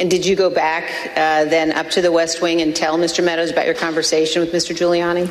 And 0.00 0.10
did 0.10 0.24
you 0.24 0.34
go 0.34 0.48
back 0.48 1.12
uh, 1.14 1.44
then 1.44 1.72
up 1.72 1.90
to 1.90 2.00
the 2.00 2.10
West 2.10 2.40
Wing 2.40 2.62
and 2.62 2.74
tell 2.74 2.96
Mr. 2.96 3.22
Meadows 3.22 3.50
about 3.50 3.66
your 3.66 3.74
conversation 3.74 4.40
with 4.40 4.50
Mr. 4.50 4.74
Giuliani? 4.74 5.30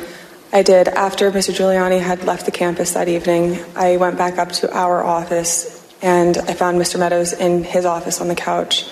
I 0.52 0.62
did. 0.62 0.86
After 0.86 1.28
Mr. 1.32 1.52
Giuliani 1.52 2.00
had 2.00 2.22
left 2.22 2.46
the 2.46 2.52
campus 2.52 2.92
that 2.92 3.08
evening, 3.08 3.58
I 3.74 3.96
went 3.96 4.16
back 4.16 4.38
up 4.38 4.52
to 4.52 4.72
our 4.72 5.02
office 5.02 5.76
and 6.02 6.38
I 6.38 6.54
found 6.54 6.80
Mr. 6.80 7.00
Meadows 7.00 7.32
in 7.32 7.64
his 7.64 7.84
office 7.84 8.20
on 8.20 8.28
the 8.28 8.36
couch. 8.36 8.84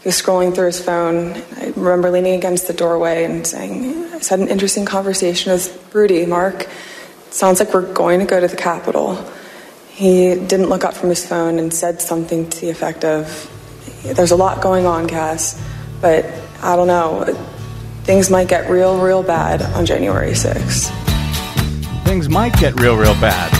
He 0.00 0.08
was 0.08 0.14
scrolling 0.14 0.54
through 0.54 0.66
his 0.66 0.82
phone. 0.82 1.34
I 1.58 1.74
remember 1.76 2.10
leaning 2.10 2.34
against 2.34 2.66
the 2.66 2.72
doorway 2.72 3.24
and 3.24 3.46
saying, 3.46 4.06
I 4.06 4.20
had 4.30 4.40
an 4.40 4.48
interesting 4.48 4.86
conversation 4.86 5.52
with 5.52 5.94
Rudy, 5.94 6.24
Mark. 6.24 6.66
Sounds 7.28 7.60
like 7.60 7.74
we're 7.74 7.92
going 7.92 8.20
to 8.20 8.26
go 8.26 8.40
to 8.40 8.48
the 8.48 8.56
Capitol. 8.56 9.22
He 9.90 10.36
didn't 10.36 10.70
look 10.70 10.84
up 10.84 10.94
from 10.94 11.10
his 11.10 11.26
phone 11.26 11.58
and 11.58 11.72
said 11.74 12.00
something 12.00 12.48
to 12.48 12.60
the 12.62 12.70
effect 12.70 13.04
of, 13.04 13.54
There's 14.02 14.30
a 14.30 14.36
lot 14.36 14.62
going 14.62 14.86
on, 14.86 15.08
Cass, 15.08 15.60
but 16.00 16.24
I 16.62 16.76
don't 16.76 16.86
know. 16.86 17.24
Things 18.04 18.30
might 18.30 18.48
get 18.48 18.70
real, 18.70 18.98
real 19.00 19.22
bad 19.22 19.62
on 19.76 19.84
January 19.84 20.32
6th. 20.32 20.90
Things 22.04 22.28
might 22.28 22.54
get 22.54 22.80
real, 22.80 22.96
real 22.96 23.14
bad. 23.20 23.52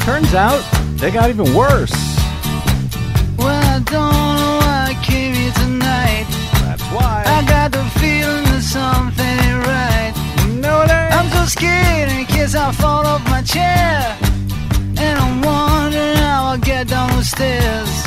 Turns 0.00 0.34
out 0.34 0.62
they 0.98 1.10
got 1.10 1.30
even 1.30 1.52
worse. 1.54 1.92
Well, 3.36 3.48
I 3.48 3.80
don't 3.84 3.90
know 3.90 4.58
why 4.62 4.86
I 4.90 5.02
came 5.02 5.34
here 5.34 5.52
tonight. 5.52 6.26
That's 6.60 6.82
why. 6.92 7.24
I 7.26 7.44
got 7.48 7.72
the 7.72 7.82
feeling 7.98 8.44
that 8.44 8.62
something 8.62 9.26
ain't 9.26 9.66
right. 9.66 10.12
No, 10.60 10.82
it 10.82 10.90
ain't. 10.90 11.12
I'm 11.12 11.28
so 11.30 11.44
scared 11.46 12.10
in 12.12 12.24
case 12.26 12.54
I 12.54 12.70
fall 12.72 13.04
off 13.04 13.24
my 13.24 13.42
chair. 13.42 14.16
And 14.96 15.18
I'm 15.18 15.42
wondering 15.42 16.16
how 16.16 16.52
I'll 16.52 16.58
get 16.58 16.88
down 16.88 17.10
the 17.16 17.24
stairs. 17.24 18.03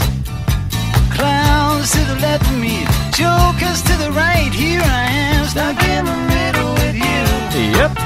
Clowns 1.18 1.92
to 1.92 2.00
the 2.06 2.16
left 2.22 2.46
of 2.48 2.60
me, 2.60 2.86
jokers 3.12 3.82
to 3.84 3.98
the 3.98 4.12
right. 4.12 4.52
Here 4.54 4.82
I 4.82 5.10
am, 5.10 5.46
stuck 5.48 5.84
in 5.84 6.06
the 6.06 6.18
middle 6.36 6.74
with 6.74 6.96
you. 6.96 7.78
Yep. 7.78 7.98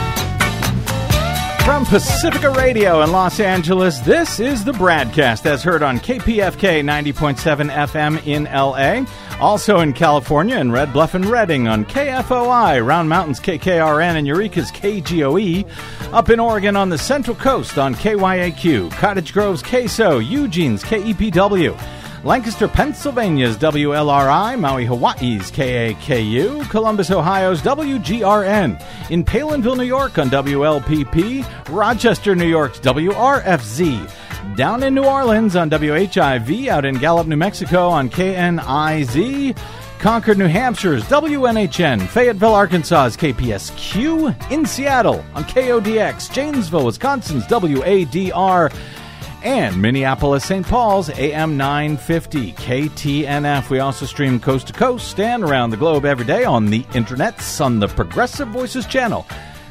From 1.65 1.85
Pacifica 1.85 2.49
Radio 2.51 3.03
in 3.03 3.11
Los 3.11 3.39
Angeles, 3.39 3.99
this 3.99 4.39
is 4.39 4.63
the 4.63 4.71
BradCast 4.71 5.45
as 5.45 5.61
heard 5.61 5.83
on 5.83 5.99
KPFK 5.99 6.81
90.7 6.83 7.69
FM 7.69 8.25
in 8.25 8.45
LA. 8.45 9.05
Also 9.39 9.79
in 9.79 9.91
California 9.91 10.57
in 10.57 10.71
Red 10.71 10.93
Bluff 10.93 11.13
and 11.13 11.25
Redding 11.25 11.67
on 11.67 11.85
KFOI, 11.85 12.85
Round 12.85 13.09
Mountains 13.09 13.39
KKRN, 13.39 14.15
and 14.15 14.25
Eureka's 14.25 14.71
KGOE. 14.71 15.67
Up 16.13 16.29
in 16.29 16.39
Oregon 16.39 16.75
on 16.75 16.89
the 16.89 16.97
Central 16.97 17.35
Coast 17.35 17.77
on 17.77 17.93
KYAQ, 17.95 18.91
Cottage 18.91 19.33
Grove's 19.33 19.61
KSO, 19.61 20.25
Eugene's 20.25 20.83
KEPW. 20.83 22.00
Lancaster, 22.23 22.67
Pennsylvania's 22.67 23.57
WLRI, 23.57 24.59
Maui, 24.59 24.85
Hawaii's 24.85 25.49
KAKU, 25.49 26.69
Columbus, 26.69 27.09
Ohio's 27.09 27.63
WGRN, 27.63 28.79
in 29.09 29.23
Palenville, 29.23 29.75
New 29.75 29.83
York 29.83 30.19
on 30.19 30.29
WLPP, 30.29 31.43
Rochester, 31.69 32.35
New 32.35 32.47
York's 32.47 32.79
WRFZ, 32.79 34.55
down 34.55 34.83
in 34.83 34.93
New 34.93 35.03
Orleans 35.03 35.55
on 35.55 35.71
WHIV, 35.71 36.67
out 36.67 36.85
in 36.85 36.99
Gallup, 36.99 37.25
New 37.25 37.37
Mexico 37.37 37.89
on 37.89 38.07
KNIZ, 38.07 39.57
Concord, 39.97 40.37
New 40.37 40.47
Hampshire's 40.47 41.03
WNHN, 41.05 42.07
Fayetteville, 42.07 42.53
Arkansas's 42.53 43.17
KPSQ, 43.17 44.51
in 44.51 44.67
Seattle 44.67 45.25
on 45.33 45.43
KODX, 45.45 46.31
Janesville, 46.31 46.85
Wisconsin's 46.85 47.45
WADR, 47.45 48.71
and 49.43 49.81
Minneapolis, 49.81 50.45
St. 50.45 50.65
Paul's 50.65 51.09
AM 51.09 51.57
950 51.57 52.53
KTNF. 52.53 53.69
We 53.69 53.79
also 53.79 54.05
stream 54.05 54.39
coast 54.39 54.67
to 54.67 54.73
coast 54.73 55.19
and 55.19 55.43
around 55.43 55.69
the 55.69 55.77
globe 55.77 56.05
every 56.05 56.25
day 56.25 56.43
on 56.43 56.67
the 56.67 56.83
internets 56.91 57.63
on 57.63 57.79
the 57.79 57.87
Progressive 57.87 58.47
Voices 58.49 58.85
channel. 58.85 59.25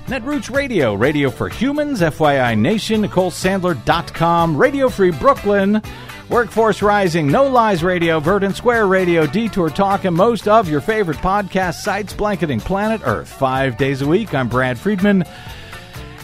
Netroots 0.06 0.52
Radio, 0.52 0.94
Radio 0.94 1.30
for 1.30 1.48
Humans, 1.48 2.00
FYI 2.00 2.58
Nation, 2.58 3.02
NicoleSandler.com, 3.06 4.56
Radio 4.56 4.88
Free 4.88 5.12
Brooklyn, 5.12 5.80
Workforce 6.28 6.82
Rising, 6.82 7.28
No 7.28 7.48
Lies 7.48 7.84
Radio, 7.84 8.18
Verdant 8.20 8.56
Square 8.56 8.88
Radio, 8.88 9.26
Detour 9.26 9.70
Talk, 9.70 10.04
and 10.04 10.16
most 10.16 10.48
of 10.48 10.68
your 10.68 10.80
favorite 10.80 11.18
podcast 11.18 11.80
sites 11.82 12.12
blanketing 12.12 12.60
planet 12.60 13.00
Earth. 13.04 13.28
Five 13.28 13.76
days 13.76 14.02
a 14.02 14.06
week, 14.06 14.34
I'm 14.34 14.48
Brad 14.48 14.78
Friedman. 14.78 15.24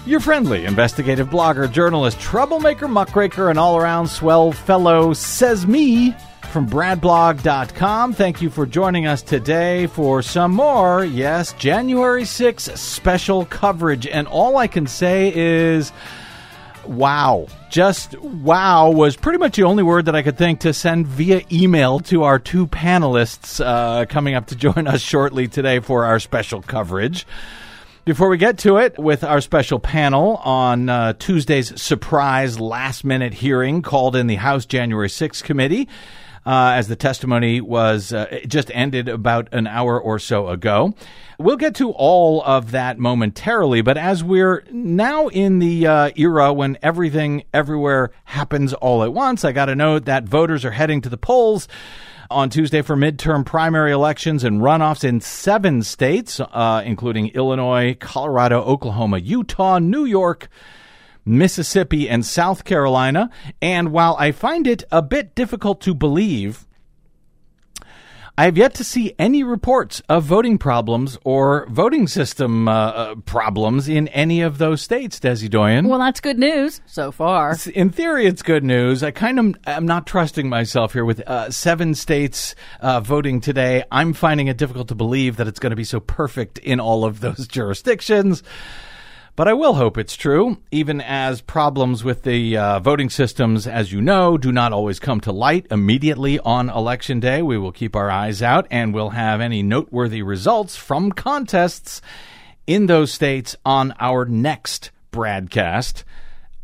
Your 0.07 0.21
friendly 0.21 0.65
investigative 0.65 1.29
blogger, 1.31 1.71
journalist, 1.71 2.21
troublemaker, 2.21 2.87
muckraker, 2.87 3.51
and 3.51 3.59
all 3.59 3.77
around 3.77 4.07
swell 4.07 4.53
fellow 4.53 5.13
says 5.15 5.67
me 5.67 6.15
from 6.53 6.69
bradblog.com. 6.69 8.13
Thank 8.13 8.41
you 8.41 8.49
for 8.49 8.67
joining 8.67 9.09
us 9.09 9.21
today 9.21 9.89
for 9.89 10.23
some 10.23 10.53
more, 10.53 11.05
yes, 11.05 11.55
January 11.55 12.23
6th 12.23 12.79
special 12.79 13.47
coverage. 13.47 14.07
And 14.07 14.29
all 14.29 14.59
I 14.59 14.69
can 14.69 14.87
say 14.87 15.33
is 15.35 15.91
wow. 16.85 17.49
Just 17.69 18.17
wow 18.21 18.91
was 18.91 19.17
pretty 19.17 19.39
much 19.39 19.57
the 19.57 19.65
only 19.65 19.83
word 19.83 20.05
that 20.05 20.15
I 20.15 20.23
could 20.23 20.39
think 20.39 20.61
to 20.61 20.73
send 20.73 21.09
via 21.09 21.43
email 21.51 21.99
to 21.99 22.23
our 22.23 22.39
two 22.39 22.69
panelists 22.69 23.61
uh, 23.61 24.07
coming 24.07 24.37
up 24.37 24.47
to 24.47 24.55
join 24.55 24.87
us 24.87 25.01
shortly 25.01 25.49
today 25.49 25.81
for 25.81 26.05
our 26.05 26.21
special 26.21 26.63
coverage. 26.63 27.27
Before 28.07 28.29
we 28.29 28.39
get 28.39 28.59
to 28.59 28.77
it, 28.77 29.01
with 29.01 29.25
our 29.25 29.41
special 29.41 29.81
panel 29.81 30.37
on 30.37 30.89
uh, 30.89 31.15
Tuesday's 31.15 31.83
surprise 31.83 32.61
last 32.61 33.03
minute 33.03 33.35
hearing 33.35 33.83
called 33.83 34.15
in 34.15 34.29
the 34.29 34.37
House 34.37 34.65
January 34.65 35.09
6th 35.09 35.43
committee, 35.43 35.89
uh, 36.47 36.75
as 36.77 36.87
the 36.87 36.95
testimony 36.95 37.61
was 37.61 38.13
uh, 38.13 38.43
just 38.47 38.71
ended 38.73 39.09
about 39.09 39.49
an 39.51 39.67
hour 39.67 40.01
or 40.01 40.21
so 40.21 40.47
ago. 40.47 40.95
We'll 41.41 41.57
get 41.57 41.75
to 41.75 41.91
all 41.91 42.45
of 42.45 42.71
that 42.71 42.97
momentarily, 43.01 43.83
but 43.83 43.99
as 43.99 44.23
we're 44.23 44.63
now 44.71 45.27
in 45.27 45.59
the 45.59 45.89
uh, 45.89 46.11
era 46.15 46.53
when 46.53 46.79
everything 46.85 47.43
everywhere 47.53 48.13
happens 48.23 48.73
all 48.73 49.03
at 49.03 49.13
once, 49.13 49.45
I 49.45 49.51
got 49.51 49.67
to 49.67 49.75
note 49.75 50.05
that 50.05 50.23
voters 50.23 50.65
are 50.65 50.71
heading 50.71 51.01
to 51.01 51.09
the 51.09 51.17
polls 51.17 51.67
on 52.31 52.51
Tuesday 52.51 52.83
for 52.83 52.97
midterm 52.97 53.45
primary 53.45 53.93
elections 53.93 54.45
and 54.45 54.61
runoffs 54.61 55.05
in 55.05 55.21
seven 55.21 55.83
states, 55.83 56.41
uh, 56.41 56.83
including 56.85 57.29
Illinois, 57.29 57.97
Colorado, 57.99 58.63
Oklahoma, 58.63 59.19
Utah, 59.19 59.79
New 59.79 60.05
York, 60.05 60.49
Mississippi, 61.25 62.09
and 62.09 62.25
South 62.25 62.65
Carolina. 62.65 63.31
And 63.63 63.93
while 63.93 64.17
I 64.19 64.33
find 64.33 64.67
it 64.67 64.85
a 64.91 65.03
bit 65.03 65.35
difficult 65.35 65.81
to 65.83 65.95
believe, 65.95 66.66
I 68.39 68.45
have 68.45 68.59
yet 68.59 68.75
to 68.75 68.85
see 68.85 69.15
any 69.19 69.43
reports 69.43 70.03
of 70.11 70.25
voting 70.25 70.59
problems 70.59 71.17
or 71.25 71.67
voting 71.71 72.07
system 72.07 72.69
uh, 72.69 72.73
uh, 72.73 73.15
problems 73.25 73.89
in 73.89 74.09
any 74.09 74.43
of 74.43 74.59
those 74.59 74.83
states, 74.83 75.19
Desi 75.19 75.49
Doyen. 75.49 75.89
Well, 75.89 76.01
that's 76.01 76.21
good 76.21 76.39
news 76.39 76.83
so 76.85 77.11
far. 77.11 77.57
In 77.75 77.89
theory, 77.89 78.27
it's 78.27 78.43
good 78.43 78.63
news. 78.63 79.03
I 79.03 79.11
kind 79.11 79.39
of 79.39 79.55
am 79.67 79.87
not 79.87 80.07
trusting 80.07 80.51
myself 80.51 80.93
here 80.93 81.07
with 81.07 81.21
uh, 81.21 81.51
seven 81.51 81.95
states 81.95 82.55
uh, 82.81 83.01
voting 83.01 83.41
today. 83.41 83.85
I'm 83.91 84.13
finding 84.13 84.49
it 84.49 84.59
difficult 84.59 84.89
to 84.89 84.95
believe 84.95 85.37
that 85.39 85.49
it's 85.49 85.59
going 85.59 85.71
to 85.71 85.77
be 85.77 85.85
so 85.85 85.99
perfect 85.99 86.59
in 86.59 86.79
all 86.79 87.07
of 87.07 87.21
those 87.21 87.49
jurisdictions. 87.49 88.43
But 89.37 89.49
I 89.49 89.53
will 89.53 89.75
hope 89.75 89.99
it's 89.99 90.17
true, 90.17 90.57
even 90.71 91.03
as 91.03 91.43
problems 91.43 92.03
with 92.03 92.23
the 92.23 92.57
uh, 92.57 92.81
voting 92.81 93.11
systems, 93.11 93.67
as 93.67 93.93
you 93.93 94.01
know, 94.01 94.39
do 94.39 94.51
not 94.51 94.73
always 94.73 94.99
come 94.99 95.21
to 95.21 95.31
light 95.31 95.67
immediately 95.71 96.39
on 96.39 96.71
election 96.71 97.21
day. 97.21 97.43
We 97.43 97.59
will 97.59 97.71
keep 97.71 97.95
our 97.95 98.11
eyes 98.11 98.41
out 98.41 98.67
and 98.71 98.95
we'll 98.95 99.11
have 99.11 99.43
any 99.43 99.63
noteworthy 99.63 100.23
results 100.23 100.77
from 100.77 101.13
contests 101.13 102.01
in 102.67 102.87
those 102.87 103.13
states 103.13 103.55
on 103.63 103.95
our 104.01 104.25
next 104.25 104.91
broadcast 105.11 106.03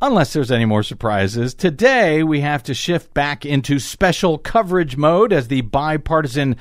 unless 0.03 0.33
there's 0.33 0.51
any 0.51 0.65
more 0.65 0.83
surprises. 0.83 1.55
Today, 1.55 2.25
we 2.25 2.41
have 2.41 2.65
to 2.65 2.75
shift 2.75 3.15
back 3.15 3.47
into 3.47 3.79
special 3.79 4.37
coverage 4.37 4.97
mode 4.97 5.33
as 5.33 5.47
the 5.47 5.61
bipartisan 5.61 6.57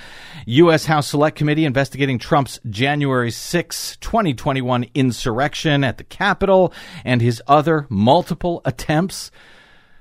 U.S. 0.46 0.86
House 0.86 1.08
Select 1.08 1.38
Committee 1.38 1.66
investigating 1.66 2.20
Trump's 2.20 2.60
January 2.70 3.32
6, 3.32 3.98
2021 4.00 4.86
insurrection 4.94 5.84
at 5.84 5.98
the 5.98 6.04
Capitol 6.04 6.72
and 7.04 7.20
his 7.20 7.42
other 7.48 7.88
multiple 7.90 8.62
attempts 8.64 9.32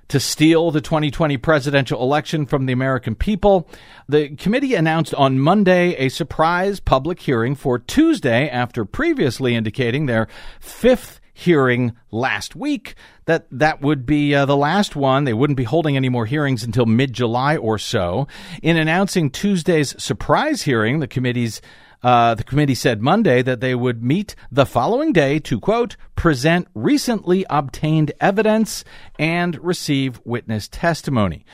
to 0.08 0.20
steal 0.20 0.70
the 0.70 0.82
2020 0.82 1.38
presidential 1.38 2.02
election 2.02 2.44
from 2.44 2.66
the 2.66 2.74
American 2.74 3.14
people. 3.14 3.66
The 4.06 4.36
committee 4.36 4.74
announced 4.74 5.14
on 5.14 5.38
Monday 5.38 5.94
a 5.94 6.10
surprise 6.10 6.78
public 6.78 7.20
hearing 7.20 7.54
for 7.54 7.78
Tuesday 7.78 8.50
after 8.50 8.84
previously 8.84 9.54
indicating 9.54 10.06
their 10.06 10.28
fifth 10.58 11.19
hearing 11.40 11.96
last 12.10 12.54
week 12.54 12.94
that 13.24 13.46
that 13.50 13.80
would 13.80 14.04
be 14.04 14.34
uh, 14.34 14.44
the 14.44 14.56
last 14.56 14.94
one. 14.94 15.24
They 15.24 15.32
wouldn't 15.32 15.56
be 15.56 15.64
holding 15.64 15.96
any 15.96 16.08
more 16.08 16.26
hearings 16.26 16.62
until 16.62 16.86
mid 16.86 17.12
July 17.12 17.56
or 17.56 17.78
so. 17.78 18.28
In 18.62 18.76
announcing 18.76 19.30
Tuesday's 19.30 20.00
surprise 20.02 20.62
hearing, 20.62 21.00
the 21.00 21.08
committee's 21.08 21.62
uh, 22.02 22.34
the 22.34 22.44
committee 22.44 22.74
said 22.74 23.02
Monday 23.02 23.42
that 23.42 23.60
they 23.60 23.74
would 23.74 24.02
meet 24.02 24.34
the 24.50 24.64
following 24.64 25.12
day 25.12 25.38
to, 25.40 25.60
quote, 25.60 25.96
present 26.16 26.66
recently 26.74 27.44
obtained 27.50 28.12
evidence 28.20 28.84
and 29.18 29.62
receive 29.62 30.20
witness 30.24 30.66
testimony. 30.66 31.44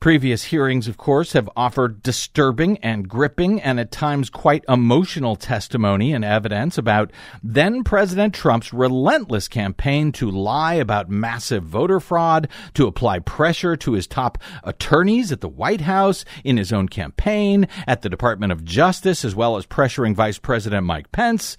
Previous 0.00 0.44
hearings, 0.44 0.88
of 0.88 0.96
course, 0.96 1.34
have 1.34 1.50
offered 1.54 2.02
disturbing 2.02 2.78
and 2.78 3.06
gripping 3.06 3.60
and 3.60 3.78
at 3.78 3.92
times 3.92 4.30
quite 4.30 4.64
emotional 4.66 5.36
testimony 5.36 6.14
and 6.14 6.24
evidence 6.24 6.78
about 6.78 7.12
then 7.42 7.84
President 7.84 8.32
Trump's 8.34 8.72
relentless 8.72 9.46
campaign 9.46 10.10
to 10.12 10.30
lie 10.30 10.72
about 10.72 11.10
massive 11.10 11.64
voter 11.64 12.00
fraud, 12.00 12.48
to 12.72 12.86
apply 12.86 13.18
pressure 13.18 13.76
to 13.76 13.92
his 13.92 14.06
top 14.06 14.38
attorneys 14.64 15.32
at 15.32 15.42
the 15.42 15.50
White 15.50 15.82
House, 15.82 16.24
in 16.44 16.56
his 16.56 16.72
own 16.72 16.88
campaign, 16.88 17.68
at 17.86 18.00
the 18.00 18.08
Department 18.08 18.52
of 18.52 18.64
Justice, 18.64 19.22
as 19.22 19.34
well 19.34 19.58
as 19.58 19.66
pressuring 19.66 20.14
Vice 20.14 20.38
President 20.38 20.86
Mike 20.86 21.12
Pence 21.12 21.58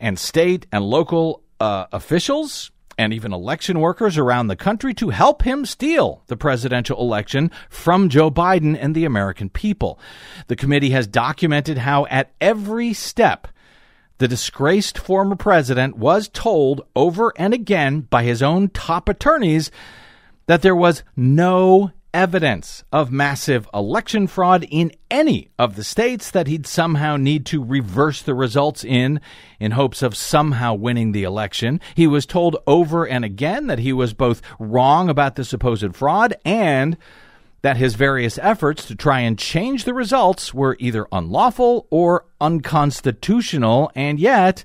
and 0.00 0.18
state 0.18 0.66
and 0.72 0.82
local 0.82 1.44
uh, 1.60 1.86
officials 1.92 2.72
and 3.00 3.14
even 3.14 3.32
election 3.32 3.80
workers 3.80 4.18
around 4.18 4.48
the 4.48 4.56
country 4.56 4.92
to 4.92 5.08
help 5.08 5.40
him 5.40 5.64
steal 5.64 6.22
the 6.26 6.36
presidential 6.36 7.00
election 7.00 7.50
from 7.70 8.10
Joe 8.10 8.30
Biden 8.30 8.76
and 8.78 8.94
the 8.94 9.06
American 9.06 9.48
people. 9.48 9.98
The 10.48 10.56
committee 10.56 10.90
has 10.90 11.06
documented 11.06 11.78
how 11.78 12.04
at 12.10 12.30
every 12.42 12.92
step, 12.92 13.48
the 14.18 14.28
disgraced 14.28 14.98
former 14.98 15.34
president 15.34 15.96
was 15.96 16.28
told 16.28 16.82
over 16.94 17.32
and 17.36 17.54
again 17.54 18.02
by 18.02 18.22
his 18.22 18.42
own 18.42 18.68
top 18.68 19.08
attorneys 19.08 19.70
that 20.44 20.60
there 20.60 20.76
was 20.76 21.02
no 21.16 21.92
evidence 22.12 22.84
of 22.92 23.12
massive 23.12 23.68
election 23.72 24.26
fraud 24.26 24.66
in 24.70 24.92
any 25.10 25.48
of 25.58 25.76
the 25.76 25.84
states 25.84 26.30
that 26.30 26.46
he'd 26.46 26.66
somehow 26.66 27.16
need 27.16 27.46
to 27.46 27.62
reverse 27.62 28.22
the 28.22 28.34
results 28.34 28.84
in 28.84 29.20
in 29.58 29.72
hopes 29.72 30.02
of 30.02 30.16
somehow 30.16 30.74
winning 30.74 31.12
the 31.12 31.24
election. 31.24 31.80
He 31.94 32.06
was 32.06 32.26
told 32.26 32.56
over 32.66 33.06
and 33.06 33.24
again 33.24 33.66
that 33.68 33.78
he 33.78 33.92
was 33.92 34.12
both 34.12 34.42
wrong 34.58 35.08
about 35.08 35.36
the 35.36 35.44
supposed 35.44 35.94
fraud 35.94 36.34
and 36.44 36.96
that 37.62 37.76
his 37.76 37.94
various 37.94 38.38
efforts 38.38 38.86
to 38.86 38.94
try 38.94 39.20
and 39.20 39.38
change 39.38 39.84
the 39.84 39.94
results 39.94 40.54
were 40.54 40.76
either 40.80 41.06
unlawful 41.12 41.86
or 41.90 42.24
unconstitutional, 42.40 43.90
and 43.94 44.18
yet 44.18 44.64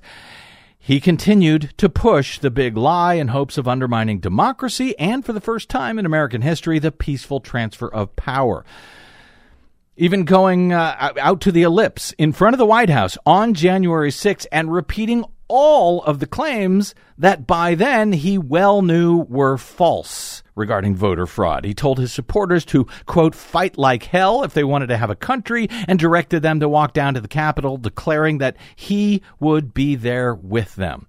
he 0.86 1.00
continued 1.00 1.74
to 1.78 1.88
push 1.88 2.38
the 2.38 2.48
big 2.48 2.76
lie 2.76 3.14
in 3.14 3.26
hopes 3.26 3.58
of 3.58 3.66
undermining 3.66 4.20
democracy 4.20 4.96
and, 5.00 5.26
for 5.26 5.32
the 5.32 5.40
first 5.40 5.68
time 5.68 5.98
in 5.98 6.06
American 6.06 6.42
history, 6.42 6.78
the 6.78 6.92
peaceful 6.92 7.40
transfer 7.40 7.92
of 7.92 8.14
power. 8.14 8.64
Even 9.96 10.24
going 10.24 10.72
uh, 10.72 11.12
out 11.20 11.40
to 11.40 11.50
the 11.50 11.64
ellipse 11.64 12.12
in 12.18 12.32
front 12.32 12.54
of 12.54 12.58
the 12.58 12.66
White 12.66 12.88
House 12.88 13.18
on 13.26 13.52
January 13.52 14.12
6 14.12 14.46
and 14.52 14.72
repeating 14.72 15.24
all 15.48 16.02
of 16.04 16.18
the 16.18 16.26
claims 16.26 16.94
that 17.18 17.46
by 17.46 17.74
then 17.74 18.12
he 18.12 18.38
well 18.38 18.82
knew 18.82 19.18
were 19.28 19.56
false 19.56 20.42
regarding 20.54 20.96
voter 20.96 21.26
fraud. 21.26 21.64
He 21.64 21.74
told 21.74 21.98
his 21.98 22.12
supporters 22.12 22.64
to, 22.66 22.86
quote, 23.06 23.34
fight 23.34 23.78
like 23.78 24.04
hell 24.04 24.42
if 24.42 24.54
they 24.54 24.64
wanted 24.64 24.88
to 24.88 24.96
have 24.96 25.10
a 25.10 25.16
country 25.16 25.68
and 25.86 25.98
directed 25.98 26.40
them 26.40 26.60
to 26.60 26.68
walk 26.68 26.92
down 26.94 27.14
to 27.14 27.20
the 27.20 27.28
Capitol, 27.28 27.76
declaring 27.76 28.38
that 28.38 28.56
he 28.74 29.22
would 29.38 29.74
be 29.74 29.94
there 29.94 30.34
with 30.34 30.74
them. 30.76 31.06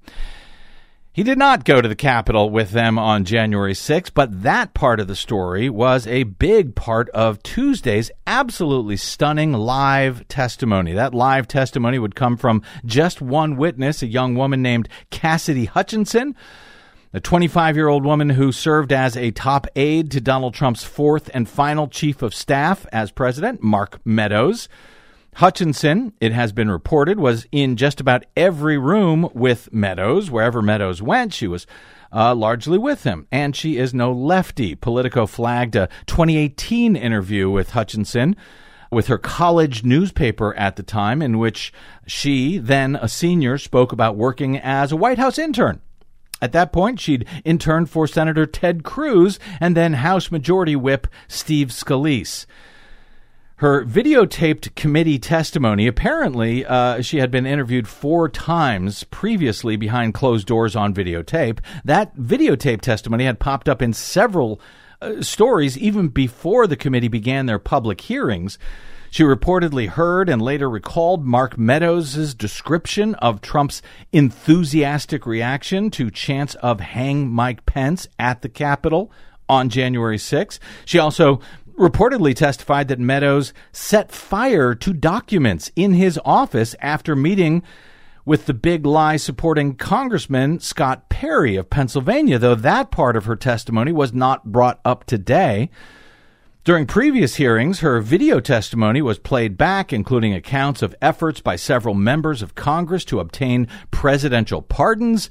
He 1.18 1.24
did 1.24 1.40
not 1.40 1.66
go 1.66 1.82
to 1.82 1.88
the 1.88 1.96
Capitol 1.96 2.52
with 2.52 2.70
them 2.70 3.00
on 3.00 3.26
January 3.26 3.74
6th, 3.74 4.12
but 4.14 4.44
that 4.44 4.76
part 4.76 5.00
of 5.00 5.08
the 5.08 5.16
story 5.16 5.68
was 5.68 6.06
a 6.06 6.22
big 6.22 6.76
part 6.76 7.10
of 7.10 7.42
Tuesday's 7.42 8.12
absolutely 8.28 8.98
stunning 8.98 9.52
live 9.52 10.28
testimony. 10.28 10.94
That 10.94 11.16
live 11.16 11.48
testimony 11.48 11.98
would 11.98 12.14
come 12.14 12.38
from 12.38 12.62
just 12.86 13.20
one 13.20 13.58
witness, 13.58 14.04
a 14.04 14.06
young 14.06 14.36
woman 14.36 14.62
named 14.62 14.90
Cassidy 15.10 15.66
Hutchinson 15.66 16.36
a 17.14 17.20
25 17.20 17.76
year 17.76 17.88
old 17.88 18.06
woman 18.06 18.30
who 18.30 18.52
served 18.52 18.94
as 18.94 19.18
a 19.18 19.32
top 19.32 19.66
aide 19.76 20.12
to 20.12 20.22
Donald 20.22 20.54
Trump's 20.54 20.84
fourth 20.84 21.32
and 21.34 21.50
final 21.50 21.88
chief 21.88 22.22
of 22.22 22.36
staff 22.36 22.86
as 22.92 23.10
president, 23.10 23.64
Mark 23.64 24.00
Meadows. 24.06 24.70
Hutchinson, 25.38 26.14
it 26.20 26.32
has 26.32 26.52
been 26.52 26.70
reported, 26.72 27.20
was 27.20 27.46
in 27.52 27.76
just 27.76 28.02
about 28.02 28.26
every 28.36 28.78
room 28.78 29.30
with 29.34 29.72
Meadows. 29.72 30.32
Wherever 30.32 30.64
Meadows 30.64 31.00
went, 31.00 31.32
she 31.32 31.48
was 31.48 31.68
uh, 32.12 32.34
largely 32.34 32.80
with 32.80 33.04
him. 33.04 33.28
And 33.32 33.56
she 33.56 33.78
is 33.78 33.94
no 33.94 34.12
lefty. 34.12 34.74
Politico 34.74 35.28
flagged 35.28 35.76
a 35.76 35.90
2018 36.08 36.96
interview 36.96 37.52
with 37.52 37.72
Hutchinson 37.72 38.36
with 38.92 39.08
her 39.08 39.18
college 39.20 39.84
newspaper 39.84 40.56
at 40.56 40.76
the 40.76 40.82
time, 40.82 41.22
in 41.22 41.38
which 41.38 41.72
she, 42.08 42.58
then 42.58 42.96
a 42.96 43.08
senior, 43.08 43.60
spoke 43.60 43.92
about 43.92 44.16
working 44.16 44.58
as 44.58 44.92
a 44.92 44.98
White 44.98 45.20
House 45.20 45.38
intern 45.38 45.82
at 46.42 46.52
that 46.52 46.72
point, 46.72 47.00
she'd 47.00 47.28
interned 47.44 47.90
for 47.90 48.08
Senator 48.08 48.46
Ted 48.46 48.84
Cruz 48.84 49.40
and 49.60 49.76
then 49.76 49.94
House 49.94 50.30
Majority 50.32 50.76
Whip 50.76 51.08
Steve 51.28 51.70
Scalise. 51.70 52.46
Her 53.58 53.84
videotaped 53.84 54.76
committee 54.76 55.18
testimony 55.18 55.88
apparently, 55.88 56.64
uh, 56.64 57.02
she 57.02 57.18
had 57.18 57.32
been 57.32 57.48
interviewed 57.48 57.88
four 57.88 58.30
times 58.30 59.04
previously 59.06 59.76
behind 59.76 60.14
closed 60.14 60.46
doors 60.46 60.76
on 60.76 60.94
videotape. 60.94 61.58
That 61.84 62.16
videotape 62.16 62.82
testimony 62.82 63.26
had 63.26 63.40
popped 63.40 63.68
up 63.68 63.82
in 63.82 63.94
several 63.94 64.62
uh, 65.02 65.24
stories 65.24 65.76
even 65.76 66.10
before 66.10 66.68
the 66.68 66.76
committee 66.76 67.08
began 67.08 67.48
their 67.48 67.58
public 67.58 68.02
hearings. 68.02 68.60
She 69.10 69.24
reportedly 69.24 69.88
heard 69.88 70.30
and 70.30 70.40
later 70.40 70.70
recalled 70.70 71.26
Mark 71.26 71.58
Meadows' 71.58 72.36
description 72.36 73.16
of 73.16 73.42
Trump's 73.42 73.82
enthusiastic 74.12 75.26
reaction 75.26 75.90
to 75.92 76.12
chants 76.12 76.54
of 76.56 76.80
hang 76.80 77.28
Mike 77.28 77.66
Pence 77.66 78.08
at 78.20 78.44
the 78.44 78.50
Capitol 78.50 79.12
on 79.50 79.70
January 79.70 80.20
6. 80.20 80.60
She 80.86 81.00
also 81.00 81.40
reportedly 81.78 82.36
testified 82.36 82.88
that 82.88 83.00
Meadows 83.00 83.54
set 83.72 84.12
fire 84.12 84.74
to 84.76 84.94
documents 84.94 85.72
in 85.76 85.94
his 85.94 86.20
office 86.26 86.76
after 86.82 87.16
meeting 87.16 87.64
with 88.26 88.46
the 88.46 88.54
big 88.54 88.86
lie 88.86 89.16
supporting 89.16 89.76
Congressman 89.76 90.60
Scott 90.60 91.08
Perry 91.08 91.56
of 91.56 91.70
Pennsylvania, 91.70 92.38
though 92.38 92.56
that 92.56 92.92
part 92.92 93.16
of 93.16 93.26
her 93.26 93.38
testimony 93.38 93.92
was 93.92 94.12
not 94.12 94.52
brought 94.52 94.82
up 94.84 95.06
today. 95.06 95.70
During 96.66 96.86
previous 96.86 97.36
hearings, 97.36 97.80
her 97.80 98.02
video 98.02 98.42
testimony 98.42 99.02
was 99.02 99.20
played 99.20 99.58
back, 99.58 99.94
including 99.94 100.34
accounts 100.34 100.82
of 100.82 100.94
efforts 101.02 101.40
by 101.40 101.56
several 101.56 101.96
members 101.96 102.42
of 102.42 102.56
Congress 102.56 103.06
to 103.06 103.22
obtain 103.22 103.70
presidential 103.90 104.62
pardons 104.62 105.30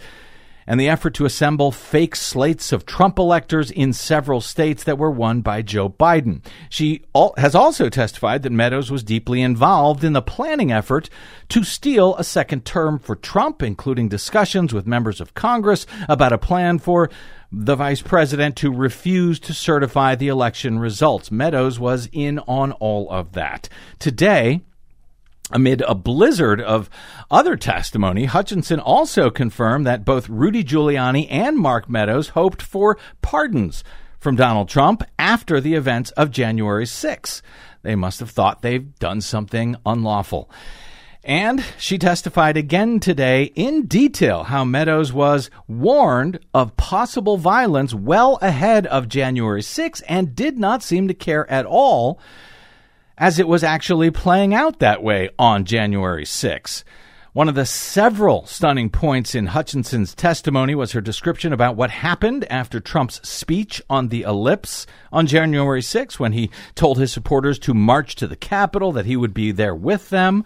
and 0.67 0.81
the 0.81 0.89
effort 0.89 1.15
to 1.15 1.25
assemble 1.25 1.71
fake 1.71 2.17
slates 2.17 2.73
of 2.73 2.87
Trump 2.87 3.19
electors 3.19 3.71
in 3.71 3.93
several 3.93 4.41
states 4.41 4.85
that 4.85 4.99
were 4.99 5.11
won 5.11 5.41
by 5.41 5.63
Joe 5.63 5.89
Biden. 5.89 6.45
She 6.69 7.05
has 7.37 7.55
also 7.55 7.89
testified 7.89 8.43
that 8.43 8.53
Meadows 8.53 8.91
was 8.91 9.03
deeply 9.03 9.43
involved 9.43 10.03
in 10.03 10.13
the 10.13 10.23
planning 10.23 10.73
effort 10.73 11.09
to 11.51 11.63
steal 11.63 12.17
a 12.17 12.25
second 12.25 12.65
term 12.65 12.99
for 12.99 13.17
Trump, 13.17 13.63
including 13.63 14.09
discussions 14.09 14.75
with 14.75 14.87
members 14.87 15.21
of 15.21 15.35
Congress 15.35 15.87
about 16.09 16.33
a 16.33 16.39
plan 16.39 16.79
for 16.79 17.11
the 17.53 17.77
vice 17.77 18.03
president 18.03 18.57
to 18.57 18.73
refuse 18.73 19.39
to 19.39 19.55
certify 19.55 20.15
the 20.15 20.29
election 20.29 20.79
results. 20.79 21.31
Meadows 21.31 21.79
was 21.79 22.09
in 22.13 22.39
on 22.41 22.73
all 22.73 23.09
of 23.11 23.33
that. 23.33 23.69
Today, 23.99 24.63
Amid 25.53 25.83
a 25.83 25.95
blizzard 25.95 26.61
of 26.61 26.91
other 27.31 27.57
testimony, 27.57 28.25
Hutchinson 28.25 28.81
also 28.81 29.31
confirmed 29.31 29.87
that 29.87 30.05
both 30.05 30.29
Rudy 30.29 30.65
Giuliani 30.65 31.29
and 31.31 31.57
Mark 31.57 31.89
Meadows 31.89 32.31
hoped 32.31 32.61
for 32.61 32.99
pardons 33.23 33.85
from 34.19 34.35
Donald 34.35 34.69
Trump 34.69 35.05
after 35.21 35.61
the 35.61 35.75
events 35.75 36.11
of 36.13 36.33
January 36.33 36.85
6. 36.85 37.43
They 37.83 37.95
must 37.95 38.19
have 38.19 38.31
thought 38.31 38.63
they've 38.63 38.93
done 38.99 39.21
something 39.21 39.77
unlawful. 39.87 40.51
And 41.23 41.65
she 41.79 41.97
testified 41.97 42.57
again 42.57 42.99
today 42.99 43.45
in 43.55 43.87
detail 43.87 44.45
how 44.45 44.65
Meadows 44.65 45.13
was 45.13 45.51
warned 45.69 46.41
of 46.55 46.77
possible 46.77 47.37
violence 47.37 47.95
well 47.95 48.39
ahead 48.43 48.87
of 48.89 49.09
January 49.09 49.63
6 49.63 50.01
and 50.03 50.35
did 50.35 50.59
not 50.59 50.83
seem 50.83 51.07
to 51.07 51.15
care 51.15 51.49
at 51.49 51.67
all 51.67 52.21
as 53.19 53.39
it 53.39 53.49
was 53.49 53.65
actually 53.65 54.11
playing 54.11 54.55
out 54.55 54.79
that 54.79 55.03
way 55.03 55.31
on 55.39 55.65
January 55.65 56.25
6. 56.25 56.85
One 57.33 57.51
of 57.51 57.55
the 57.55 57.67
several 57.67 58.47
stunning 58.47 58.89
points 58.89 59.35
in 59.35 59.49
Hutchinson's 59.49 60.15
testimony 60.15 60.75
was 60.75 60.93
her 60.93 61.03
description 61.03 61.53
about 61.53 61.77
what 61.77 61.91
happened 61.91 62.47
after 62.51 62.81
Trump's 62.81 63.21
speech 63.29 63.83
on 63.91 64.09
the 64.09 64.23
ellipse 64.23 64.87
on 65.13 65.27
January 65.27 65.83
6 65.83 66.19
when 66.19 66.33
he 66.33 66.51
told 66.75 66.99
his 66.99 67.13
supporters 67.13 67.59
to 67.59 67.75
march 67.75 68.15
to 68.17 68.27
the 68.27 68.37
Capitol, 68.37 68.91
that 68.93 69.05
he 69.05 69.17
would 69.17 69.35
be 69.35 69.53
there 69.53 69.75
with 69.75 70.09
them. 70.09 70.45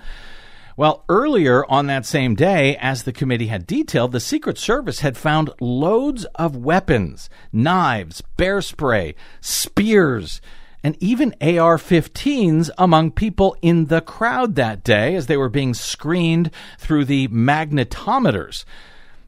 Well, 0.77 1.05
earlier 1.09 1.65
on 1.67 1.87
that 1.87 2.07
same 2.07 2.35
day, 2.35 2.77
as 2.79 3.05
the 3.05 3.13
committee 3.13 3.49
had 3.49 3.69
detailed, 3.69 4.11
the 4.11 4.19
Secret 4.19 4.59
Service 4.59 4.99
had 4.99 5.17
found 5.17 5.51
loads 5.61 6.25
of 6.37 6.57
weapons, 6.57 7.31
knives, 7.53 8.21
bear 8.37 8.61
spray, 8.61 9.15
spears, 9.41 10.41
and 10.83 10.97
even 11.01 11.35
AR 11.41 11.77
15s 11.77 12.71
among 12.79 13.13
people 13.13 13.57
in 13.63 13.87
the 13.87 14.01
crowd 14.01 14.55
that 14.55 14.83
day 14.83 15.15
as 15.15 15.27
they 15.27 15.37
were 15.37 15.49
being 15.49 15.75
screened 15.75 16.51
through 16.79 17.05
the 17.05 17.29
magnetometers. 17.29 18.65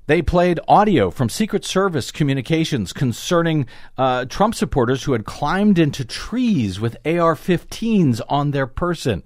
They 0.07 0.21
played 0.21 0.59
audio 0.67 1.11
from 1.11 1.29
Secret 1.29 1.65
Service 1.65 2.11
communications 2.11 2.93
concerning 2.93 3.67
uh, 3.97 4.25
Trump 4.25 4.55
supporters 4.55 5.05
who 5.05 5.13
had 5.13 5.25
climbed 5.25 5.79
into 5.79 6.05
trees 6.05 6.81
with 6.81 6.97
AR 7.05 7.37
15s 7.37 8.21
on 8.29 8.51
their 8.51 8.67
person. 8.67 9.25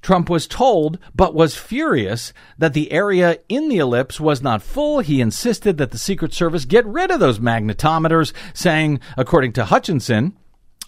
Trump 0.00 0.28
was 0.28 0.46
told, 0.46 0.98
but 1.14 1.34
was 1.34 1.56
furious, 1.56 2.32
that 2.58 2.74
the 2.74 2.90
area 2.90 3.38
in 3.48 3.68
the 3.68 3.78
ellipse 3.78 4.20
was 4.20 4.42
not 4.42 4.62
full. 4.62 4.98
He 4.98 5.20
insisted 5.20 5.78
that 5.78 5.92
the 5.92 5.98
Secret 5.98 6.34
Service 6.34 6.64
get 6.64 6.84
rid 6.86 7.10
of 7.10 7.20
those 7.20 7.38
magnetometers, 7.38 8.32
saying, 8.52 9.00
according 9.16 9.52
to 9.54 9.64
Hutchinson, 9.64 10.36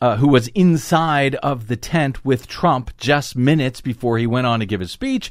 uh, 0.01 0.17
who 0.17 0.29
was 0.29 0.49
inside 0.49 1.35
of 1.37 1.69
the 1.69 1.77
tent 1.77 2.25
with 2.25 2.47
Trump 2.47 2.97
just 2.97 3.37
minutes 3.37 3.81
before 3.81 4.19
he 4.19 4.27
went 4.27 4.47
on 4.47 4.61
to 4.61 4.67
give 4.67 4.81
his 4.81 4.91
speech, 4.91 5.31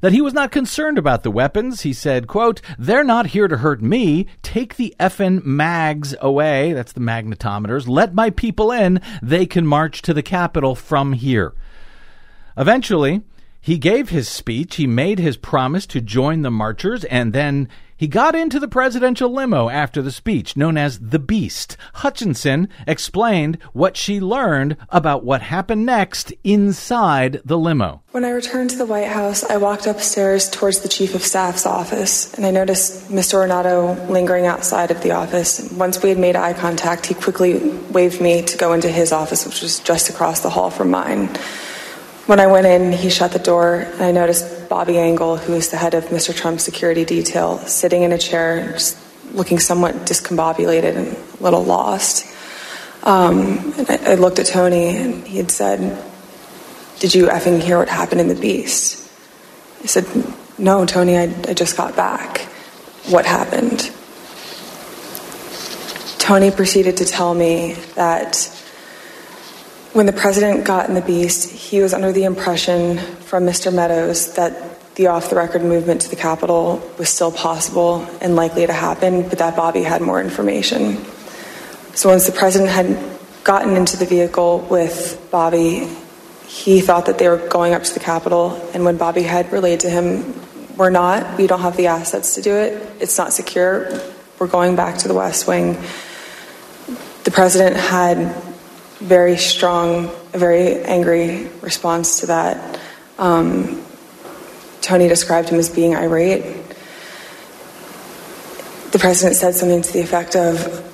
that 0.00 0.12
he 0.12 0.20
was 0.20 0.32
not 0.32 0.52
concerned 0.52 0.98
about 0.98 1.22
the 1.22 1.30
weapons. 1.30 1.82
He 1.82 1.92
said, 1.92 2.26
quote, 2.26 2.60
they're 2.78 3.04
not 3.04 3.28
here 3.28 3.48
to 3.48 3.58
hurt 3.58 3.82
me. 3.82 4.26
Take 4.42 4.76
the 4.76 4.94
effin' 5.00 5.44
mags 5.44 6.14
away. 6.20 6.72
That's 6.72 6.92
the 6.92 7.00
magnetometers. 7.00 7.88
Let 7.88 8.14
my 8.14 8.30
people 8.30 8.70
in. 8.70 9.00
They 9.22 9.46
can 9.46 9.66
march 9.66 10.02
to 10.02 10.14
the 10.14 10.22
Capitol 10.22 10.74
from 10.74 11.14
here. 11.14 11.52
Eventually, 12.56 13.22
he 13.60 13.78
gave 13.78 14.08
his 14.08 14.28
speech, 14.28 14.76
he 14.76 14.86
made 14.86 15.18
his 15.18 15.36
promise 15.36 15.86
to 15.86 16.00
join 16.00 16.42
the 16.42 16.50
marchers, 16.50 17.04
and 17.04 17.32
then 17.32 17.68
he 17.98 18.06
got 18.06 18.36
into 18.36 18.60
the 18.60 18.68
presidential 18.68 19.28
limo 19.28 19.68
after 19.68 20.00
the 20.00 20.12
speech, 20.12 20.56
known 20.56 20.78
as 20.78 21.00
the 21.00 21.18
Beast. 21.18 21.76
Hutchinson 21.94 22.68
explained 22.86 23.58
what 23.72 23.96
she 23.96 24.20
learned 24.20 24.76
about 24.90 25.24
what 25.24 25.42
happened 25.42 25.84
next 25.84 26.32
inside 26.44 27.40
the 27.44 27.58
limo. 27.58 28.00
When 28.12 28.24
I 28.24 28.30
returned 28.30 28.70
to 28.70 28.76
the 28.76 28.86
White 28.86 29.08
House, 29.08 29.42
I 29.42 29.56
walked 29.56 29.88
upstairs 29.88 30.48
towards 30.48 30.78
the 30.78 30.88
Chief 30.88 31.16
of 31.16 31.22
Staff's 31.22 31.66
office, 31.66 32.32
and 32.34 32.46
I 32.46 32.52
noticed 32.52 33.08
Mr. 33.08 33.44
Ornato 33.44 34.08
lingering 34.08 34.46
outside 34.46 34.92
of 34.92 35.02
the 35.02 35.10
office. 35.10 35.68
Once 35.72 36.00
we 36.00 36.10
had 36.10 36.18
made 36.18 36.36
eye 36.36 36.52
contact, 36.52 37.06
he 37.06 37.14
quickly 37.14 37.58
waved 37.90 38.20
me 38.20 38.42
to 38.42 38.56
go 38.56 38.74
into 38.74 38.88
his 38.88 39.10
office, 39.10 39.44
which 39.44 39.60
was 39.60 39.80
just 39.80 40.08
across 40.08 40.40
the 40.40 40.50
hall 40.50 40.70
from 40.70 40.92
mine. 40.92 41.36
When 42.28 42.40
I 42.40 42.46
went 42.46 42.66
in, 42.66 42.92
he 42.92 43.08
shut 43.08 43.32
the 43.32 43.38
door, 43.38 43.76
and 43.76 44.02
I 44.02 44.12
noticed 44.12 44.68
Bobby 44.68 44.98
Engel, 44.98 45.38
who 45.38 45.54
is 45.54 45.70
the 45.70 45.78
head 45.78 45.94
of 45.94 46.04
Mr. 46.08 46.36
Trump's 46.36 46.62
security 46.62 47.06
detail, 47.06 47.56
sitting 47.60 48.02
in 48.02 48.12
a 48.12 48.18
chair, 48.18 48.72
just 48.72 48.98
looking 49.32 49.58
somewhat 49.58 49.94
discombobulated 50.04 50.94
and 50.94 51.16
a 51.16 51.42
little 51.42 51.64
lost. 51.64 52.26
Um, 53.02 53.72
and 53.78 53.90
I, 53.90 54.12
I 54.12 54.14
looked 54.16 54.38
at 54.38 54.44
Tony, 54.44 54.94
and 54.94 55.26
he 55.26 55.38
had 55.38 55.50
said, 55.50 56.04
Did 56.98 57.14
you 57.14 57.28
effing 57.28 57.62
hear 57.62 57.78
what 57.78 57.88
happened 57.88 58.20
in 58.20 58.28
the 58.28 58.34
Beast? 58.34 59.10
I 59.82 59.86
said, 59.86 60.04
No, 60.58 60.84
Tony, 60.84 61.16
I, 61.16 61.34
I 61.48 61.54
just 61.54 61.78
got 61.78 61.96
back. 61.96 62.40
What 63.08 63.24
happened? 63.24 63.90
Tony 66.18 66.50
proceeded 66.50 66.98
to 66.98 67.06
tell 67.06 67.32
me 67.32 67.72
that 67.94 68.57
when 69.98 70.06
the 70.06 70.12
president 70.12 70.64
got 70.64 70.88
in 70.88 70.94
the 70.94 71.00
beast, 71.00 71.50
he 71.50 71.80
was 71.80 71.92
under 71.92 72.12
the 72.12 72.22
impression 72.22 72.98
from 72.98 73.44
Mr. 73.44 73.74
Meadows 73.74 74.34
that 74.34 74.94
the 74.94 75.08
off 75.08 75.28
the 75.28 75.34
record 75.34 75.60
movement 75.60 76.02
to 76.02 76.08
the 76.08 76.14
Capitol 76.14 76.80
was 76.98 77.08
still 77.08 77.32
possible 77.32 78.06
and 78.20 78.36
likely 78.36 78.64
to 78.64 78.72
happen, 78.72 79.28
but 79.28 79.38
that 79.38 79.56
Bobby 79.56 79.82
had 79.82 80.00
more 80.00 80.20
information. 80.20 81.04
So 81.96 82.10
once 82.10 82.26
the 82.26 82.32
president 82.32 82.70
had 82.70 82.96
gotten 83.42 83.74
into 83.74 83.96
the 83.96 84.04
vehicle 84.04 84.60
with 84.70 85.20
Bobby, 85.32 85.88
he 86.46 86.80
thought 86.80 87.06
that 87.06 87.18
they 87.18 87.28
were 87.28 87.48
going 87.48 87.74
up 87.74 87.82
to 87.82 87.92
the 87.92 87.98
Capitol, 87.98 88.52
and 88.74 88.84
when 88.84 88.98
Bobby 88.98 89.22
had 89.22 89.52
relayed 89.52 89.80
to 89.80 89.90
him, 89.90 90.32
We're 90.76 90.90
not, 90.90 91.36
we 91.36 91.48
don't 91.48 91.62
have 91.62 91.76
the 91.76 91.88
assets 91.88 92.36
to 92.36 92.40
do 92.40 92.54
it, 92.54 92.80
it's 93.00 93.18
not 93.18 93.32
secure, 93.32 93.90
we're 94.38 94.46
going 94.46 94.76
back 94.76 94.98
to 94.98 95.08
the 95.08 95.14
West 95.14 95.48
Wing. 95.48 95.76
The 97.24 97.32
president 97.32 97.74
had 97.74 98.47
very 98.98 99.36
strong, 99.36 100.10
very 100.32 100.82
angry 100.82 101.48
response 101.60 102.20
to 102.20 102.26
that. 102.26 102.80
Um, 103.18 103.84
Tony 104.80 105.08
described 105.08 105.48
him 105.48 105.58
as 105.58 105.68
being 105.68 105.94
irate. 105.94 106.42
The 108.90 108.98
president 108.98 109.36
said 109.36 109.54
something 109.54 109.82
to 109.82 109.92
the 109.92 110.00
effect 110.00 110.34
of, 110.34 110.84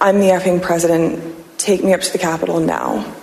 I'm 0.00 0.18
the 0.18 0.28
effing 0.28 0.62
president, 0.62 1.36
take 1.58 1.84
me 1.84 1.94
up 1.94 2.00
to 2.00 2.12
the 2.12 2.18
Capitol 2.18 2.58
now. 2.58 3.14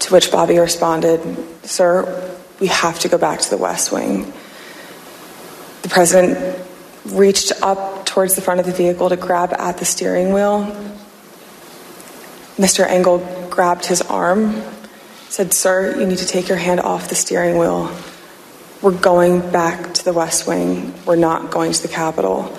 To 0.00 0.12
which 0.12 0.32
Bobby 0.32 0.58
responded, 0.58 1.20
Sir, 1.64 2.38
we 2.60 2.66
have 2.66 2.98
to 3.00 3.08
go 3.08 3.18
back 3.18 3.40
to 3.40 3.50
the 3.50 3.56
West 3.56 3.92
Wing. 3.92 4.32
The 5.82 5.88
president 5.88 6.58
reached 7.06 7.52
up 7.62 8.06
towards 8.06 8.34
the 8.34 8.40
front 8.40 8.60
of 8.60 8.66
the 8.66 8.72
vehicle 8.72 9.08
to 9.08 9.16
grab 9.16 9.52
at 9.52 9.78
the 9.78 9.84
steering 9.84 10.32
wheel 10.32 10.93
Mr. 12.56 12.86
Engel 12.86 13.18
grabbed 13.50 13.86
his 13.86 14.00
arm, 14.02 14.62
said, 15.28 15.52
Sir, 15.52 15.98
you 15.98 16.06
need 16.06 16.18
to 16.18 16.26
take 16.26 16.48
your 16.48 16.58
hand 16.58 16.80
off 16.80 17.08
the 17.08 17.14
steering 17.14 17.58
wheel. 17.58 17.90
We're 18.80 18.92
going 18.92 19.40
back 19.50 19.94
to 19.94 20.04
the 20.04 20.12
West 20.12 20.46
Wing. 20.46 20.94
We're 21.04 21.16
not 21.16 21.50
going 21.50 21.72
to 21.72 21.82
the 21.82 21.88
Capitol. 21.88 22.56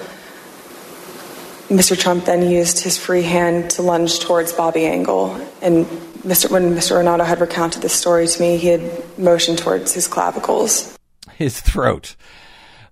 Mr. 1.70 1.98
Trump 1.98 2.26
then 2.26 2.50
used 2.50 2.84
his 2.84 2.98
free 2.98 3.24
hand 3.24 3.72
to 3.72 3.82
lunge 3.82 4.20
towards 4.20 4.52
Bobby 4.52 4.86
Engel. 4.86 5.34
And 5.62 5.86
Mr. 6.26 6.52
when 6.52 6.76
Mr. 6.76 6.98
Ornato 6.98 7.26
had 7.26 7.40
recounted 7.40 7.82
this 7.82 7.94
story 7.94 8.28
to 8.28 8.42
me, 8.42 8.58
he 8.58 8.68
had 8.68 9.18
motioned 9.18 9.60
towards 9.60 9.94
his 9.94 10.08
clavicles. 10.08 10.98
His 11.36 11.62
throat. 11.62 12.16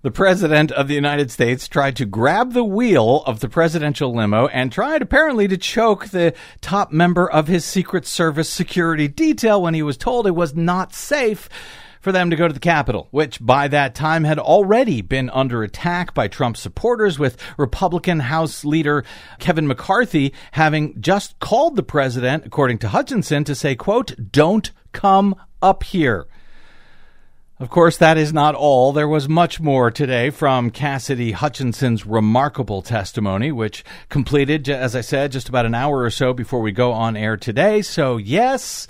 The 0.04 0.10
President 0.10 0.70
of 0.70 0.86
the 0.86 0.94
United 0.94 1.30
States 1.30 1.66
tried 1.66 1.96
to 1.96 2.04
grab 2.04 2.52
the 2.52 2.62
wheel 2.62 3.22
of 3.24 3.40
the 3.40 3.48
presidential 3.48 4.14
limo 4.14 4.48
and 4.48 4.70
tried 4.70 5.00
apparently 5.00 5.48
to 5.48 5.56
choke 5.56 6.08
the 6.08 6.34
top 6.60 6.92
member 6.92 7.26
of 7.26 7.48
his 7.48 7.64
Secret 7.64 8.04
Service 8.04 8.50
security 8.50 9.08
detail 9.08 9.62
when 9.62 9.72
he 9.72 9.82
was 9.82 9.96
told 9.96 10.26
it 10.26 10.32
was 10.32 10.54
not 10.54 10.92
safe 10.92 11.48
for 12.02 12.12
them 12.12 12.28
to 12.28 12.36
go 12.36 12.46
to 12.46 12.52
the 12.52 12.60
Capitol, 12.60 13.08
which 13.12 13.40
by 13.40 13.66
that 13.66 13.94
time 13.94 14.24
had 14.24 14.38
already 14.38 15.00
been 15.00 15.30
under 15.30 15.62
attack 15.62 16.12
by 16.12 16.28
Trump 16.28 16.58
supporters, 16.58 17.18
with 17.18 17.38
Republican 17.56 18.20
House 18.20 18.62
leader 18.62 19.06
Kevin 19.38 19.66
McCarthy 19.66 20.34
having 20.52 21.00
just 21.00 21.38
called 21.38 21.76
the 21.76 21.82
president, 21.82 22.44
according 22.44 22.76
to 22.80 22.88
Hutchinson, 22.88 23.42
to 23.44 23.54
say, 23.54 23.74
quote, 23.74 24.12
don't 24.30 24.70
come 24.92 25.34
up 25.62 25.82
here. 25.82 26.26
Of 27.60 27.70
course, 27.70 27.96
that 27.98 28.18
is 28.18 28.32
not 28.32 28.56
all. 28.56 28.92
There 28.92 29.06
was 29.06 29.28
much 29.28 29.60
more 29.60 29.88
today 29.88 30.30
from 30.30 30.70
Cassidy 30.70 31.30
Hutchinson's 31.30 32.04
remarkable 32.04 32.82
testimony, 32.82 33.52
which 33.52 33.84
completed, 34.08 34.68
as 34.68 34.96
I 34.96 35.02
said, 35.02 35.30
just 35.30 35.48
about 35.48 35.64
an 35.64 35.74
hour 35.74 36.02
or 36.02 36.10
so 36.10 36.32
before 36.32 36.60
we 36.60 36.72
go 36.72 36.90
on 36.90 37.16
air 37.16 37.36
today. 37.36 37.80
So, 37.82 38.16
yes, 38.16 38.88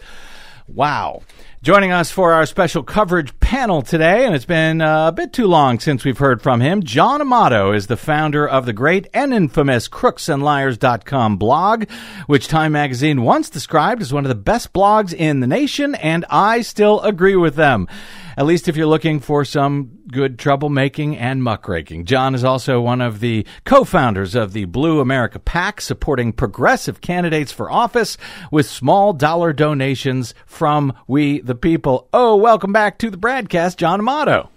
wow. 0.66 1.20
Joining 1.62 1.92
us 1.92 2.10
for 2.10 2.32
our 2.32 2.46
special 2.46 2.82
coverage 2.82 3.38
panel 3.38 3.82
today, 3.82 4.24
and 4.24 4.34
it's 4.34 4.46
been 4.46 4.80
uh, 4.80 5.08
a 5.08 5.12
bit 5.12 5.34
too 5.34 5.46
long 5.46 5.78
since 5.78 6.02
we've 6.02 6.16
heard 6.16 6.40
from 6.40 6.62
him. 6.62 6.82
John 6.82 7.20
Amato 7.20 7.70
is 7.70 7.86
the 7.86 7.98
founder 7.98 8.48
of 8.48 8.64
the 8.64 8.72
great 8.72 9.08
and 9.12 9.34
infamous 9.34 9.90
crooksandliars.com 9.90 11.36
blog, 11.36 11.90
which 12.26 12.48
Time 12.48 12.72
Magazine 12.72 13.22
once 13.22 13.50
described 13.50 14.00
as 14.00 14.12
one 14.12 14.24
of 14.24 14.30
the 14.30 14.34
best 14.34 14.72
blogs 14.72 15.12
in 15.12 15.40
the 15.40 15.46
nation, 15.46 15.94
and 15.96 16.24
I 16.30 16.62
still 16.62 17.02
agree 17.02 17.36
with 17.36 17.56
them 17.56 17.88
at 18.36 18.46
least 18.46 18.68
if 18.68 18.76
you're 18.76 18.86
looking 18.86 19.20
for 19.20 19.44
some 19.44 19.98
good 20.10 20.38
troublemaking 20.38 21.16
and 21.18 21.42
muckraking. 21.42 22.04
John 22.04 22.34
is 22.34 22.44
also 22.44 22.80
one 22.80 23.00
of 23.00 23.20
the 23.20 23.46
co-founders 23.64 24.34
of 24.34 24.52
the 24.52 24.64
Blue 24.66 25.00
America 25.00 25.38
PAC, 25.38 25.80
supporting 25.80 26.32
progressive 26.32 27.00
candidates 27.00 27.52
for 27.52 27.70
office 27.70 28.16
with 28.50 28.66
small 28.66 29.12
dollar 29.12 29.52
donations 29.52 30.34
from 30.46 30.92
we 31.06 31.40
the 31.40 31.54
people. 31.54 32.08
Oh, 32.12 32.36
welcome 32.36 32.72
back 32.72 32.98
to 32.98 33.10
the 33.10 33.16
BradCast, 33.16 33.76
John 33.76 34.00
Amato. 34.00 34.50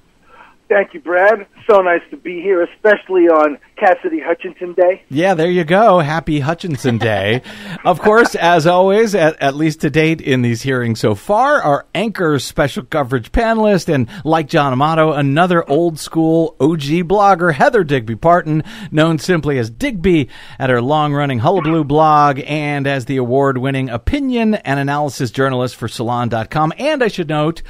Thank 0.70 0.94
you, 0.94 1.00
Brad. 1.00 1.48
So 1.70 1.82
nice 1.82 2.02
to 2.12 2.18
be 2.18 2.42
here, 2.42 2.64
especially 2.64 3.28
on 3.28 3.58
Cassidy 3.76 4.22
Hutchinson 4.22 4.74
Day. 4.74 5.04
Yeah, 5.10 5.34
there 5.34 5.52
you 5.52 5.66
go. 5.66 6.00
Happy 6.00 6.40
Hutchinson 6.40 6.98
Day. 6.98 7.42
of 7.86 8.00
course, 8.00 8.36
as 8.36 8.66
always, 8.66 9.14
at, 9.14 9.40
at, 9.42 9.54
least 9.54 9.82
to 9.82 9.90
date 9.90 10.22
in 10.22 10.42
these 10.42 10.62
hearings 10.62 11.02
so 11.02 11.14
far, 11.14 11.62
our 11.62 11.86
anchor 11.94 12.40
special 12.40 12.84
coverage 12.84 13.34
panelist 13.34 13.94
and, 13.94 14.08
like 14.24 14.48
John 14.48 14.72
Amato, 14.72 15.12
another 15.12 15.70
old 15.70 16.00
school 16.00 16.56
OG 16.62 17.06
blogger, 17.06 17.54
Heather 17.54 17.84
Digby 17.84 18.16
Parton, 18.16 18.64
known 18.90 19.20
simply 19.20 19.60
as 19.60 19.70
Digby 19.70 20.30
at 20.58 20.70
her 20.70 20.82
long 20.82 21.14
running 21.14 21.40
Hullabaloo 21.40 21.84
blog 21.84 22.40
and 22.48 22.88
as 22.88 23.06
the 23.06 23.18
award 23.18 23.58
winning 23.58 23.90
opinion 23.90 24.56
and 24.56 24.80
analysis 24.80 25.32
journalist 25.32 25.76
for 25.76 25.90
Salon.com. 25.90 26.72
And 26.78 27.04
I 27.04 27.10
should 27.10 27.28
note, 27.30 27.62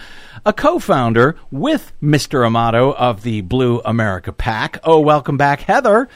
a 0.46 0.54
co 0.54 0.80
founder 0.80 1.36
with 1.52 1.92
Mr. 2.02 2.46
Amato 2.46 2.94
of 2.94 3.24
the 3.24 3.42
Blue 3.42 3.82
America 3.88 4.32
PAC. 4.32 4.80
Oh, 4.84 5.00
welcome 5.00 5.38
back, 5.38 5.62
Heather. 5.62 6.08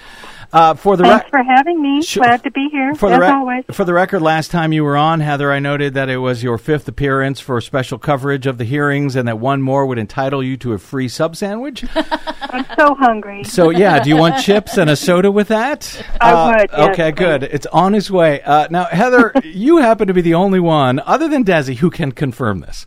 Uh, 0.54 0.74
for 0.74 0.98
the 0.98 1.04
Thanks 1.06 1.24
re- 1.28 1.30
for 1.30 1.44
having 1.44 1.82
me. 1.82 2.01
Sure. 2.01 2.24
Glad 2.25 2.44
to 2.44 2.51
be 2.51 2.68
here, 2.70 2.94
for 2.96 3.10
the 3.10 3.18
rec- 3.18 3.34
always. 3.34 3.63
for 3.72 3.86
the 3.86 3.94
record, 3.94 4.22
last 4.22 4.51
time 4.51 4.74
you 4.74 4.84
were 4.84 4.98
on, 4.98 5.22
Heather, 5.22 5.50
I 5.50 5.60
noted 5.60 5.94
that 5.94 6.10
it 6.10 6.18
was 6.18 6.44
your 6.44 6.58
fifth 6.58 6.90
appearance 6.90 7.40
for 7.40 7.62
special 7.62 7.98
coverage 7.98 8.46
of 8.46 8.58
the 8.58 8.66
hearings, 8.66 9.16
and 9.16 9.30
that 9.30 9.40
one 9.40 9.62
more 9.62 9.86
would 9.86 9.98
entitle 9.98 10.44
you 10.44 10.58
to 10.58 10.74
a 10.74 10.78
free 10.78 11.08
sub 11.08 11.38
sandwich. 11.38 11.86
I'm 11.96 12.66
so 12.78 12.96
hungry. 12.96 13.46
So 13.46 13.70
yeah, 13.70 14.04
do 14.04 14.10
you 14.10 14.18
want 14.18 14.40
chips 14.44 14.78
and 14.78 14.90
a 14.90 14.98
soda 14.98 15.32
with 15.32 15.48
that? 15.48 16.06
I 16.20 16.32
Uh, 16.34 16.48
would, 16.50 16.70
yes, 16.70 16.90
okay, 16.90 17.12
good. 17.13 17.44
It's 17.44 17.68
on 17.68 17.96
its 17.96 18.12
way. 18.12 18.42
Uh, 18.42 18.68
now, 18.70 18.84
Heather, 18.86 19.32
you 19.46 19.78
happen 19.78 20.08
to 20.10 20.13
be 20.13 20.22
the 20.22 20.34
only 20.34 20.60
one, 20.60 21.00
other 21.00 21.30
than 21.30 21.46
Desi, 21.46 21.78
who 21.78 21.90
can 21.90 22.12
confirm 22.12 22.60
this. 22.60 22.86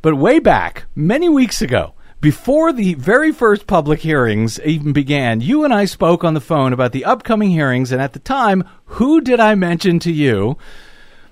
But 0.00 0.14
way 0.14 0.38
back, 0.38 0.86
many 0.94 1.28
weeks 1.28 1.60
ago, 1.60 1.92
before 2.24 2.72
the 2.72 2.94
very 2.94 3.32
first 3.32 3.66
public 3.66 4.00
hearings 4.00 4.58
even 4.64 4.94
began, 4.94 5.42
you 5.42 5.62
and 5.62 5.74
I 5.74 5.84
spoke 5.84 6.24
on 6.24 6.32
the 6.32 6.40
phone 6.40 6.72
about 6.72 6.92
the 6.92 7.04
upcoming 7.04 7.50
hearings, 7.50 7.92
and 7.92 8.00
at 8.00 8.14
the 8.14 8.18
time, 8.18 8.64
who 8.86 9.20
did 9.20 9.40
I 9.40 9.54
mention 9.54 9.98
to 10.00 10.10
you 10.10 10.56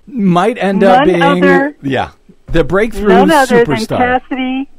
might 0.05 0.59
end 0.59 0.83
up 0.83 0.99
None 0.99 1.07
being 1.07 1.43
other- 1.43 1.75
yeah 1.81 2.11
the 2.45 2.63
breakthrough 2.63 3.07
None 3.07 3.31
other 3.31 3.65
than? 3.65 3.87
Cassidy, 3.87 4.69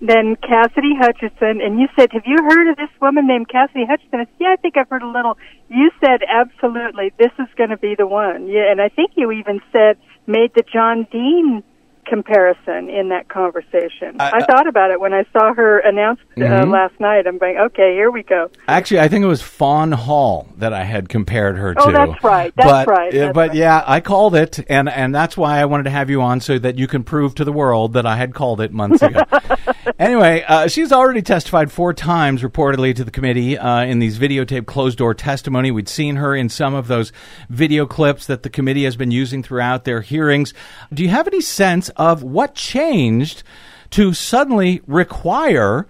than 0.00 0.36
Cassidy 0.36 0.94
Hutchinson. 0.94 1.60
And 1.60 1.80
you 1.80 1.88
said, 1.98 2.12
"Have 2.12 2.22
you 2.24 2.36
heard 2.36 2.70
of 2.70 2.76
this 2.76 2.90
woman 3.02 3.26
named 3.26 3.48
Cassidy 3.48 3.84
Hutchinson?" 3.84 4.20
I 4.20 4.24
said, 4.26 4.34
"Yeah, 4.38 4.52
I 4.52 4.56
think 4.56 4.76
I've 4.76 4.88
heard 4.88 5.02
a 5.02 5.08
little." 5.08 5.36
You 5.68 5.90
said, 6.00 6.20
"Absolutely, 6.28 7.10
this 7.18 7.32
is 7.40 7.48
going 7.56 7.70
to 7.70 7.76
be 7.78 7.96
the 7.96 8.06
one." 8.06 8.46
Yeah, 8.46 8.70
and 8.70 8.80
I 8.80 8.90
think 8.90 9.12
you 9.16 9.32
even 9.32 9.60
said 9.72 9.96
made 10.28 10.54
the 10.54 10.62
John 10.62 11.08
Dean 11.10 11.64
comparison 12.06 12.88
in 12.90 13.08
that 13.10 13.28
conversation. 13.28 14.16
I- 14.20 14.30
I, 14.34 14.44
thought 14.44 14.66
about 14.66 14.90
it 14.90 15.00
when 15.00 15.12
I 15.14 15.24
saw 15.32 15.54
her 15.54 15.78
announced 15.78 16.22
uh, 16.36 16.40
Mhm. 16.40 16.70
last 16.72 16.98
night. 17.00 17.26
I'm 17.26 17.38
going, 17.38 17.56
"Okay, 17.58 17.94
here 17.94 18.10
we 18.10 18.22
go." 18.22 18.50
Actually, 18.68 19.00
I 19.00 19.08
think 19.08 19.24
it 19.24 19.28
was 19.28 19.42
Fawn 19.42 19.92
Hall 19.92 20.48
that 20.58 20.72
I 20.72 20.84
had 20.84 21.08
compared 21.08 21.56
her 21.56 21.74
Oh, 21.76 21.86
to. 21.86 21.92
that's 21.92 22.24
right. 22.24 22.52
That's 22.56 22.68
but, 22.70 22.86
right. 22.88 23.14
uh, 23.14 23.18
That's 23.18 23.34
but 23.34 23.48
right. 23.50 23.56
yeah, 23.56 23.82
I 23.86 24.00
called 24.00 24.34
it, 24.34 24.60
and 24.68 24.88
and 24.88 25.14
that's 25.14 25.36
why 25.36 25.60
I 25.60 25.64
wanted 25.66 25.84
to 25.84 25.90
have 25.90 26.10
you 26.10 26.22
on 26.22 26.40
so 26.40 26.58
that 26.58 26.76
you 26.78 26.86
can 26.86 27.02
prove 27.04 27.34
to 27.36 27.44
the 27.44 27.52
world 27.52 27.94
that 27.94 28.06
I 28.06 28.16
had 28.16 28.34
called 28.34 28.60
it 28.60 28.72
months 28.72 29.02
ago. 29.02 29.20
anyway, 29.98 30.44
uh, 30.46 30.68
she's 30.68 30.92
already 30.92 31.22
testified 31.22 31.70
four 31.72 31.92
times 31.94 32.42
reportedly 32.42 32.94
to 32.96 33.04
the 33.04 33.10
committee 33.10 33.56
uh, 33.58 33.84
in 33.84 33.98
these 33.98 34.18
videotaped 34.18 34.66
closed 34.66 34.98
door 34.98 35.14
testimony. 35.14 35.70
We'd 35.70 35.88
seen 35.88 36.16
her 36.16 36.34
in 36.34 36.48
some 36.48 36.74
of 36.74 36.88
those 36.88 37.12
video 37.48 37.86
clips 37.86 38.26
that 38.26 38.42
the 38.42 38.50
committee 38.50 38.84
has 38.84 38.96
been 38.96 39.10
using 39.10 39.42
throughout 39.42 39.84
their 39.84 40.00
hearings. 40.00 40.52
Do 40.92 41.02
you 41.02 41.08
have 41.10 41.26
any 41.26 41.40
sense 41.40 41.90
of 41.96 42.22
what 42.22 42.54
changed 42.54 43.42
to 43.90 44.12
suddenly 44.12 44.82
require? 44.86 45.86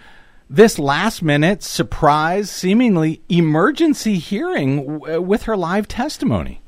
this 0.51 0.79
last 0.79 1.23
minute 1.23 1.63
surprise, 1.63 2.51
seemingly 2.51 3.23
emergency 3.29 4.19
hearing 4.19 4.99
w- 4.99 5.21
with 5.21 5.45
her 5.45 5.57
live 5.57 5.89
testimony. 5.89 6.61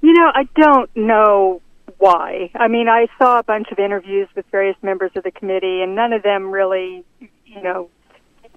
You 0.00 0.12
know, 0.12 0.30
I 0.34 0.48
don't 0.56 0.90
know 0.96 1.60
why. 1.98 2.50
I 2.54 2.68
mean, 2.68 2.88
I 2.88 3.06
saw 3.18 3.38
a 3.38 3.42
bunch 3.42 3.68
of 3.70 3.78
interviews 3.78 4.28
with 4.34 4.44
various 4.50 4.76
members 4.82 5.12
of 5.16 5.22
the 5.22 5.30
committee, 5.30 5.82
and 5.82 5.94
none 5.94 6.12
of 6.12 6.22
them 6.22 6.50
really, 6.50 7.04
you 7.20 7.62
know, 7.62 7.88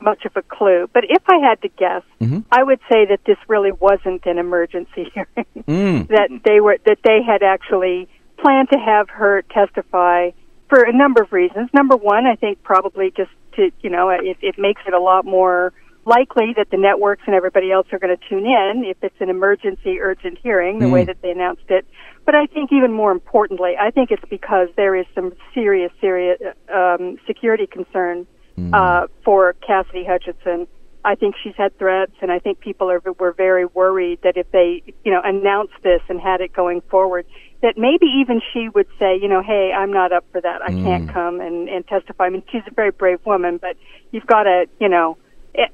much 0.02 0.26
of 0.26 0.36
a 0.36 0.42
clue. 0.42 0.90
But 0.92 1.04
if 1.10 1.22
I 1.28 1.38
had 1.38 1.62
to 1.62 1.70
guess, 1.70 2.04
I 2.52 2.64
would 2.64 2.80
say 2.92 3.06
that 3.06 3.20
this 3.26 3.38
really 3.48 3.72
wasn't 3.72 4.26
an 4.26 4.38
emergency 4.38 5.12
hearing. 5.14 5.48
Mm. 5.68 6.08
that 6.08 6.30
they 6.44 6.60
were 6.60 6.78
that 6.86 7.00
they 7.04 7.22
had 7.26 7.44
actually 7.44 8.08
planned 8.46 8.70
to 8.70 8.78
have 8.78 9.10
her 9.10 9.42
testify 9.52 10.30
for 10.70 10.84
a 10.84 10.94
number 10.94 11.24
of 11.24 11.32
reasons. 11.32 11.70
Number 11.74 11.96
one, 11.96 12.28
I 12.28 12.36
think 12.36 12.62
probably 12.62 13.12
just 13.16 13.32
to 13.56 13.72
you 13.82 13.90
know 13.90 14.10
it, 14.10 14.38
it 14.42 14.56
makes 14.60 14.82
it 14.88 14.94
a 14.94 15.00
lot 15.00 15.26
more 15.26 15.74
likely 16.06 16.54
that 16.56 16.70
the 16.70 16.78
networks 16.78 17.24
and 17.26 17.34
everybody 17.36 17.72
else 17.72 17.88
are 17.92 17.98
going 17.98 18.16
to 18.16 18.30
tune 18.30 18.46
in 18.46 18.84
if 18.86 18.98
it's 19.02 19.20
an 19.20 19.30
emergency 19.30 20.00
urgent 20.00 20.38
hearing 20.44 20.78
the 20.78 20.88
way 20.88 21.04
that 21.04 21.20
they 21.24 21.32
announced 21.32 21.64
it. 21.70 21.88
But 22.26 22.36
I 22.36 22.46
think 22.46 22.72
even 22.72 22.94
more 22.94 23.12
importantly, 23.12 23.74
I 23.80 23.90
think 23.90 24.12
it's 24.12 24.24
because 24.30 24.70
there 24.76 24.96
is 24.96 25.08
some 25.16 25.34
serious 25.56 25.92
serious 26.00 26.40
um, 26.72 27.18
security 27.26 27.66
concern 27.66 28.28
uh, 28.74 29.08
for 29.24 29.54
Cassidy 29.66 30.06
Hutchinson. 30.06 30.68
I 31.04 31.14
think 31.14 31.36
she's 31.44 31.54
had 31.56 31.78
threats, 31.78 32.14
and 32.22 32.32
I 32.32 32.40
think 32.40 32.60
people 32.60 32.90
are 32.92 33.02
were 33.20 33.32
very 33.32 33.66
worried 33.66 34.20
that 34.24 34.38
if 34.38 34.52
they, 34.52 34.84
you 35.04 35.12
know, 35.12 35.22
announced 35.24 35.76
this 35.84 36.02
and 36.10 36.20
had 36.20 36.42
it 36.42 36.52
going 36.54 36.82
forward, 36.82 37.26
that 37.66 37.80
maybe 37.80 38.06
even 38.22 38.42
she 38.54 38.70
would 38.70 38.86
say, 39.00 39.18
you 39.20 39.28
know, 39.28 39.42
hey, 39.42 39.72
I'm 39.76 39.92
not 39.92 40.14
up 40.14 40.24
for 40.32 40.40
that. 40.40 40.62
I 40.62 40.68
can't 40.70 41.10
come 41.10 41.42
and, 41.42 41.68
and 41.68 41.86
testify. 41.88 42.26
I 42.26 42.30
mean, 42.30 42.44
she's 42.52 42.62
a 42.68 42.74
very 42.76 42.92
brave 42.92 43.26
woman, 43.26 43.58
but 43.58 43.76
you've 44.12 44.28
got 44.28 44.44
to, 44.44 44.68
you 44.80 44.88
know, 44.88 45.18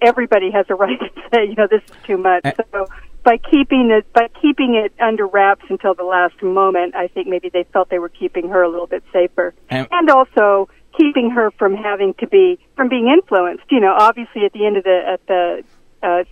everybody 0.02 0.52
has 0.52 0.66
a 0.70 0.76
right 0.84 0.98
to 0.98 1.22
say, 1.34 1.46
you 1.48 1.56
know, 1.56 1.68
this 1.70 1.82
is 1.84 1.96
too 2.08 2.16
much. 2.16 2.44
Eh. 2.46 2.54
So 2.72 2.88
by 3.26 3.38
keeping 3.38 3.92
it 3.92 4.12
by 4.14 4.30
keeping 4.42 4.76
it 4.76 4.94
under 5.02 5.28
wraps 5.28 5.66
until 5.70 5.94
the 5.94 6.06
last 6.06 6.42
moment, 6.42 6.96
I 6.96 7.10
think 7.10 7.28
maybe 7.28 7.50
they 7.50 7.66
felt 7.74 7.90
they 7.90 8.00
were 8.00 8.08
keeping 8.10 8.48
her 8.48 8.62
a 8.64 8.70
little 8.70 8.88
bit 8.88 9.04
safer, 9.12 9.54
And- 9.70 9.90
and 9.92 10.10
also 10.10 10.70
keeping 10.98 11.30
her 11.32 11.52
from 11.52 11.76
having 11.76 12.14
to 12.16 12.28
be 12.28 12.58
from 12.78 12.88
being 12.88 13.10
influenced. 13.10 13.66
You 13.70 13.82
know, 13.82 13.94
obviously 14.00 14.46
at 14.46 14.54
the 14.54 14.66
end 14.66 14.78
of 14.78 14.86
the 14.86 15.02
at 15.14 15.28
the 15.28 15.64
uh, 16.02 16.24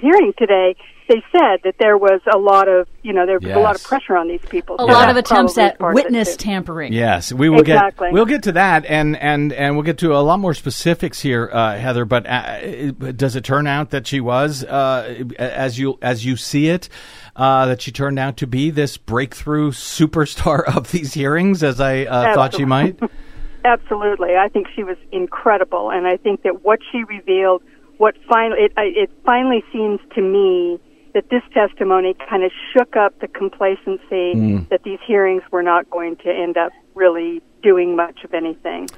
hearing 0.00 0.34
today, 0.38 0.76
they 1.10 1.22
said 1.32 1.58
that 1.64 1.74
there 1.80 1.98
was 1.98 2.20
a 2.32 2.38
lot 2.38 2.68
of 2.68 2.86
you 3.02 3.12
know 3.12 3.26
there 3.26 3.40
was 3.40 3.50
a 3.50 3.58
lot 3.58 3.74
of 3.74 3.82
pressure 3.82 4.16
on 4.16 4.28
these 4.28 4.40
people. 4.48 4.76
A 4.76 4.78
So 4.78 4.84
lot 4.86 5.10
of 5.10 5.16
attempts 5.16 5.58
at 5.58 5.76
part 5.76 5.92
of 5.94 5.98
it, 5.98 6.04
witness 6.04 6.36
tampering. 6.36 6.92
Yes, 6.92 7.32
we 7.32 7.48
will 7.48 7.60
Exactly. 7.60 8.08
get 8.08 8.14
we'll 8.14 8.26
get 8.26 8.44
to 8.44 8.52
that, 8.52 8.86
and 8.86 9.16
and 9.16 9.52
and 9.52 9.74
we'll 9.74 9.82
get 9.82 9.98
to 9.98 10.14
a 10.14 10.22
lot 10.22 10.38
more 10.38 10.54
specifics 10.54 11.20
here, 11.20 11.50
uh, 11.52 11.76
Heather. 11.76 12.04
But 12.04 12.26
uh, 12.28 12.92
does 12.92 13.34
it 13.34 13.42
turn 13.42 13.66
out 13.66 13.90
that 13.90 14.06
she 14.06 14.20
was, 14.20 14.62
uh, 14.62 15.24
as 15.36 15.80
you 15.80 15.98
as 16.00 16.24
you 16.24 16.36
see 16.36 16.68
it, 16.68 16.88
uh, 17.34 17.66
that 17.66 17.82
she 17.82 17.90
turned 17.90 18.20
out 18.20 18.36
to 18.36 18.46
be 18.46 18.70
this 18.70 18.96
breakthrough 18.96 19.72
superstar 19.72 20.62
of 20.76 20.92
these 20.92 21.12
hearings, 21.14 21.64
as 21.64 21.80
I 21.80 22.04
uh, 22.04 22.34
thought 22.34 22.54
she 22.54 22.64
might? 22.64 23.00
Absolutely, 23.64 24.36
I 24.36 24.48
think 24.48 24.68
she 24.76 24.84
was 24.84 24.96
incredible, 25.10 25.90
and 25.90 26.06
I 26.06 26.18
think 26.18 26.44
that 26.44 26.64
what 26.64 26.78
she 26.92 27.02
revealed, 27.02 27.62
what 27.98 28.14
finally 28.28 28.60
it, 28.62 28.72
it 28.76 29.10
finally 29.26 29.64
seems 29.72 29.98
to 30.14 30.22
me 30.22 30.78
that 31.14 31.28
this 31.30 31.42
testimony 31.52 32.14
kind 32.28 32.44
of 32.44 32.52
shook 32.72 32.96
up 32.96 33.18
the 33.20 33.28
complacency 33.28 34.32
hmm. 34.32 34.58
that 34.70 34.82
these 34.82 34.98
hearings 35.06 35.42
were 35.50 35.62
not 35.62 35.88
going 35.90 36.16
to 36.16 36.30
end 36.30 36.56
up 36.56 36.72
really 36.94 37.42
doing 37.62 37.96
much 37.96 38.24
of 38.24 38.34
anything. 38.34 38.88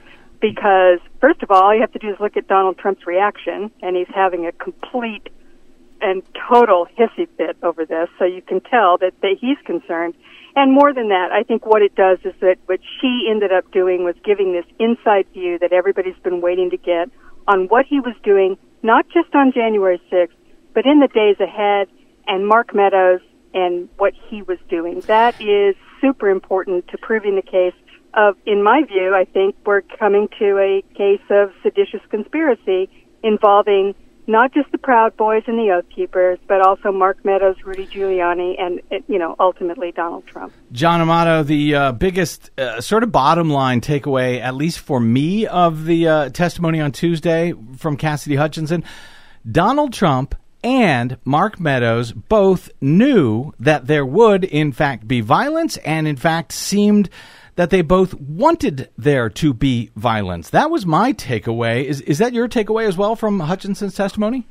Because 0.41 0.99
first 1.21 1.43
of 1.43 1.51
all, 1.51 1.63
all 1.63 1.75
you 1.75 1.81
have 1.81 1.93
to 1.93 1.99
do 1.99 2.11
is 2.11 2.19
look 2.21 2.37
at 2.37 2.49
Donald 2.49 2.77
Trump's 2.79 3.07
reaction, 3.07 3.71
and 3.81 3.97
he's 3.97 4.09
having 4.13 4.47
a 4.47 4.53
complete 4.53 5.29
and 6.01 6.23
total 6.51 6.89
hissy 6.99 7.29
fit 7.37 7.57
over 7.63 7.87
this, 7.87 8.09
so 8.19 8.25
you 8.25 8.43
can 8.43 8.61
tell 8.61 8.99
that, 8.99 9.15
that 9.23 9.37
he's 9.41 9.59
concerned. 9.65 10.15
And 10.57 10.73
more 10.73 10.93
than 10.93 11.09
that, 11.09 11.31
I 11.33 11.45
think 11.45 11.65
what 11.65 11.81
it 11.81 11.95
does 11.95 12.19
is 12.25 12.35
that 12.41 12.57
what 12.67 12.81
she 13.01 13.29
ended 13.31 13.53
up 13.53 13.71
doing 13.71 14.05
was 14.05 14.17
giving 14.25 14.53
this 14.53 14.67
inside 14.79 15.27
view 15.33 15.59
that 15.61 15.73
everybody's 15.73 16.19
been 16.23 16.41
waiting 16.41 16.71
to 16.71 16.77
get 16.77 17.09
on 17.49 17.69
what 17.69 17.87
he 17.87 18.01
was 18.01 18.15
doing, 18.23 18.59
not 18.83 19.07
just 19.09 19.35
on 19.35 19.53
January 19.53 20.03
6th, 20.11 20.29
but 20.75 20.85
in 20.85 21.01
the 21.01 21.09
days 21.09 21.37
ahead, 21.41 21.89
and 22.27 22.47
Mark 22.47 22.75
Meadows 22.75 23.21
and 23.55 23.89
what 23.99 24.15
he 24.29 24.43
was 24.43 24.59
doing. 24.69 25.01
That 25.01 25.41
is 25.41 25.77
super 26.01 26.29
important 26.31 26.89
to 26.89 26.99
proving 26.99 27.37
the 27.37 27.43
case 27.43 27.75
of, 28.15 28.37
in 28.47 28.63
my 28.63 28.83
view, 28.85 29.15
I 29.15 29.25
think 29.25 29.57
we're 29.65 29.83
coming 29.83 30.29
to 30.39 30.59
a 30.59 30.83
case 30.95 31.23
of 31.31 31.51
seditious 31.63 32.01
conspiracy 32.11 32.91
involving 33.23 33.95
not 34.27 34.55
just 34.55 34.71
the 34.71 34.79
Proud 34.79 35.17
Boys 35.17 35.43
and 35.47 35.59
the 35.59 35.73
Oath 35.73 35.89
Keepers, 35.95 36.39
but 36.47 36.65
also 36.65 36.93
Mark 36.93 37.25
Meadows, 37.25 37.57
Rudy 37.65 37.87
Giuliani, 37.87 38.55
and 38.61 38.81
you 39.09 39.19
know 39.19 39.35
ultimately 39.41 39.91
Donald 39.93 40.27
Trump. 40.27 40.53
John 40.71 41.01
Amato, 41.01 41.43
the 41.43 41.75
uh, 41.75 41.93
biggest 41.93 42.51
uh, 42.59 42.81
sort 42.81 43.03
of 43.03 43.11
bottom 43.11 43.51
line 43.51 43.81
takeaway, 43.81 44.41
at 44.41 44.55
least 44.55 44.79
for 44.79 45.01
me, 45.01 45.47
of 45.47 45.87
the 45.87 46.07
uh, 46.07 46.29
testimony 46.31 46.81
on 46.81 46.93
Tuesday 46.93 47.53
from 47.77 47.97
Cassidy 47.97 48.37
Hutchinson, 48.37 48.85
Donald 49.51 49.93
Trump 49.93 50.37
and 50.63 51.17
Mark 51.25 51.59
Meadows 51.59 52.13
both 52.13 52.71
knew 52.81 53.53
that 53.59 53.87
there 53.87 54.07
would, 54.07 54.45
in 54.45 54.73
fact, 54.73 55.09
be 55.09 55.21
violence, 55.21 55.77
and 55.79 56.07
in 56.07 56.17
fact, 56.17 56.53
seemed 56.53 57.09
that 57.57 57.71
they 57.71 57.83
both 57.83 58.15
wanted 58.15 58.89
there 58.97 59.29
to 59.29 59.53
be 59.53 59.91
violence. 59.97 60.51
That 60.51 60.71
was 60.71 60.87
my 60.87 61.13
takeaway. 61.13 61.85
Is 61.85 62.01
is 62.03 62.19
that 62.19 62.33
your 62.33 62.49
takeaway 62.49 62.87
as 62.87 62.97
well 62.97 63.17
from 63.17 63.41
Hutchinson's 63.41 63.95
testimony? 63.95 64.47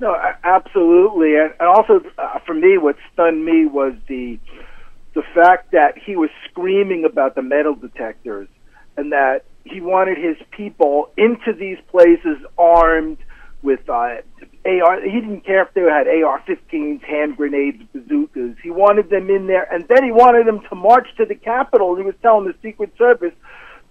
No, 0.00 0.16
absolutely, 0.44 1.36
and, 1.36 1.52
also 1.60 2.00
uh, 2.16 2.38
for 2.46 2.54
me, 2.54 2.78
what 2.78 2.96
stunned 3.12 3.44
me 3.44 3.66
was 3.66 3.94
the 4.08 4.38
the 5.14 5.22
fact 5.34 5.72
that 5.72 5.98
he 5.98 6.16
was 6.16 6.30
screaming 6.48 7.04
about 7.04 7.34
the 7.34 7.42
metal 7.42 7.74
detectors, 7.74 8.48
and 8.96 9.12
that 9.12 9.44
he 9.64 9.80
wanted 9.80 10.16
his 10.16 10.36
people 10.50 11.10
into 11.18 11.52
these 11.52 11.78
places 11.90 12.38
armed 12.56 13.18
with 13.62 13.88
uh, 13.88 14.16
AR. 14.64 15.00
He 15.02 15.20
didn't 15.20 15.44
care 15.44 15.62
if 15.62 15.74
they 15.74 15.82
had 15.82 16.06
AR-15s, 16.08 17.02
hand 17.02 17.36
grenades, 17.36 17.82
bazookas. 17.92 18.56
He 18.62 18.70
wanted 18.70 19.10
them 19.10 19.30
in 19.30 19.46
there, 19.46 19.72
and 19.72 19.86
then 19.88 20.04
he 20.04 20.12
wanted 20.12 20.46
them 20.46 20.60
to 20.68 20.74
march 20.74 21.08
to 21.16 21.26
the 21.26 21.34
Capitol. 21.34 21.96
He 21.96 22.02
was 22.02 22.14
telling 22.22 22.46
the 22.46 22.54
Secret 22.62 22.92
Service 22.96 23.34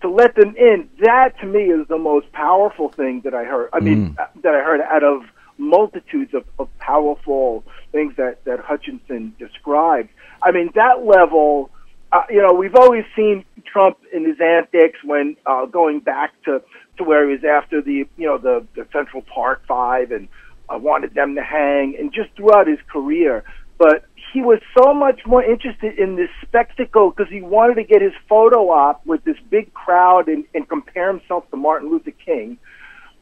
to 0.01 0.09
let 0.09 0.35
them 0.35 0.55
in. 0.55 0.89
That 1.01 1.37
to 1.39 1.45
me 1.45 1.63
is 1.65 1.87
the 1.87 1.97
most 1.97 2.31
powerful 2.31 2.89
thing 2.89 3.21
that 3.25 3.33
I 3.33 3.43
heard. 3.43 3.69
I 3.73 3.79
mean, 3.79 4.15
uh, 4.19 4.27
that 4.43 4.55
I 4.55 4.63
heard 4.63 4.81
out 4.81 5.03
of 5.03 5.23
multitudes 5.57 6.33
of, 6.33 6.45
of 6.57 6.69
powerful 6.79 7.63
things 7.91 8.15
that, 8.17 8.43
that 8.45 8.59
Hutchinson 8.59 9.35
described. 9.37 10.09
I 10.41 10.51
mean, 10.51 10.71
that 10.75 11.05
level, 11.05 11.69
uh, 12.11 12.23
you 12.29 12.41
know, 12.41 12.53
we've 12.53 12.75
always 12.75 13.03
seen 13.15 13.43
Trump 13.65 13.97
in 14.13 14.25
his 14.25 14.39
antics 14.39 14.99
when 15.03 15.35
uh, 15.45 15.65
going 15.65 15.99
back 15.99 16.31
to, 16.45 16.61
to 16.99 17.03
where 17.03 17.27
he 17.27 17.33
was 17.33 17.43
after 17.43 17.81
the, 17.81 18.07
you 18.17 18.27
know, 18.27 18.37
the, 18.37 18.65
the 18.75 18.87
Central 18.93 19.23
Park 19.23 19.63
Five 19.67 20.11
and 20.11 20.27
uh, 20.69 20.77
wanted 20.77 21.13
them 21.15 21.35
to 21.35 21.43
hang, 21.43 21.95
and 21.99 22.13
just 22.13 22.29
throughout 22.35 22.67
his 22.67 22.79
career. 22.91 23.43
But 23.77 24.05
he 24.33 24.41
was 24.41 24.59
so 24.77 24.93
much 24.93 25.21
more 25.25 25.43
interested 25.43 25.97
in 25.97 26.15
this 26.15 26.29
spectacle 26.41 27.11
because 27.11 27.31
he 27.31 27.41
wanted 27.41 27.75
to 27.75 27.83
get 27.83 28.01
his 28.01 28.11
photo 28.27 28.69
op 28.69 29.05
with 29.05 29.23
this 29.23 29.37
big 29.49 29.73
crowd 29.73 30.27
and, 30.27 30.45
and 30.53 30.67
compare 30.67 31.07
himself 31.11 31.49
to 31.51 31.57
Martin 31.57 31.89
Luther 31.89 32.11
King. 32.11 32.57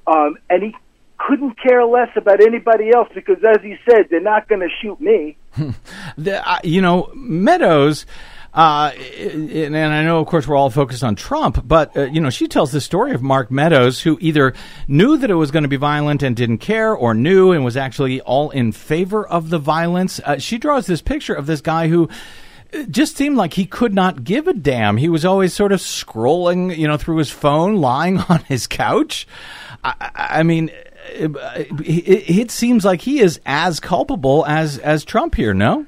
Um, 0.07 0.37
and 0.49 0.63
he 0.63 0.75
couldn't 1.17 1.61
care 1.61 1.85
less 1.85 2.09
about 2.15 2.41
anybody 2.41 2.91
else 2.93 3.07
because, 3.13 3.37
as 3.43 3.61
he 3.61 3.75
said, 3.89 4.07
they're 4.09 4.19
not 4.19 4.47
going 4.47 4.61
to 4.61 4.69
shoot 4.81 4.99
me. 4.99 5.37
the, 6.17 6.49
uh, 6.49 6.59
you 6.63 6.81
know, 6.81 7.11
Meadows. 7.13 8.05
Uh, 8.53 8.91
and, 9.19 9.51
and, 9.51 9.75
I 9.75 10.03
know, 10.03 10.19
of 10.19 10.27
course, 10.27 10.47
we're 10.47 10.55
all 10.55 10.69
focused 10.69 11.03
on 11.03 11.15
Trump, 11.15 11.67
but 11.67 11.95
uh, 11.95 12.03
you 12.05 12.19
know, 12.19 12.29
she 12.29 12.47
tells 12.47 12.71
the 12.71 12.81
story 12.81 13.11
of 13.11 13.21
Mark 13.21 13.51
Meadows, 13.51 14.01
who 14.01 14.17
either 14.21 14.53
knew 14.87 15.17
that 15.17 15.29
it 15.29 15.35
was 15.35 15.51
going 15.51 15.63
to 15.63 15.69
be 15.69 15.75
violent 15.75 16.23
and 16.23 16.35
didn't 16.35 16.59
care, 16.59 16.93
or 16.93 17.13
knew 17.13 17.51
and 17.51 17.63
was 17.63 17.77
actually 17.77 18.21
all 18.21 18.49
in 18.49 18.71
favor 18.71 19.27
of 19.27 19.49
the 19.49 19.59
violence. 19.59 20.19
Uh, 20.23 20.37
she 20.39 20.57
draws 20.57 20.87
this 20.87 21.01
picture 21.01 21.33
of 21.33 21.45
this 21.45 21.61
guy 21.61 21.87
who 21.87 22.09
uh, 22.73 22.83
just 22.89 23.15
seemed 23.15 23.37
like 23.37 23.53
he 23.53 23.65
could 23.65 23.93
not 23.93 24.23
give 24.23 24.47
a 24.47 24.53
damn. 24.53 24.97
He 24.97 25.09
was 25.09 25.25
always 25.25 25.53
sort 25.53 25.71
of 25.71 25.79
scrolling, 25.79 26.75
you 26.75 26.87
know, 26.87 26.97
through 26.97 27.17
his 27.17 27.29
phone, 27.29 27.75
lying 27.75 28.17
on 28.29 28.39
his 28.45 28.65
couch. 28.65 29.27
I, 29.83 30.09
I 30.15 30.43
mean, 30.43 30.71
it, 31.11 31.31
it, 31.85 32.39
it 32.39 32.51
seems 32.51 32.83
like 32.83 33.01
he 33.01 33.19
is 33.19 33.39
as 33.45 33.79
culpable 33.79 34.45
as 34.45 34.79
as 34.79 35.05
Trump 35.05 35.35
here. 35.35 35.53
No 35.53 35.85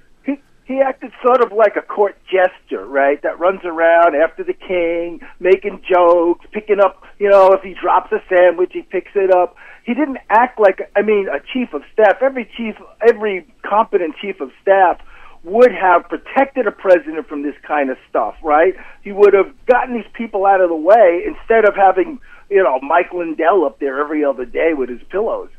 he 0.70 0.82
acted 0.82 1.12
sort 1.26 1.42
of 1.42 1.52
like 1.52 1.76
a 1.78 1.82
court 1.82 2.16
jester, 2.32 2.86
right? 2.86 3.20
That 3.24 3.40
runs 3.40 3.62
around 3.66 4.16
after 4.16 4.44
the 4.44 4.54
king, 4.54 5.20
making 5.40 5.82
jokes, 5.82 6.46
picking 6.54 6.80
up, 6.80 7.02
you 7.18 7.28
know, 7.28 7.54
if 7.54 7.64
he 7.64 7.74
drops 7.74 8.12
a 8.12 8.22
sandwich, 8.30 8.70
he 8.72 8.84
picks 8.84 9.10
it 9.16 9.34
up. 9.34 9.56
He 9.84 9.96
didn't 9.96 10.20
act 10.30 10.60
like, 10.60 10.92
I 10.96 11.02
mean, 11.02 11.28
a 11.28 11.40
chief 11.52 11.74
of 11.74 11.82
staff. 11.92 12.18
Every 12.22 12.48
chief, 12.56 12.76
every 13.02 13.52
competent 13.68 14.14
chief 14.22 14.40
of 14.42 14.52
staff 14.62 15.02
would 15.44 15.72
have 15.72 16.04
protected 16.08 16.68
a 16.68 16.72
president 16.72 17.28
from 17.28 17.42
this 17.42 17.56
kind 17.68 17.90
of 17.90 17.98
stuff, 18.08 18.36
right? 18.44 18.76
He 19.02 19.12
would 19.12 19.34
have 19.34 19.52
gotten 19.66 19.96
these 19.96 20.12
people 20.14 20.46
out 20.46 20.62
of 20.62 20.70
the 20.70 20.76
way 20.76 21.24
instead 21.26 21.66
of 21.66 21.76
having, 21.76 22.20
you 22.48 22.62
know, 22.62 22.80
Mike 22.88 23.12
Lindell 23.12 23.66
up 23.66 23.80
there 23.80 24.00
every 24.00 24.24
other 24.24 24.46
day 24.46 24.74
with 24.78 24.90
his 24.90 25.02
pillows. 25.10 25.50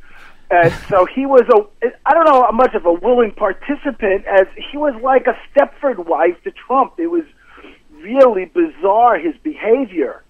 And 0.50 0.72
so 0.88 1.06
he 1.06 1.26
was 1.26 1.42
a, 1.48 1.86
I 2.04 2.12
don't 2.12 2.24
know 2.24 2.42
how 2.42 2.50
much 2.50 2.74
of 2.74 2.84
a 2.84 2.92
willing 2.92 3.32
participant 3.32 4.26
as 4.26 4.46
he 4.70 4.76
was 4.76 5.00
like 5.02 5.26
a 5.26 5.38
Stepford 5.50 6.06
wife 6.06 6.42
to 6.42 6.50
Trump. 6.50 6.94
It 6.98 7.06
was 7.06 7.24
really 7.92 8.46
bizarre, 8.46 9.18
his 9.18 9.34
behavior. 9.42 10.24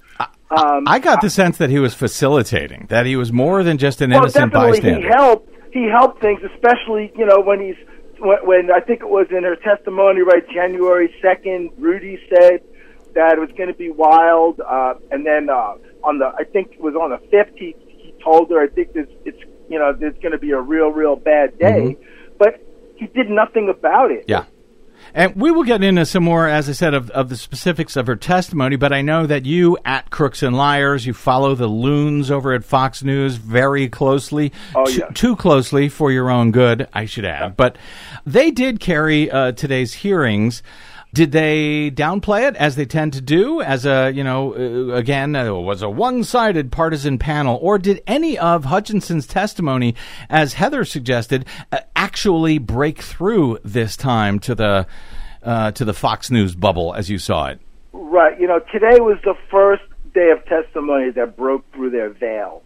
Um, 0.51 0.85
I 0.87 0.99
got 0.99 1.21
the 1.21 1.31
sense 1.31 1.59
that 1.59 1.71
he 1.71 1.79
was 1.79 1.95
facilitating, 1.95 2.87
that 2.89 3.07
he 3.07 3.17
was 3.17 3.33
more 3.33 3.63
than 3.63 3.79
just 3.79 4.01
an 4.01 4.11
well, 4.11 4.23
innocent 4.23 4.53
definitely 4.53 4.81
bystander. 4.81 5.09
He 5.09 5.15
helped. 5.15 5.49
He 5.73 5.89
helped 5.89 6.21
things, 6.21 6.41
especially 6.43 7.13
you 7.17 7.25
know 7.25 7.41
when 7.41 7.61
he's 7.61 7.77
when, 8.19 8.39
when 8.45 8.71
I 8.73 8.81
think 8.81 9.01
it 9.01 9.09
was 9.09 9.29
in 9.31 9.45
her 9.45 9.55
testimony, 9.55 10.23
right, 10.23 10.43
January 10.53 11.15
second. 11.23 11.71
Rudy 11.79 12.19
said 12.29 12.63
that 13.15 13.35
it 13.35 13.41
was 13.41 13.51
going 13.57 13.69
to 13.69 13.79
be 13.79 13.91
wild, 13.91 14.61
uh, 14.61 14.95
and 15.13 15.25
then 15.25 15.49
uh, 15.49 15.75
on 16.03 16.19
the 16.19 16.33
I 16.37 16.43
think 16.43 16.73
it 16.73 16.81
was 16.81 16.97
on 16.97 17.11
the 17.11 17.19
fifth, 17.31 17.57
he, 17.57 17.77
he 17.87 18.13
told 18.23 18.51
her, 18.51 18.61
I 18.61 18.67
think 18.67 18.93
this 18.93 19.07
it's 19.25 19.41
you 19.71 19.79
know, 19.79 19.97
it's 19.99 20.19
going 20.19 20.33
to 20.33 20.39
be 20.39 20.51
a 20.51 20.61
real, 20.61 20.89
real 20.89 21.17
bad 21.17 21.59
day. 21.59 21.97
Mm-hmm. 21.97 22.35
But 22.39 22.67
he 22.97 23.07
did 23.07 23.31
nothing 23.31 23.69
about 23.69 24.11
it. 24.11 24.25
Yeah. 24.29 24.45
And 25.15 25.35
we 25.35 25.51
will 25.51 25.65
get 25.65 25.83
into 25.83 26.05
some 26.05 26.23
more, 26.23 26.47
as 26.47 26.69
I 26.69 26.73
said, 26.73 26.95
of, 26.95 27.11
of 27.11 27.31
the 27.31 27.37
specifics 27.37 27.97
of 27.97 28.07
her 28.07 28.17
testimony. 28.17 28.77
But 28.77 28.93
I 28.93 29.03
know 29.03 29.27
that 29.27 29.47
you, 29.47 29.79
at 29.85 30.11
Crooks 30.11 30.43
and 30.43 30.57
Liars, 30.57 31.07
you 31.07 31.15
follow 31.15 31.55
the 31.55 31.67
loons 31.67 32.31
over 32.31 32.53
at 32.53 32.65
Fox 32.65 33.03
News 33.03 33.37
very 33.37 33.89
closely. 33.89 34.53
Oh, 34.75 34.89
yeah. 34.89 35.07
T- 35.07 35.15
too 35.15 35.37
closely 35.37 35.89
for 35.89 36.13
your 36.13 36.31
own 36.31 36.53
good, 36.53 36.89
I 36.93 37.07
should 37.07 37.25
add. 37.25 37.57
But 37.57 37.77
they 38.27 38.51
did 38.51 38.79
carry 38.79 39.31
uh, 39.31 39.53
today's 39.53 39.95
hearings 39.95 40.63
did 41.13 41.33
they 41.33 41.91
downplay 41.91 42.49
it 42.49 42.57
as 42.57 42.77
they 42.77 42.85
tend 42.85 43.13
to 43.15 43.21
do 43.21 43.61
as 43.61 43.85
a, 43.85 44.11
you 44.11 44.23
know, 44.23 44.55
uh, 44.55 44.95
again, 44.95 45.35
it 45.35 45.51
was 45.51 45.83
a 45.83 45.89
one-sided 45.89 46.71
partisan 46.71 47.19
panel 47.19 47.59
or 47.61 47.79
did 47.79 48.03
any 48.07 48.39
of 48.39 48.65
Hutchinson's 48.65 49.27
testimony 49.27 49.95
as 50.29 50.55
Heather 50.55 50.85
suggested 50.85 51.47
uh, 51.73 51.81
actually 51.97 52.59
break 52.59 53.03
through 53.03 53.59
this 53.65 53.97
time 53.97 54.39
to 54.41 54.55
the 54.55 54.87
uh, 55.43 55.71
to 55.73 55.87
the 55.87 55.95
Fox 55.95 56.31
News 56.31 56.55
bubble 56.55 56.95
as 56.95 57.09
you 57.09 57.19
saw 57.19 57.47
it? 57.47 57.61
Right. 57.93 58.39
You 58.39 58.47
know, 58.47 58.61
today 58.73 59.01
was 59.01 59.19
the 59.25 59.35
first 59.51 59.83
day 60.15 60.31
of 60.31 60.45
testimony 60.45 61.11
that 61.11 61.37
broke 61.37 61.71
through 61.73 61.91
their 61.91 62.11
veil. 62.11 62.63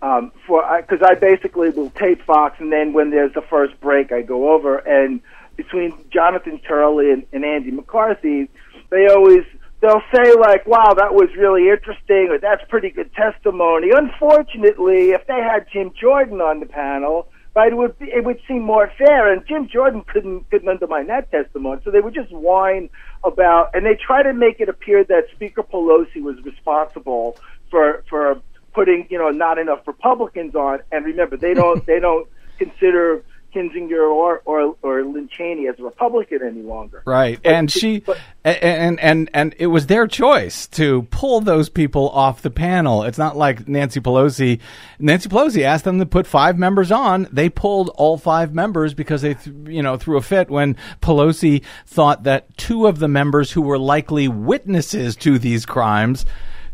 Um, 0.00 0.30
for 0.46 0.62
because 0.80 1.02
I, 1.02 1.12
I 1.12 1.14
basically 1.14 1.70
will 1.70 1.90
tape 1.90 2.22
Fox, 2.22 2.60
and 2.60 2.70
then 2.72 2.92
when 2.92 3.10
there's 3.10 3.32
the 3.32 3.42
first 3.42 3.80
break, 3.80 4.12
I 4.12 4.22
go 4.22 4.52
over 4.52 4.78
and 4.78 5.20
between 5.58 5.92
Jonathan 6.10 6.58
Turley 6.60 7.10
and, 7.10 7.26
and 7.32 7.44
Andy 7.44 7.72
McCarthy, 7.72 8.48
they 8.90 9.08
always 9.08 9.44
they'll 9.80 10.02
say 10.14 10.32
like, 10.34 10.66
"Wow, 10.66 10.94
that 10.96 11.12
was 11.12 11.28
really 11.36 11.68
interesting," 11.68 12.28
or 12.30 12.38
"That's 12.38 12.62
pretty 12.70 12.90
good 12.90 13.12
testimony." 13.12 13.90
Unfortunately, 13.94 15.10
if 15.10 15.26
they 15.26 15.42
had 15.42 15.66
Jim 15.70 15.92
Jordan 16.00 16.40
on 16.40 16.60
the 16.60 16.66
panel, 16.66 17.28
right, 17.54 17.72
it 17.72 17.76
would 17.76 17.98
be, 17.98 18.06
it 18.06 18.24
would 18.24 18.40
seem 18.46 18.62
more 18.62 18.90
fair. 18.96 19.30
And 19.30 19.46
Jim 19.46 19.68
Jordan 19.68 20.04
couldn't 20.06 20.48
couldn't 20.48 20.68
undermine 20.68 21.08
that 21.08 21.30
testimony, 21.30 21.80
so 21.84 21.90
they 21.90 22.00
would 22.00 22.14
just 22.14 22.32
whine 22.32 22.88
about, 23.24 23.70
and 23.74 23.84
they 23.84 23.96
try 23.96 24.22
to 24.22 24.32
make 24.32 24.60
it 24.60 24.68
appear 24.68 25.04
that 25.04 25.24
Speaker 25.34 25.64
Pelosi 25.64 26.22
was 26.22 26.36
responsible 26.44 27.36
for 27.68 28.04
for 28.08 28.40
putting 28.72 29.08
you 29.10 29.18
know 29.18 29.30
not 29.30 29.58
enough 29.58 29.86
Republicans 29.88 30.54
on. 30.54 30.78
And 30.92 31.04
remember, 31.04 31.36
they 31.36 31.52
don't 31.52 31.84
they 31.90 31.98
don't 31.98 32.28
consider 32.58 33.24
Kinzinger 33.58 34.10
or, 34.10 34.42
or 34.44 34.76
or 34.82 35.04
Liz 35.04 35.28
Cheney 35.30 35.66
as 35.66 35.78
a 35.78 35.82
Republican 35.82 36.40
any 36.44 36.62
longer. 36.62 37.02
Right, 37.04 37.40
but, 37.42 37.52
and 37.52 37.70
she 37.70 38.00
but, 38.00 38.18
and 38.44 39.00
and 39.00 39.30
and 39.34 39.54
it 39.58 39.66
was 39.66 39.86
their 39.86 40.06
choice 40.06 40.66
to 40.68 41.02
pull 41.10 41.40
those 41.40 41.68
people 41.68 42.08
off 42.10 42.42
the 42.42 42.50
panel. 42.50 43.02
It's 43.02 43.18
not 43.18 43.36
like 43.36 43.66
Nancy 43.66 44.00
Pelosi. 44.00 44.60
Nancy 44.98 45.28
Pelosi 45.28 45.62
asked 45.62 45.84
them 45.84 45.98
to 45.98 46.06
put 46.06 46.26
five 46.26 46.58
members 46.58 46.92
on. 46.92 47.26
They 47.32 47.48
pulled 47.48 47.88
all 47.90 48.16
five 48.16 48.54
members 48.54 48.94
because 48.94 49.22
they, 49.22 49.34
th- 49.34 49.56
you 49.66 49.82
know, 49.82 49.96
threw 49.96 50.16
a 50.16 50.22
fit 50.22 50.50
when 50.50 50.76
Pelosi 51.02 51.64
thought 51.86 52.22
that 52.24 52.56
two 52.56 52.86
of 52.86 52.98
the 52.98 53.08
members 53.08 53.52
who 53.52 53.62
were 53.62 53.78
likely 53.78 54.28
witnesses 54.28 55.16
to 55.16 55.38
these 55.38 55.66
crimes 55.66 56.24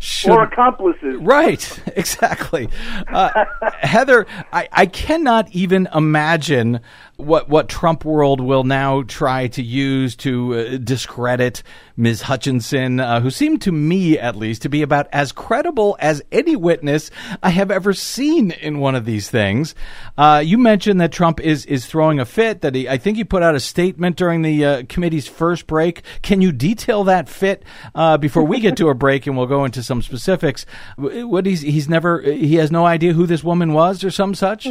should, 0.05 0.33
or 0.33 0.43
accomplices. 0.43 1.17
Right, 1.17 1.81
exactly. 1.97 2.69
Uh, 3.09 3.45
Heather, 3.81 4.27
I, 4.53 4.69
I 4.73 4.87
cannot 4.87 5.49
even 5.53 5.88
imagine 5.95 6.81
what 7.16 7.48
what 7.48 7.68
Trump 7.68 8.05
world 8.05 8.40
will 8.40 8.64
now 8.64 9.03
try 9.03 9.46
to 9.48 9.62
use 9.62 10.16
to 10.16 10.55
uh, 10.55 10.77
discredit 10.79 11.62
Ms. 11.96 12.22
Hutchinson, 12.22 12.98
uh, 12.98 13.20
who 13.20 13.31
seemed 13.31 13.62
to 13.62 13.72
me, 13.72 14.18
at 14.18 14.35
least, 14.37 14.62
to 14.62 14.68
be 14.68 14.83
about 14.83 15.07
as 15.12 15.31
credible 15.31 15.96
as 16.00 16.22
any 16.33 16.57
witness 16.57 17.11
I 17.42 17.50
have 17.50 17.70
ever 17.70 17.92
seen 17.92 18.50
in 18.50 18.81
one 18.81 18.94
of 18.94 19.05
these 19.05 19.31
things. 19.31 19.74
Uh, 20.18 20.42
you 20.44 20.59
mentioned 20.59 21.00
that 21.00 21.12
Trump 21.12 21.40
is 21.40 21.64
is 21.66 21.87
throwing 21.87 22.18
a 22.18 22.24
fit. 22.24 22.62
That 22.62 22.74
he, 22.74 22.88
I 22.88 22.98
think 22.98 23.16
he 23.16 23.24
put 23.24 23.42
out 23.42 23.55
a 23.55 23.61
statement 23.61 24.16
during 24.16 24.42
the 24.42 24.64
uh, 24.64 24.83
committee's 24.88 25.29
first 25.29 25.66
break. 25.66 26.03
Can 26.22 26.40
you 26.40 26.50
detail 26.53 27.05
that 27.05 27.29
fit 27.29 27.62
uh, 27.94 28.18
before 28.18 28.44
we 28.44 28.61
get 28.61 28.77
to 28.79 28.88
a 28.88 28.94
break, 28.94 29.27
and 29.27 29.37
we'll 29.37 29.46
go 29.46 29.64
into 29.64 29.83
some 29.83 30.03
specifics? 30.03 30.66
What 30.96 31.46
he's 31.46 31.61
he's 31.61 31.88
never 31.88 32.20
he 32.22 32.57
has 32.57 32.72
no 32.72 32.87
idea 32.87 33.12
who 33.12 33.27
this 33.27 33.44
woman 33.44 33.72
was 33.72 34.03
or 34.03 34.11
some 34.11 34.35
such. 34.35 34.68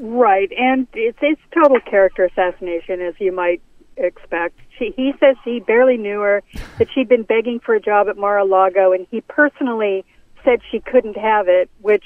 Right, 0.00 0.50
and 0.58 0.86
it's 0.94 1.18
it's 1.22 1.40
total 1.52 1.80
character 1.80 2.24
assassination, 2.24 3.00
as 3.00 3.14
you 3.18 3.32
might 3.32 3.62
expect. 3.96 4.58
She, 4.78 4.92
he 4.96 5.12
says 5.20 5.36
he 5.44 5.60
barely 5.60 5.96
knew 5.96 6.20
her, 6.20 6.42
that 6.78 6.88
she'd 6.92 7.08
been 7.08 7.22
begging 7.22 7.60
for 7.60 7.74
a 7.74 7.80
job 7.80 8.08
at 8.08 8.16
Mar-a-Lago, 8.16 8.92
and 8.92 9.06
he 9.10 9.20
personally 9.20 10.04
said 10.44 10.60
she 10.70 10.80
couldn't 10.80 11.16
have 11.16 11.48
it, 11.48 11.70
which 11.80 12.04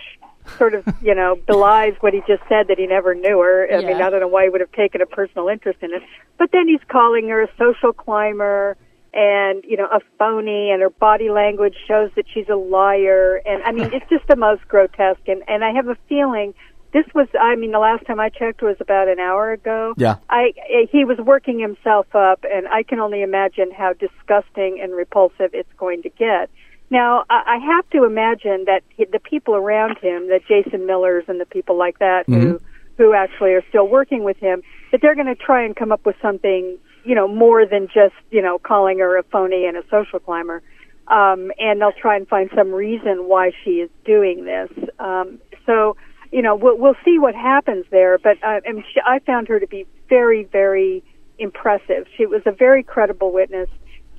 sort 0.56 0.74
of, 0.74 0.84
you 1.02 1.14
know, 1.14 1.36
belies 1.46 1.94
what 2.00 2.12
he 2.14 2.20
just 2.26 2.42
said 2.48 2.68
that 2.68 2.78
he 2.78 2.86
never 2.86 3.14
knew 3.14 3.40
her. 3.40 3.66
I 3.70 3.80
Yeah. 3.80 3.86
mean, 3.86 4.02
I 4.02 4.10
don't 4.10 4.20
know 4.20 4.28
why 4.28 4.44
he 4.44 4.50
would 4.50 4.60
have 4.60 4.72
taken 4.72 5.00
a 5.00 5.06
personal 5.06 5.48
interest 5.48 5.78
in 5.82 5.92
it. 5.92 6.02
But 6.38 6.50
then 6.52 6.68
he's 6.68 6.80
calling 6.88 7.28
her 7.28 7.42
a 7.42 7.48
social 7.58 7.92
climber 7.92 8.76
and, 9.12 9.64
you 9.64 9.76
know, 9.76 9.86
a 9.86 10.00
phony 10.18 10.70
and 10.70 10.80
her 10.82 10.90
body 10.90 11.30
language 11.30 11.74
shows 11.86 12.10
that 12.16 12.26
she's 12.32 12.48
a 12.48 12.54
liar. 12.56 13.40
And 13.44 13.62
I 13.64 13.72
mean, 13.72 13.90
it's 13.92 14.08
just 14.08 14.26
the 14.28 14.36
most 14.36 14.66
grotesque. 14.68 15.26
And, 15.26 15.42
and 15.48 15.64
I 15.64 15.72
have 15.72 15.88
a 15.88 15.96
feeling 16.08 16.54
this 16.92 17.04
was, 17.14 17.28
I 17.38 17.54
mean, 17.56 17.72
the 17.72 17.78
last 17.78 18.06
time 18.06 18.18
I 18.18 18.30
checked 18.30 18.62
was 18.62 18.76
about 18.80 19.08
an 19.08 19.18
hour 19.18 19.52
ago. 19.52 19.94
Yeah. 19.96 20.16
I, 20.30 20.52
he 20.90 21.04
was 21.04 21.18
working 21.18 21.58
himself 21.58 22.14
up 22.14 22.44
and 22.50 22.66
I 22.68 22.82
can 22.82 22.98
only 22.98 23.22
imagine 23.22 23.70
how 23.70 23.92
disgusting 23.92 24.80
and 24.82 24.94
repulsive 24.94 25.50
it's 25.52 25.72
going 25.76 26.02
to 26.02 26.08
get. 26.08 26.50
Now, 26.90 27.24
I 27.28 27.42
I 27.46 27.58
have 27.58 27.88
to 27.90 28.04
imagine 28.04 28.64
that 28.64 28.82
the 28.96 29.18
people 29.18 29.54
around 29.54 29.98
him, 29.98 30.28
the 30.28 30.40
Jason 30.48 30.86
Millers 30.86 31.24
and 31.28 31.40
the 31.40 31.46
people 31.46 31.76
like 31.76 31.98
that, 31.98 32.24
who 32.26 32.60
who 32.96 33.14
actually 33.14 33.52
are 33.52 33.64
still 33.68 33.86
working 33.86 34.24
with 34.24 34.38
him, 34.38 34.62
that 34.90 35.00
they're 35.00 35.14
going 35.14 35.26
to 35.26 35.36
try 35.36 35.64
and 35.64 35.76
come 35.76 35.92
up 35.92 36.04
with 36.04 36.16
something, 36.20 36.78
you 37.04 37.14
know, 37.14 37.28
more 37.28 37.64
than 37.66 37.86
just, 37.86 38.14
you 38.30 38.42
know, 38.42 38.58
calling 38.58 38.98
her 38.98 39.16
a 39.18 39.22
phony 39.22 39.66
and 39.66 39.76
a 39.76 39.82
social 39.90 40.18
climber. 40.18 40.62
Um, 41.06 41.52
and 41.58 41.80
they'll 41.80 41.92
try 41.92 42.16
and 42.16 42.26
find 42.26 42.50
some 42.54 42.72
reason 42.72 43.28
why 43.28 43.52
she 43.64 43.80
is 43.80 43.90
doing 44.04 44.44
this. 44.44 44.70
Um, 44.98 45.38
so, 45.64 45.96
you 46.30 46.42
know, 46.42 46.54
we'll, 46.54 46.76
we'll 46.76 46.96
see 47.04 47.18
what 47.18 47.34
happens 47.34 47.86
there. 47.90 48.18
But 48.18 48.42
uh, 48.42 48.60
I, 48.66 48.72
mean, 48.72 48.84
she, 48.92 49.00
I 49.04 49.18
found 49.20 49.48
her 49.48 49.58
to 49.58 49.66
be 49.66 49.86
very, 50.08 50.44
very 50.44 51.02
impressive. 51.38 52.06
She 52.16 52.26
was 52.26 52.42
a 52.46 52.52
very 52.52 52.82
credible 52.82 53.32
witness. 53.32 53.68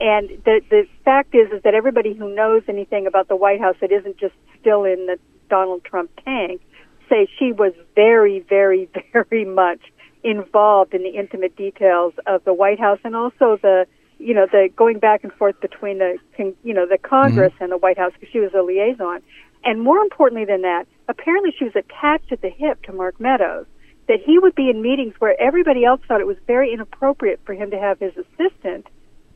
And 0.02 0.30
the 0.46 0.62
the 0.70 0.88
fact 1.04 1.36
is, 1.36 1.52
is 1.52 1.62
that 1.64 1.74
everybody 1.74 2.14
who 2.14 2.34
knows 2.34 2.64
anything 2.70 3.06
about 3.06 3.28
the 3.28 3.36
White 3.36 3.60
House 3.60 3.76
that 3.82 3.92
isn't 3.92 4.18
just 4.18 4.34
still 4.60 4.86
in 4.86 5.08
the 5.08 5.20
Donald 5.50 5.84
Trump 5.84 6.10
tank 6.24 6.62
say 7.10 7.28
she 7.38 7.52
was 7.52 7.74
very, 7.96 8.40
very, 8.40 8.90
very 9.14 9.46
much 9.46 9.82
involved 10.24 10.94
in 10.94 11.04
the 11.04 11.10
intimate 11.10 11.56
details 11.56 12.14
of 12.28 12.44
the 12.46 12.54
White 12.54 12.80
House 12.80 13.00
and 13.04 13.16
also 13.16 13.58
the, 13.62 13.88
you 14.20 14.34
know, 14.34 14.46
the 14.52 14.70
going 14.76 15.00
back 15.00 15.24
and 15.24 15.34
forth 15.34 15.60
between 15.60 15.98
the, 15.98 16.18
you 16.64 16.74
know, 16.74 16.86
the 16.86 16.98
Congress 16.98 17.54
mm-hmm. 17.54 17.64
and 17.64 17.72
the 17.72 17.78
White 17.78 17.98
House 17.98 18.12
because 18.14 18.32
she 18.32 18.40
was 18.40 18.52
a 18.54 18.62
liaison. 18.62 19.22
And 19.64 19.82
more 19.82 20.00
importantly 20.00 20.46
than 20.46 20.62
that, 20.62 20.88
apparently 21.10 21.52
she 21.58 21.66
was 21.66 21.76
attached 21.76 22.32
at 22.32 22.42
the 22.42 22.50
hip 22.50 22.82
to 22.84 22.94
Mark 22.94 23.20
Meadows. 23.20 23.66
That 24.08 24.22
he 24.26 24.40
would 24.40 24.56
be 24.56 24.72
in 24.72 24.82
meetings 24.82 25.14
where 25.20 25.40
everybody 25.40 25.86
else 25.86 26.02
thought 26.08 26.20
it 26.20 26.26
was 26.26 26.38
very 26.48 26.74
inappropriate 26.74 27.42
for 27.46 27.54
him 27.54 27.70
to 27.70 27.78
have 27.78 28.00
his 28.00 28.14
assistant, 28.18 28.88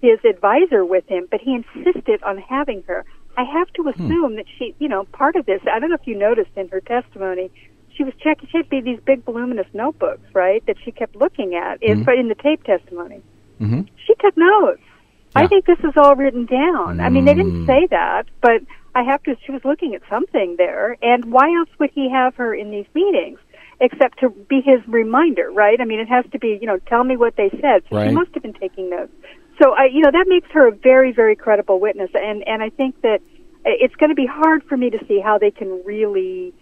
his 0.02 0.18
advisor 0.28 0.84
with 0.84 1.08
him, 1.08 1.28
but 1.30 1.42
he 1.42 1.54
insisted 1.54 2.24
on 2.24 2.40
having 2.40 2.84
her. 2.88 3.06
I 3.38 3.44
have 3.44 3.72
to 3.74 3.84
hmm. 3.84 3.90
assume 3.90 4.32
hmm. 4.32 4.36
that 4.38 4.46
she, 4.58 4.74
you 4.80 4.90
know, 4.90 5.04
part 5.06 5.36
of 5.36 5.46
this, 5.46 5.62
I 5.72 5.78
don't 5.78 5.90
know 5.90 5.96
if 6.02 6.08
you 6.08 6.18
noticed 6.18 6.50
in 6.56 6.70
her 6.70 6.82
testimony, 6.82 7.52
she 7.96 8.04
was 8.04 8.14
checking, 8.20 8.50
she 8.50 8.58
had 8.58 8.70
these 8.72 9.00
big 9.06 9.24
voluminous 9.24 9.68
notebooks, 9.74 10.28
right, 10.34 10.66
that 10.66 10.78
she 10.84 10.92
kept 10.92 11.16
looking 11.16 11.54
at 11.54 11.80
mm-hmm. 11.82 12.10
in, 12.10 12.20
in 12.20 12.28
the 12.30 12.36
tape 12.36 12.64
testimony. 12.64 13.22
Mm-hmm. 13.62 13.82
She 14.08 14.16
took 14.16 14.36
notes. 14.36 14.82
Yeah. 15.36 15.44
I 15.44 15.48
think 15.48 15.66
this 15.66 15.80
is 15.80 15.94
all 15.96 16.16
written 16.16 16.46
down. 16.46 16.98
Mm. 16.98 17.04
I 17.04 17.10
mean, 17.10 17.26
they 17.26 17.34
didn't 17.34 17.66
say 17.66 17.88
that, 17.92 18.26
but 18.42 18.62
I 18.96 19.04
have 19.04 19.24
to, 19.24 19.36
she 19.46 19.52
was 19.52 19.62
looking 19.66 19.96
at 19.96 20.02
something 20.10 20.56
there. 20.58 20.98
And 21.02 21.26
why 21.32 21.54
else 21.58 21.70
would 21.80 21.92
he 21.94 22.10
have 22.10 22.36
her 22.36 22.54
in 22.54 22.72
these 22.72 22.86
meetings? 22.94 23.40
Except 23.82 24.20
to 24.20 24.30
be 24.30 24.62
his 24.62 24.80
reminder, 24.88 25.52
right? 25.52 25.82
I 25.82 25.86
mean, 25.86 26.00
it 26.00 26.08
has 26.08 26.26
to 26.32 26.40
be, 26.40 26.58
you 26.62 26.68
know, 26.68 26.80
tell 26.88 27.04
me 27.04 27.18
what 27.18 27.36
they 27.36 27.50
said. 27.50 27.84
So 27.90 27.98
right. 27.98 28.10
she 28.10 28.16
must 28.16 28.34
have 28.34 28.44
been 28.44 28.54
taking 28.54 28.90
notes. 28.90 29.12
So 29.62 29.72
I, 29.74 29.86
you 29.86 30.02
know, 30.02 30.12
that 30.12 30.26
makes 30.28 30.48
her 30.52 30.68
a 30.68 30.72
very, 30.72 31.12
very 31.12 31.36
credible 31.36 31.80
witness, 31.80 32.10
and 32.14 32.48
and 32.48 32.64
I 32.64 32.70
think 32.70 33.02
that 33.02 33.20
it's 33.66 33.96
going 33.96 34.10
to 34.10 34.16
be 34.16 34.26
hard 34.26 34.64
for 34.64 34.76
me 34.76 34.90
to 34.90 34.98
see 35.08 35.20
how 35.20 35.38
they 35.38 35.52
can 35.52 35.84
really, 35.86 36.54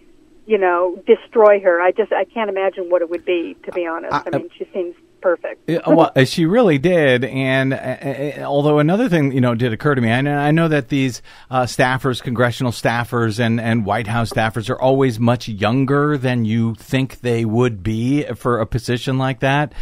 you 0.46 0.58
know, 0.58 1.02
destroy 1.06 1.60
her. 1.60 1.80
I 1.80 1.92
just 1.92 2.12
I 2.12 2.24
can't 2.24 2.50
imagine 2.50 2.90
what 2.90 3.02
it 3.02 3.08
would 3.08 3.24
be, 3.24 3.56
to 3.64 3.72
be 3.72 3.86
honest. 3.86 4.12
I, 4.12 4.22
I 4.26 4.38
mean, 4.38 4.50
she 4.58 4.68
seems 4.74 4.94
perfect. 5.22 5.70
well, 5.86 6.12
she 6.24 6.44
really 6.44 6.78
did. 6.78 7.24
And 7.24 7.72
uh, 7.72 7.76
uh, 7.76 8.42
although 8.44 8.78
another 8.78 9.08
thing, 9.08 9.32
you 9.32 9.40
know, 9.40 9.54
did 9.54 9.72
occur 9.72 9.94
to 9.94 10.00
me, 10.00 10.08
and 10.08 10.28
I 10.28 10.50
know 10.50 10.68
that 10.68 10.88
these 10.88 11.22
uh, 11.50 11.62
staffers, 11.62 12.22
congressional 12.22 12.72
staffers, 12.72 13.38
and, 13.38 13.60
and 13.60 13.86
White 13.86 14.08
House 14.08 14.30
staffers 14.30 14.68
are 14.68 14.80
always 14.80 15.18
much 15.18 15.48
younger 15.48 16.18
than 16.18 16.44
you 16.44 16.74
think 16.74 17.20
they 17.20 17.44
would 17.44 17.82
be 17.82 18.24
for 18.34 18.60
a 18.60 18.66
position 18.66 19.18
like 19.18 19.40
that 19.40 19.72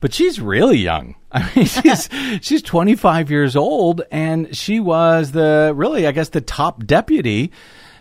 but 0.00 0.14
she's 0.14 0.40
really 0.40 0.78
young. 0.78 1.14
I 1.32 1.50
mean, 1.54 1.66
she's 1.66 2.08
she's 2.40 2.62
25 2.62 3.30
years 3.30 3.54
old, 3.54 4.02
and 4.10 4.56
she 4.56 4.80
was 4.80 5.32
the 5.32 5.72
really, 5.76 6.06
I 6.06 6.12
guess, 6.12 6.30
the 6.30 6.40
top 6.40 6.84
deputy 6.86 7.52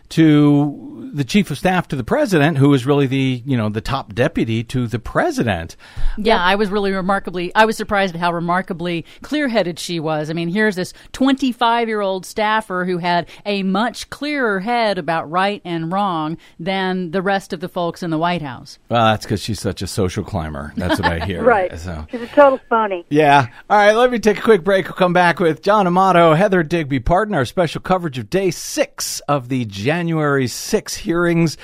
to 0.10 1.10
the 1.14 1.24
chief 1.24 1.50
of 1.50 1.58
staff 1.58 1.88
to 1.88 1.96
the 1.96 2.04
president, 2.04 2.58
who 2.58 2.72
is 2.74 2.86
really 2.86 3.08
the 3.08 3.42
you 3.46 3.58
know 3.58 3.70
the 3.70 3.82
top 3.82 4.14
deputy 4.14 4.64
to 4.64 4.88
the 4.88 5.00
president. 5.00 5.76
Yeah, 6.18 6.38
I 6.44 6.56
was 6.56 6.70
really 6.70 6.92
remarkably. 6.92 7.54
I 7.56 7.66
was 7.66 7.78
surprised 7.78 8.14
at 8.16 8.20
how 8.20 8.32
remarkably 8.34 9.06
clear-headed 9.22 9.80
she 9.80 10.00
was. 10.00 10.30
I 10.30 10.34
mean, 10.34 10.50
here's 10.50 10.76
this 10.76 10.94
25-year-old 11.14 12.26
staffer 12.26 12.86
who 12.86 12.98
had 13.00 13.28
a 13.46 13.64
much 13.64 14.10
clearer 14.10 14.60
head 14.60 14.98
about 14.98 15.30
right 15.30 15.62
and 15.66 15.92
wrong 15.92 16.38
than 16.60 17.12
the 17.12 17.22
rest 17.22 17.54
of 17.54 17.60
the 17.60 17.70
folks 17.70 18.04
in 18.04 18.10
the 18.10 18.18
White 18.18 18.42
House. 18.42 18.78
Well, 18.90 19.06
that's 19.06 19.26
because 19.26 19.42
she's 19.42 19.60
such 19.60 19.82
a 19.82 19.88
social 19.88 20.24
climber. 20.24 20.74
That's 20.76 21.00
what 21.00 21.12
I 21.12 21.20
hear. 21.26 21.44
right. 21.44 21.78
So. 21.80 22.06
She's 22.12 22.22
a 22.22 22.28
total 22.28 22.60
phony. 22.70 23.06
Yeah. 23.10 23.48
All 23.70 23.78
right. 23.78 23.94
Let 23.94 24.12
me 24.12 24.20
take 24.20 24.38
a 24.40 24.42
quick 24.42 24.64
break. 24.64 24.86
We'll 24.86 24.94
come 24.94 25.14
back 25.14 25.40
with 25.40 25.62
John 25.62 25.88
Amato, 25.88 26.34
Heather 26.34 26.64
Digby 26.64 27.00
Parton, 27.00 27.34
our 27.36 27.46
special 27.46 27.82
coverage 27.82 28.18
of 28.18 28.30
Day 28.30 28.52
Six 28.52 29.22
of 29.22 29.50
the 29.50 29.66
January. 29.66 29.99
January 30.00 30.48
6 30.48 30.96
hearings, 30.96 31.58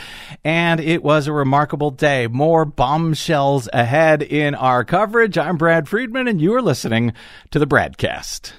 and 0.43 0.81
it 0.81 1.01
was 1.01 1.25
a 1.25 1.31
remarkable 1.31 1.89
day. 1.89 2.27
More 2.27 2.65
bombshells 2.65 3.69
ahead 3.71 4.21
in 4.21 4.55
our 4.55 4.83
coverage. 4.83 5.37
I'm 5.37 5.55
Brad 5.55 5.87
Friedman, 5.87 6.27
and 6.27 6.41
you 6.41 6.53
are 6.53 6.61
listening 6.61 7.13
to 7.51 7.59
the 7.59 7.65
BradCast. 7.65 8.51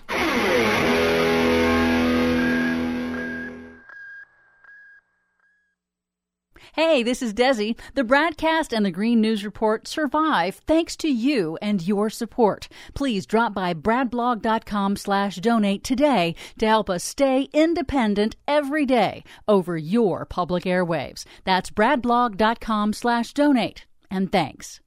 Hey, 6.76 7.02
this 7.02 7.22
is 7.22 7.32
Desi. 7.32 7.74
The 7.94 8.04
BradCast 8.04 8.76
and 8.76 8.84
the 8.84 8.90
Green 8.90 9.18
News 9.18 9.46
Report 9.46 9.88
survive 9.88 10.56
thanks 10.66 10.94
to 10.96 11.08
you 11.08 11.56
and 11.62 11.80
your 11.80 12.10
support. 12.10 12.68
Please 12.92 13.24
drop 13.24 13.54
by 13.54 13.72
bradblog.com 13.72 14.96
slash 14.96 15.36
donate 15.36 15.82
today 15.82 16.34
to 16.58 16.66
help 16.66 16.90
us 16.90 17.02
stay 17.02 17.48
independent 17.54 18.36
every 18.46 18.84
day 18.84 19.24
over 19.48 19.78
your 19.78 20.26
public 20.26 20.64
airwaves. 20.64 21.24
That's 21.44 21.70
bradblog.com 21.70 22.92
slash 22.92 23.32
donate. 23.32 23.86
And 24.10 24.30
thanks. 24.30 24.80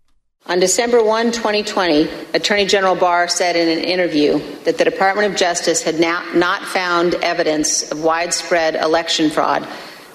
On 0.46 0.60
December 0.60 1.04
1, 1.04 1.32
2020, 1.32 2.04
Attorney 2.36 2.66
General 2.66 2.96
Barr 2.96 3.28
said 3.28 3.56
in 3.56 3.68
an 3.68 3.84
interview 3.84 4.38
that 4.64 4.78
the 4.78 4.86
Department 4.86 5.32
of 5.32 5.40
Justice 5.40 5.82
had 5.82 6.00
now 6.00 6.24
not 6.36 6.62
found 6.66 7.16
evidence 7.16 7.92
of 7.92 8.04
widespread 8.04 8.76
election 8.76 9.32
fraud 9.32 9.68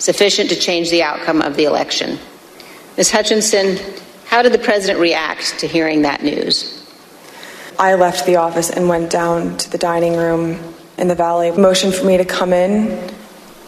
sufficient 0.04 0.50
to 0.50 0.56
change 0.56 0.90
the 0.90 1.02
outcome 1.02 1.40
of 1.40 1.56
the 1.56 1.64
election. 1.64 2.18
Ms. 2.98 3.10
Hutchinson, 3.10 3.78
how 4.26 4.42
did 4.42 4.52
the 4.52 4.58
president 4.58 5.00
react 5.00 5.58
to 5.60 5.66
hearing 5.66 6.02
that 6.02 6.22
news? 6.22 6.86
I 7.78 7.94
left 7.94 8.26
the 8.26 8.36
office 8.36 8.68
and 8.68 8.86
went 8.86 9.10
down 9.10 9.56
to 9.56 9.70
the 9.70 9.78
dining 9.78 10.14
room 10.14 10.74
in 10.98 11.08
the 11.08 11.14
valley, 11.14 11.52
motioned 11.52 11.94
for 11.94 12.04
me 12.04 12.18
to 12.18 12.24
come 12.26 12.52
in, 12.52 13.10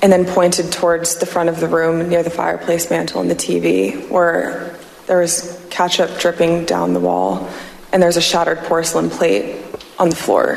and 0.03 0.13
then 0.13 0.27
pointed 0.27 0.71
towards 0.71 1.17
the 1.17 1.25
front 1.25 1.49
of 1.49 1.59
the 1.59 1.69
room 1.69 2.07
near 2.11 2.23
the 2.23 2.29
fireplace 2.29 2.91
mantle 2.91 3.23
and 3.23 3.31
the 3.31 3.35
TV, 3.35 4.07
where 4.11 4.77
there 5.07 5.21
was 5.21 5.67
ketchup 5.71 6.19
dripping 6.19 6.67
down 6.67 6.93
the 6.93 7.01
wall, 7.01 7.49
and 7.95 8.03
there's 8.03 8.19
a 8.19 8.23
shattered 8.23 8.59
porcelain 8.59 9.09
plate 9.09 9.57
on 9.99 10.11
the 10.11 10.17
floor. 10.17 10.57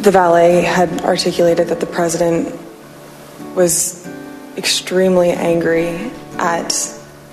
The 0.00 0.10
valet 0.10 0.62
had 0.62 1.02
articulated 1.02 1.68
that 1.68 1.80
the 1.80 1.86
president 1.86 2.58
was 3.54 4.02
extremely 4.56 5.30
angry 5.30 6.10
at 6.38 6.70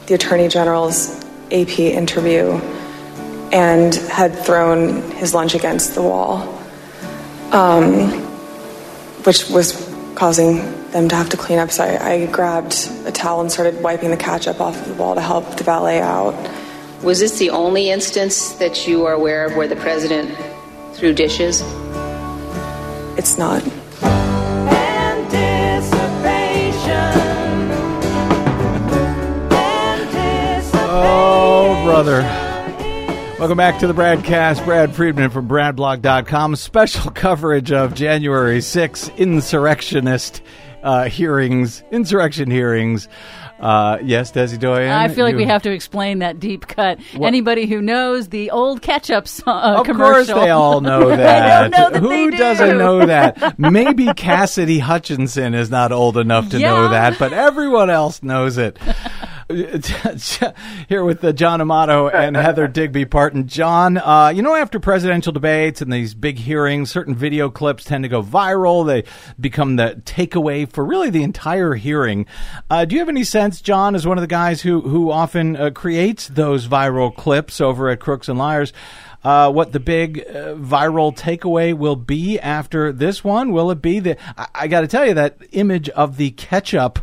the 0.07 0.13
Attorney 0.15 0.47
General's 0.47 1.23
AP 1.51 1.79
interview 1.79 2.51
and 3.51 3.95
had 3.95 4.37
thrown 4.37 5.01
his 5.11 5.33
lunch 5.33 5.55
against 5.55 5.95
the 5.95 6.01
wall, 6.01 6.61
um, 7.51 8.09
which 9.23 9.49
was 9.49 9.73
causing 10.15 10.57
them 10.91 11.09
to 11.09 11.15
have 11.15 11.29
to 11.29 11.37
clean 11.37 11.59
up. 11.59 11.71
So 11.71 11.83
I, 11.83 12.11
I 12.11 12.25
grabbed 12.27 12.89
a 13.05 13.11
towel 13.11 13.41
and 13.41 13.51
started 13.51 13.81
wiping 13.81 14.11
the 14.11 14.17
ketchup 14.17 14.59
off 14.59 14.79
of 14.81 14.87
the 14.87 14.93
wall 14.95 15.15
to 15.15 15.21
help 15.21 15.57
the 15.57 15.63
valet 15.63 15.99
out. 15.99 16.35
Was 17.03 17.19
this 17.19 17.39
the 17.39 17.51
only 17.51 17.89
instance 17.89 18.53
that 18.53 18.87
you 18.87 19.05
are 19.05 19.13
aware 19.13 19.45
of 19.45 19.55
where 19.55 19.67
the 19.67 19.75
president 19.75 20.35
threw 20.93 21.13
dishes? 21.13 21.61
It's 23.17 23.37
not. 23.37 23.63
Welcome 31.99 33.57
back 33.57 33.79
to 33.79 33.87
the 33.87 33.93
BradCast. 33.93 34.63
Brad 34.63 34.95
Friedman 34.95 35.31
from 35.31 35.49
BradBlog.com. 35.49 36.55
Special 36.55 37.11
coverage 37.15 37.73
of 37.73 37.93
January 37.93 38.61
6 38.61 39.09
insurrectionist 39.17 40.41
uh, 40.81 41.09
hearings, 41.09 41.83
insurrection 41.91 42.49
hearings. 42.49 43.09
Uh, 43.59 43.97
yes, 44.01 44.31
Desi 44.31 44.57
Doyen. 44.57 44.89
I 44.89 45.09
feel 45.09 45.25
like 45.25 45.33
you, 45.33 45.39
we 45.39 45.45
have 45.45 45.63
to 45.63 45.71
explain 45.71 46.19
that 46.19 46.39
deep 46.39 46.67
cut. 46.67 47.01
What? 47.17 47.27
Anybody 47.27 47.65
who 47.65 47.81
knows 47.81 48.29
the 48.29 48.51
old 48.51 48.81
ketchup 48.81 49.27
song, 49.27 49.61
uh, 49.61 49.79
of 49.79 49.85
commercial. 49.85 50.35
course 50.35 50.45
they 50.45 50.51
all 50.51 50.79
know 50.81 51.09
that. 51.09 51.71
know 51.71 51.89
that 51.89 51.99
who 51.99 52.31
do. 52.31 52.37
doesn't 52.37 52.77
know 52.77 53.05
that? 53.05 53.59
Maybe 53.59 54.13
Cassidy 54.13 54.79
Hutchinson 54.79 55.53
is 55.53 55.69
not 55.69 55.91
old 55.91 56.15
enough 56.17 56.47
to 56.51 56.59
yeah. 56.59 56.69
know 56.69 56.89
that, 56.91 57.19
but 57.19 57.33
everyone 57.33 57.89
else 57.89 58.23
knows 58.23 58.57
it. 58.57 58.79
Here 60.89 61.03
with 61.03 61.23
uh, 61.23 61.31
John 61.31 61.59
Amato 61.59 62.07
and 62.07 62.37
Heather 62.37 62.67
Digby 62.67 63.05
Parton. 63.05 63.47
John, 63.47 63.97
uh, 63.97 64.31
you 64.35 64.43
know, 64.43 64.53
after 64.53 64.79
presidential 64.79 65.33
debates 65.33 65.81
and 65.81 65.91
these 65.91 66.13
big 66.13 66.37
hearings, 66.37 66.91
certain 66.91 67.15
video 67.15 67.49
clips 67.49 67.83
tend 67.83 68.03
to 68.03 68.09
go 68.09 68.21
viral. 68.21 68.85
They 68.85 69.05
become 69.39 69.75
the 69.75 70.03
takeaway 70.05 70.71
for 70.71 70.85
really 70.85 71.09
the 71.09 71.23
entire 71.23 71.73
hearing. 71.73 72.27
Uh, 72.69 72.85
do 72.85 72.93
you 72.93 72.99
have 72.99 73.09
any 73.09 73.23
sense, 73.23 73.59
John, 73.59 73.95
as 73.95 74.05
one 74.05 74.19
of 74.19 74.21
the 74.21 74.27
guys 74.27 74.61
who 74.61 74.81
who 74.81 75.09
often 75.09 75.55
uh, 75.55 75.71
creates 75.71 76.27
those 76.27 76.67
viral 76.67 77.15
clips 77.15 77.59
over 77.59 77.89
at 77.89 77.99
Crooks 77.99 78.29
and 78.29 78.37
Liars? 78.37 78.71
Uh, 79.23 79.51
what 79.51 79.71
the 79.71 79.79
big 79.79 80.19
uh, 80.19 80.53
viral 80.57 81.11
takeaway 81.17 81.75
will 81.75 81.95
be 81.95 82.39
after 82.39 82.91
this 82.91 83.23
one? 83.23 83.51
Will 83.51 83.71
it 83.71 83.81
be 83.81 83.99
the? 83.99 84.15
I, 84.39 84.47
I 84.53 84.67
got 84.67 84.81
to 84.81 84.87
tell 84.87 85.07
you 85.07 85.15
that 85.15 85.39
image 85.53 85.89
of 85.89 86.17
the 86.17 86.29
ketchup 86.29 86.99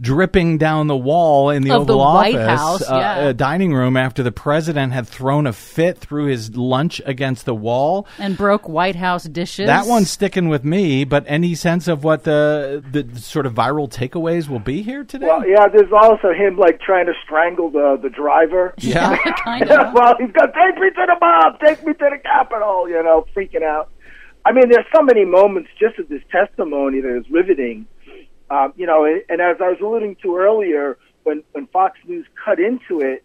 dripping 0.00 0.58
down 0.58 0.86
the 0.86 0.96
wall 0.96 1.50
in 1.50 1.62
the 1.62 1.70
Of 1.70 1.86
the 1.86 1.94
Oval 1.94 2.04
White 2.04 2.34
Office 2.36 2.60
House, 2.60 2.90
uh, 2.90 2.96
yeah. 2.96 3.18
uh, 3.28 3.32
dining 3.32 3.74
room 3.74 3.96
after 3.96 4.22
the 4.22 4.32
president 4.32 4.92
had 4.92 5.06
thrown 5.06 5.46
a 5.46 5.52
fit 5.52 5.98
through 5.98 6.26
his 6.26 6.56
lunch 6.56 7.00
against 7.04 7.44
the 7.44 7.54
wall. 7.54 8.06
And 8.18 8.36
broke 8.36 8.68
White 8.68 8.96
House 8.96 9.24
dishes. 9.24 9.66
That 9.66 9.86
one's 9.86 10.10
sticking 10.10 10.48
with 10.48 10.64
me. 10.64 11.04
But 11.04 11.24
any 11.26 11.54
sense 11.54 11.88
of 11.88 12.04
what 12.04 12.24
the 12.24 12.82
the 12.90 13.18
sort 13.20 13.46
of 13.46 13.54
viral 13.54 13.90
takeaways 13.90 14.48
will 14.48 14.58
be 14.58 14.82
here 14.82 15.04
today? 15.04 15.26
Well, 15.26 15.46
yeah, 15.46 15.68
there's 15.68 15.92
also 15.92 16.32
him 16.32 16.56
like 16.56 16.80
trying 16.80 17.06
to 17.06 17.14
strangle 17.24 17.70
the 17.70 17.98
the 18.00 18.10
driver. 18.10 18.74
yeah. 18.78 19.16
kind 19.44 19.70
of. 19.70 19.94
well, 19.94 20.14
he's 20.18 20.32
got 20.32 20.52
take 20.54 20.80
me 20.80 20.90
to 20.90 21.06
the 21.06 21.16
mob, 21.20 21.60
take 21.60 21.84
me 21.84 21.92
to 21.92 22.10
the 22.10 22.18
Capitol, 22.22 22.88
you 22.88 23.02
know, 23.02 23.26
freaking 23.34 23.62
out. 23.62 23.90
I 24.46 24.52
mean, 24.52 24.68
there's 24.68 24.86
so 24.94 25.02
many 25.02 25.24
moments 25.24 25.70
just 25.78 25.98
of 25.98 26.08
this 26.08 26.22
testimony 26.30 27.00
that 27.00 27.16
is 27.16 27.24
riveting. 27.30 27.86
Um, 28.50 28.72
you 28.76 28.86
know, 28.86 29.04
and 29.04 29.40
as 29.40 29.56
I 29.60 29.70
was 29.70 29.78
alluding 29.80 30.16
to 30.22 30.36
earlier, 30.36 30.98
when 31.24 31.42
when 31.52 31.66
Fox 31.68 31.98
News 32.06 32.26
cut 32.42 32.60
into 32.60 33.00
it, 33.00 33.24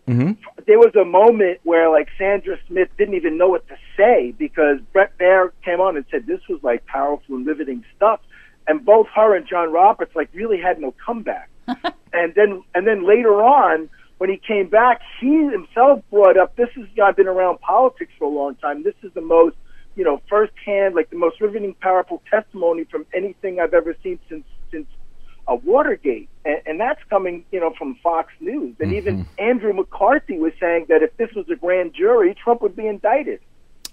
there 0.65 0.79
was 0.79 0.95
a 0.95 1.05
moment 1.05 1.59
where 1.63 1.89
like 1.89 2.07
Sandra 2.17 2.57
Smith 2.67 2.89
didn't 2.97 3.15
even 3.15 3.37
know 3.37 3.49
what 3.49 3.67
to 3.67 3.75
say 3.95 4.33
because 4.37 4.79
Bret 4.93 5.17
Baier 5.17 5.51
came 5.63 5.79
on 5.79 5.97
and 5.97 6.05
said 6.09 6.25
this 6.25 6.41
was 6.49 6.59
like 6.63 6.85
powerful 6.85 7.35
and 7.35 7.45
riveting 7.45 7.83
stuff, 7.95 8.21
and 8.67 8.83
both 8.83 9.07
her 9.15 9.35
and 9.35 9.45
John 9.47 9.71
Roberts 9.71 10.15
like 10.15 10.29
really 10.33 10.59
had 10.59 10.79
no 10.79 10.93
comeback. 11.05 11.49
and 12.13 12.33
then 12.35 12.63
and 12.73 12.87
then 12.87 13.05
later 13.07 13.41
on 13.43 13.89
when 14.17 14.29
he 14.29 14.37
came 14.37 14.69
back, 14.69 15.01
he 15.19 15.27
himself 15.27 16.01
brought 16.09 16.37
up 16.37 16.55
this 16.55 16.69
is 16.71 16.87
you 16.95 17.03
know, 17.03 17.05
I've 17.05 17.15
been 17.15 17.27
around 17.27 17.59
politics 17.59 18.11
for 18.17 18.25
a 18.25 18.29
long 18.29 18.55
time. 18.55 18.83
This 18.83 18.95
is 19.03 19.11
the 19.13 19.21
most 19.21 19.55
you 19.95 20.05
know 20.05 20.21
firsthand, 20.29 20.95
like 20.95 21.09
the 21.09 21.17
most 21.17 21.41
riveting, 21.41 21.75
powerful 21.81 22.21
testimony 22.29 22.85
from 22.85 23.05
anything 23.13 23.59
I've 23.59 23.73
ever 23.73 23.95
seen 24.01 24.19
since 24.29 24.45
since 24.71 24.87
uh, 25.49 25.55
Watergate, 25.63 26.29
and, 26.45 26.61
and 26.65 26.79
that's 26.79 27.01
coming 27.09 27.43
you 27.51 27.59
know 27.59 27.73
from 27.77 27.95
Fox 28.03 28.31
News. 28.39 28.75
And 28.79 28.93
even 28.93 29.27
Andrew 29.37 29.73
McCarthy 29.73 30.37
was 30.37 30.53
saying 30.59 30.85
that 30.89 31.01
if 31.01 31.15
this 31.17 31.31
was 31.35 31.49
a 31.49 31.55
grand 31.55 31.93
jury, 31.93 32.35
Trump 32.35 32.61
would 32.61 32.75
be 32.75 32.87
indicted. 32.87 33.39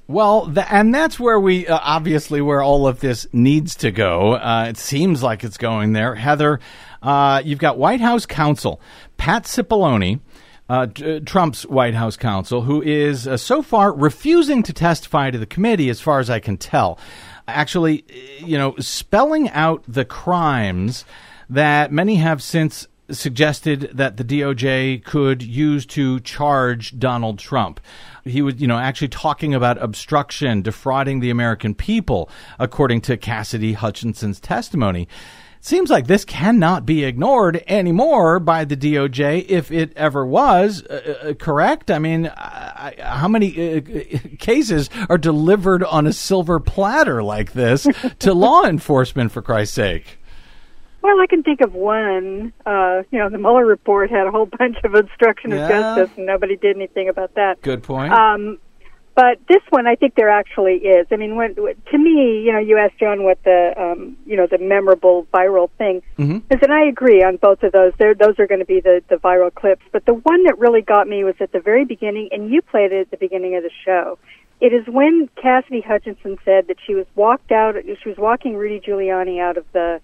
Well, 0.09 0.47
th- 0.47 0.67
and 0.71 0.95
that's 0.95 1.19
where 1.19 1.41
we 1.41 1.67
uh, 1.67 1.79
obviously 1.83 2.41
where 2.41 2.63
all 2.63 2.87
of 2.87 3.01
this 3.01 3.27
needs 3.33 3.75
to 3.77 3.91
go. 3.91 4.35
Uh, 4.35 4.67
it 4.69 4.77
seems 4.77 5.23
like 5.23 5.43
it's 5.43 5.59
going 5.59 5.95
there. 5.95 6.15
Heather, 6.15 6.61
uh, 7.03 7.43
you've 7.45 7.59
got 7.59 7.77
White 7.77 8.01
House 8.01 8.27
counsel 8.27 8.81
Pat 9.17 9.45
Cipollone. 9.45 10.21
Uh, 10.69 10.87
t- 10.87 11.21
Trump's 11.21 11.65
White 11.65 11.95
House 11.95 12.17
counsel, 12.17 12.63
who 12.63 12.83
is 12.83 13.29
uh, 13.29 13.37
so 13.37 13.63
far 13.63 13.93
refusing 13.93 14.65
to 14.65 14.73
testify 14.73 15.31
to 15.31 15.39
the 15.39 15.47
committee, 15.47 15.89
as 15.91 16.01
far 16.01 16.19
as 16.19 16.29
I 16.29 16.41
can 16.41 16.57
tell. 16.57 16.99
Actually, 17.47 18.05
uh, 18.11 18.45
you 18.45 18.59
know, 18.59 18.75
spelling 18.81 19.49
out 19.51 19.85
the 19.87 20.05
crimes 20.05 21.05
that 21.49 21.93
many 21.93 22.17
have 22.17 22.43
since 22.43 22.87
suggested 23.11 23.91
that 23.95 24.17
the 24.17 24.25
DOJ 24.25 25.05
could 25.05 25.43
use 25.43 25.87
to 25.87 26.21
charge 26.21 26.99
Donald 26.99 27.39
Trump. 27.39 27.81
He 28.25 28.43
was, 28.43 28.61
you 28.61 28.67
know, 28.67 28.79
actually 28.79 29.09
talking 29.09 29.55
about 29.55 29.81
obstruction, 29.81 30.63
defrauding 30.63 31.21
the 31.21 31.31
American 31.31 31.75
people, 31.75 32.29
according 32.59 33.03
to 33.03 33.17
Cassidy 33.17 33.75
Hutchinson's 33.75 34.41
testimony. 34.41 35.03
It 35.03 35.65
Seems 35.65 35.91
like 35.91 36.07
this 36.07 36.25
cannot 36.25 36.85
be 36.85 37.05
ignored 37.05 37.63
anymore 37.69 38.41
by 38.41 38.65
the 38.65 38.77
DOJ 38.77 39.47
if 39.49 39.71
it 39.71 39.93
ever 39.97 40.27
was 40.27 40.85
uh, 40.85 41.29
uh, 41.31 41.35
correct. 41.35 41.91
I 41.91 41.99
mean, 41.99 42.27
I, 42.37 42.95
I, 42.99 43.03
how 43.03 43.29
many 43.29 43.79
uh, 43.79 43.81
cases 44.39 44.91
are 45.09 45.19
delivered 45.19 45.85
on 45.85 46.07
a 46.07 46.13
silver 46.13 46.59
platter 46.59 47.23
like 47.23 47.53
this 47.53 47.87
to 48.19 48.35
law 48.35 48.65
enforcement, 48.65 49.33
for 49.33 49.43
Christ's 49.43 49.75
sake? 49.75 50.19
Well, 51.07 51.21
I 51.21 51.29
can 51.29 51.45
think 51.45 51.61
of 51.61 51.73
one. 51.73 52.53
Uh, 52.67 53.05
you 53.13 53.21
know, 53.21 53.31
the 53.31 53.39
Mueller 53.39 53.65
report 53.65 54.11
had 54.11 54.27
a 54.27 54.33
whole 54.33 54.47
bunch 54.59 54.77
of 54.83 54.97
obstruction 54.97 55.53
of 55.53 55.69
justice, 55.69 56.11
and 56.17 56.27
nobody 56.27 56.57
did 56.57 56.75
anything 56.75 57.09
about 57.09 57.33
that. 57.37 57.63
Good 57.63 57.85
point. 57.85 58.13
Um, 58.13 58.59
but 59.15 59.39
this 59.49 59.63
one, 59.71 59.87
I 59.87 59.95
think 59.95 60.17
there 60.17 60.29
actually 60.29 60.79
is. 60.79 61.07
I 61.13 61.17
mean, 61.17 61.37
when, 61.37 61.55
to 61.55 61.99
me, 61.99 62.43
you 62.45 62.53
know, 62.53 62.59
you 62.59 62.77
asked 62.77 62.99
John 62.99 63.23
what 63.23 63.41
the, 63.45 63.73
um, 63.79 64.17
you 64.27 64.37
know, 64.37 64.49
the 64.51 64.59
memorable 64.59 65.29
viral 65.33 65.71
thing 65.79 66.03
Mm-hmm. 66.19 66.53
is, 66.53 66.59
and 66.61 66.73
I 66.73 66.87
agree 66.89 67.23
on 67.23 67.37
both 67.37 67.63
of 67.63 67.71
those. 67.71 67.93
They're, 67.99 68.15
those 68.17 68.35
are 68.41 68.49
going 68.49 68.59
to 68.59 68.67
be 68.67 68.81
the, 68.81 69.01
the 69.09 69.17
viral 69.17 69.55
clips. 69.55 69.83
But 69.93 70.07
the 70.07 70.15
one 70.15 70.43
that 70.45 70.59
really 70.59 70.83
got 70.83 71.07
me 71.07 71.23
was 71.23 71.37
at 71.39 71.53
the 71.53 71.61
very 71.61 71.85
beginning, 71.85 72.31
and 72.33 72.51
you 72.51 72.63
played 72.63 72.91
it 72.91 73.03
at 73.03 73.11
the 73.13 73.17
beginning 73.17 73.55
of 73.55 73.63
the 73.63 73.71
show. 73.85 74.19
It 74.61 74.73
is 74.73 74.85
when 74.89 75.31
Cassidy 75.41 75.83
Hutchinson 75.83 76.37
said 76.45 76.67
that 76.67 76.79
she 76.85 76.97
was 76.97 77.07
walked 77.15 77.53
out. 77.53 77.77
She 78.03 78.09
was 78.09 78.19
walking 78.19 78.57
Rudy 78.57 78.81
Giuliani 78.81 79.41
out 79.41 79.57
of 79.57 79.67
the 79.73 80.01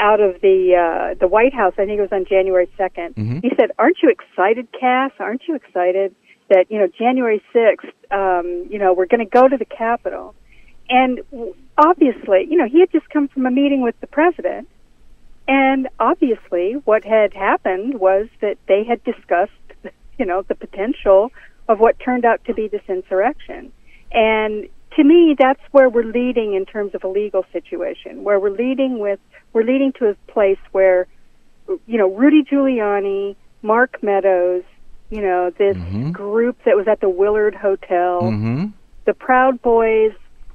out 0.00 0.20
of 0.20 0.40
the 0.40 0.74
uh, 0.74 1.14
the 1.20 1.28
White 1.28 1.54
House. 1.54 1.74
I 1.78 1.84
think 1.84 1.98
it 1.98 2.00
was 2.00 2.12
on 2.12 2.24
January 2.24 2.68
2nd. 2.78 3.16
He 3.42 3.50
said, 3.58 3.70
"Aren't 3.78 3.98
you 4.02 4.10
excited, 4.10 4.68
Cass? 4.72 5.12
Aren't 5.20 5.42
you 5.46 5.54
excited 5.54 6.14
that 6.48 6.70
you 6.70 6.78
know 6.78 6.88
January 6.88 7.42
sixth? 7.52 7.94
Um, 8.10 8.66
you 8.70 8.78
know 8.78 8.92
we're 8.92 9.06
going 9.06 9.24
to 9.24 9.30
go 9.30 9.46
to 9.46 9.56
the 9.56 9.64
Capitol." 9.64 10.34
And 10.88 11.20
obviously, 11.78 12.46
you 12.50 12.56
know 12.56 12.66
he 12.66 12.80
had 12.80 12.90
just 12.90 13.08
come 13.10 13.28
from 13.28 13.46
a 13.46 13.50
meeting 13.50 13.82
with 13.82 13.94
the 14.00 14.08
president, 14.08 14.66
and 15.50 15.88
obviously, 15.98 16.74
what 16.84 17.04
had 17.04 17.34
happened 17.34 17.98
was 17.98 18.28
that 18.40 18.56
they 18.68 18.84
had 18.84 19.02
discussed, 19.02 19.50
you 20.16 20.24
know, 20.24 20.42
the 20.42 20.54
potential 20.54 21.32
of 21.68 21.80
what 21.80 21.98
turned 21.98 22.24
out 22.24 22.44
to 22.44 22.54
be 22.54 22.68
this 22.68 22.82
insurrection. 22.88 23.72
And 24.12 24.68
to 24.96 25.02
me, 25.04 25.34
that's 25.36 25.60
where 25.72 25.88
we're 25.88 26.04
leading 26.04 26.54
in 26.54 26.66
terms 26.66 26.94
of 26.94 27.02
a 27.02 27.08
legal 27.08 27.44
situation, 27.52 28.22
where 28.22 28.38
we're 28.38 28.56
leading 28.56 29.00
with, 29.00 29.18
we're 29.52 29.64
leading 29.64 29.92
to 29.94 30.08
a 30.08 30.14
place 30.32 30.58
where, 30.72 31.06
you 31.86 31.98
know, 31.98 32.08
Rudy 32.08 32.42
Giuliani, 32.42 33.36
Mark 33.62 34.02
Meadows, 34.02 34.64
you 35.10 35.20
know, 35.20 35.50
this 35.50 35.76
group 36.12 36.56
that 36.64 36.76
was 36.76 36.86
at 36.88 37.00
the 37.00 37.08
Willard 37.08 37.54
Hotel, 37.54 38.22
mm-hmm. 38.22 38.66
the 39.06 39.14
Proud 39.14 39.60
Boys 39.60 40.12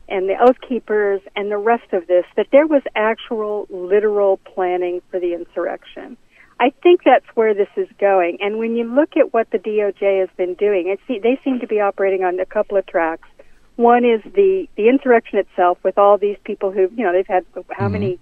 and 0.08 0.30
the 0.30 0.36
Oath 0.40 0.58
Keepers 0.68 1.22
and 1.36 1.52
the 1.52 1.58
rest 1.58 1.92
of 1.92 2.08
this, 2.08 2.26
that 2.38 2.48
there 2.52 2.68
was 2.68 2.82
actual 2.96 3.68
literal 3.70 4.38
planning 4.38 5.02
for 5.12 5.20
the 5.20 5.34
insurrection. 5.34 6.16
I 6.60 6.72
think 6.82 7.02
that's 7.04 7.26
where 7.34 7.54
this 7.54 7.68
is 7.76 7.88
going. 8.00 8.38
And 8.40 8.60
when 8.60 8.76
you 8.78 8.86
look 8.86 9.18
at 9.18 9.34
what 9.34 9.50
the 9.52 9.58
DOJ 9.58 10.22
has 10.22 10.30
been 10.38 10.54
doing, 10.54 10.88
it 10.88 11.00
se- 11.08 11.20
they 11.22 11.40
seem 11.44 11.60
to 11.60 11.68
be 11.68 11.82
operating 11.82 12.24
on 12.24 12.40
a 12.40 12.46
couple 12.46 12.78
of 12.78 12.86
tracks. 12.86 13.28
One 13.76 14.06
is 14.06 14.22
the 14.24 14.70
the 14.78 14.88
insurrection 14.88 15.38
itself, 15.38 15.80
with 15.84 15.98
all 15.98 16.18
these 16.18 16.38
people 16.46 16.72
who 16.72 16.90
you 16.96 17.04
know 17.04 17.12
they've 17.12 17.28
had 17.28 17.46
how 17.72 17.90
many 17.90 18.20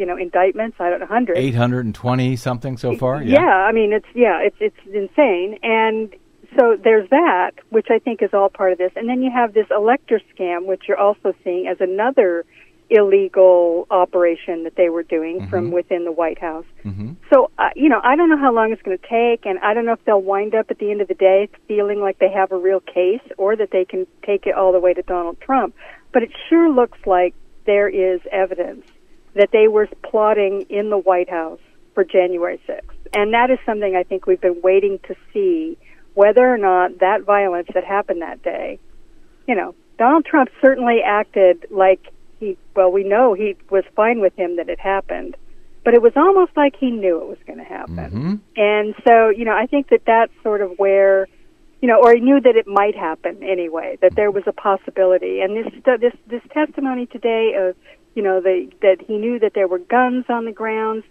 you 0.00 0.06
know 0.06 0.16
indictments? 0.16 0.78
I 0.80 0.90
don't 0.90 1.00
know, 1.00 1.06
hundreds. 1.06 1.38
820 1.38 2.36
something 2.36 2.76
so 2.76 2.96
far? 2.96 3.22
Yeah. 3.22 3.40
I 3.40 3.72
mean 3.72 3.92
it's 3.92 4.08
yeah, 4.14 4.40
it's 4.42 4.56
it's 4.58 4.76
insane. 4.86 5.58
And 5.62 6.14
so 6.58 6.76
there's 6.82 7.08
that, 7.10 7.52
which 7.68 7.88
I 7.90 7.98
think 7.98 8.22
is 8.22 8.30
all 8.32 8.48
part 8.48 8.72
of 8.72 8.78
this. 8.78 8.90
And 8.96 9.08
then 9.08 9.22
you 9.22 9.30
have 9.30 9.54
this 9.54 9.66
elector 9.70 10.20
scam, 10.34 10.66
which 10.66 10.82
you're 10.88 10.98
also 10.98 11.32
seeing 11.44 11.68
as 11.68 11.76
another 11.80 12.44
illegal 12.90 13.86
operation 13.90 14.64
that 14.64 14.74
they 14.76 14.88
were 14.88 15.04
doing 15.04 15.46
from 15.48 15.70
within 15.70 16.04
the 16.04 16.10
White 16.12 16.40
House. 16.40 16.64
So, 17.32 17.50
uh, 17.56 17.68
you 17.76 17.88
know, 17.88 18.00
I 18.02 18.16
don't 18.16 18.28
know 18.28 18.36
how 18.36 18.52
long 18.52 18.72
it's 18.72 18.82
going 18.82 18.98
to 18.98 19.08
take, 19.08 19.46
and 19.46 19.60
I 19.60 19.74
don't 19.74 19.86
know 19.86 19.92
if 19.92 20.04
they'll 20.04 20.20
wind 20.20 20.56
up 20.56 20.70
at 20.70 20.78
the 20.78 20.90
end 20.90 21.00
of 21.00 21.06
the 21.06 21.14
day 21.14 21.48
feeling 21.68 22.00
like 22.00 22.18
they 22.18 22.30
have 22.30 22.50
a 22.50 22.58
real 22.58 22.80
case 22.80 23.22
or 23.38 23.54
that 23.54 23.70
they 23.70 23.84
can 23.84 24.06
take 24.26 24.46
it 24.46 24.56
all 24.56 24.72
the 24.72 24.80
way 24.80 24.92
to 24.92 25.02
Donald 25.02 25.40
Trump. 25.40 25.74
But 26.12 26.24
it 26.24 26.30
sure 26.48 26.68
looks 26.68 26.98
like 27.06 27.34
there 27.64 27.88
is 27.88 28.20
evidence 28.32 28.84
that 29.34 29.50
they 29.52 29.68
were 29.68 29.88
plotting 30.02 30.62
in 30.68 30.90
the 30.90 30.98
White 30.98 31.30
House 31.30 31.60
for 31.94 32.04
January 32.04 32.60
6th. 32.68 32.82
And 33.14 33.34
that 33.34 33.50
is 33.50 33.58
something 33.66 33.96
I 33.96 34.02
think 34.02 34.26
we've 34.26 34.40
been 34.40 34.60
waiting 34.62 34.98
to 35.08 35.14
see 35.32 35.76
whether 36.14 36.52
or 36.52 36.58
not 36.58 36.98
that 36.98 37.22
violence 37.22 37.68
that 37.74 37.84
happened 37.84 38.22
that 38.22 38.42
day, 38.42 38.78
you 39.46 39.54
know, 39.54 39.74
Donald 39.98 40.24
Trump 40.24 40.48
certainly 40.60 41.00
acted 41.04 41.66
like 41.70 42.12
he, 42.38 42.56
well, 42.74 42.90
we 42.90 43.04
know 43.04 43.34
he 43.34 43.56
was 43.70 43.84
fine 43.94 44.20
with 44.20 44.34
him 44.36 44.56
that 44.56 44.68
it 44.68 44.80
happened, 44.80 45.36
but 45.84 45.94
it 45.94 46.02
was 46.02 46.12
almost 46.16 46.52
like 46.56 46.74
he 46.76 46.90
knew 46.90 47.20
it 47.20 47.28
was 47.28 47.38
going 47.46 47.58
to 47.58 47.64
happen. 47.64 47.96
Mm-hmm. 47.96 48.34
And 48.56 48.94
so, 49.06 49.28
you 49.28 49.44
know, 49.44 49.54
I 49.54 49.66
think 49.66 49.88
that 49.88 50.02
that's 50.06 50.32
sort 50.42 50.62
of 50.62 50.72
where, 50.78 51.26
you 51.82 51.88
know, 51.88 52.00
or 52.02 52.14
he 52.14 52.20
knew 52.20 52.40
that 52.40 52.56
it 52.56 52.66
might 52.66 52.96
happen 52.96 53.42
anyway, 53.42 53.98
that 54.00 54.14
there 54.16 54.30
was 54.30 54.44
a 54.46 54.52
possibility. 54.52 55.40
And 55.40 55.56
this 55.56 55.72
this 56.00 56.14
this 56.26 56.42
testimony 56.52 57.06
today 57.06 57.54
of, 57.58 57.76
you 58.14 58.22
know, 58.22 58.40
the, 58.40 58.70
that 58.82 58.98
he 59.06 59.16
knew 59.16 59.38
that 59.38 59.52
there 59.54 59.68
were 59.68 59.78
guns 59.78 60.24
on 60.28 60.44
the 60.44 60.52
grounds. 60.52 61.04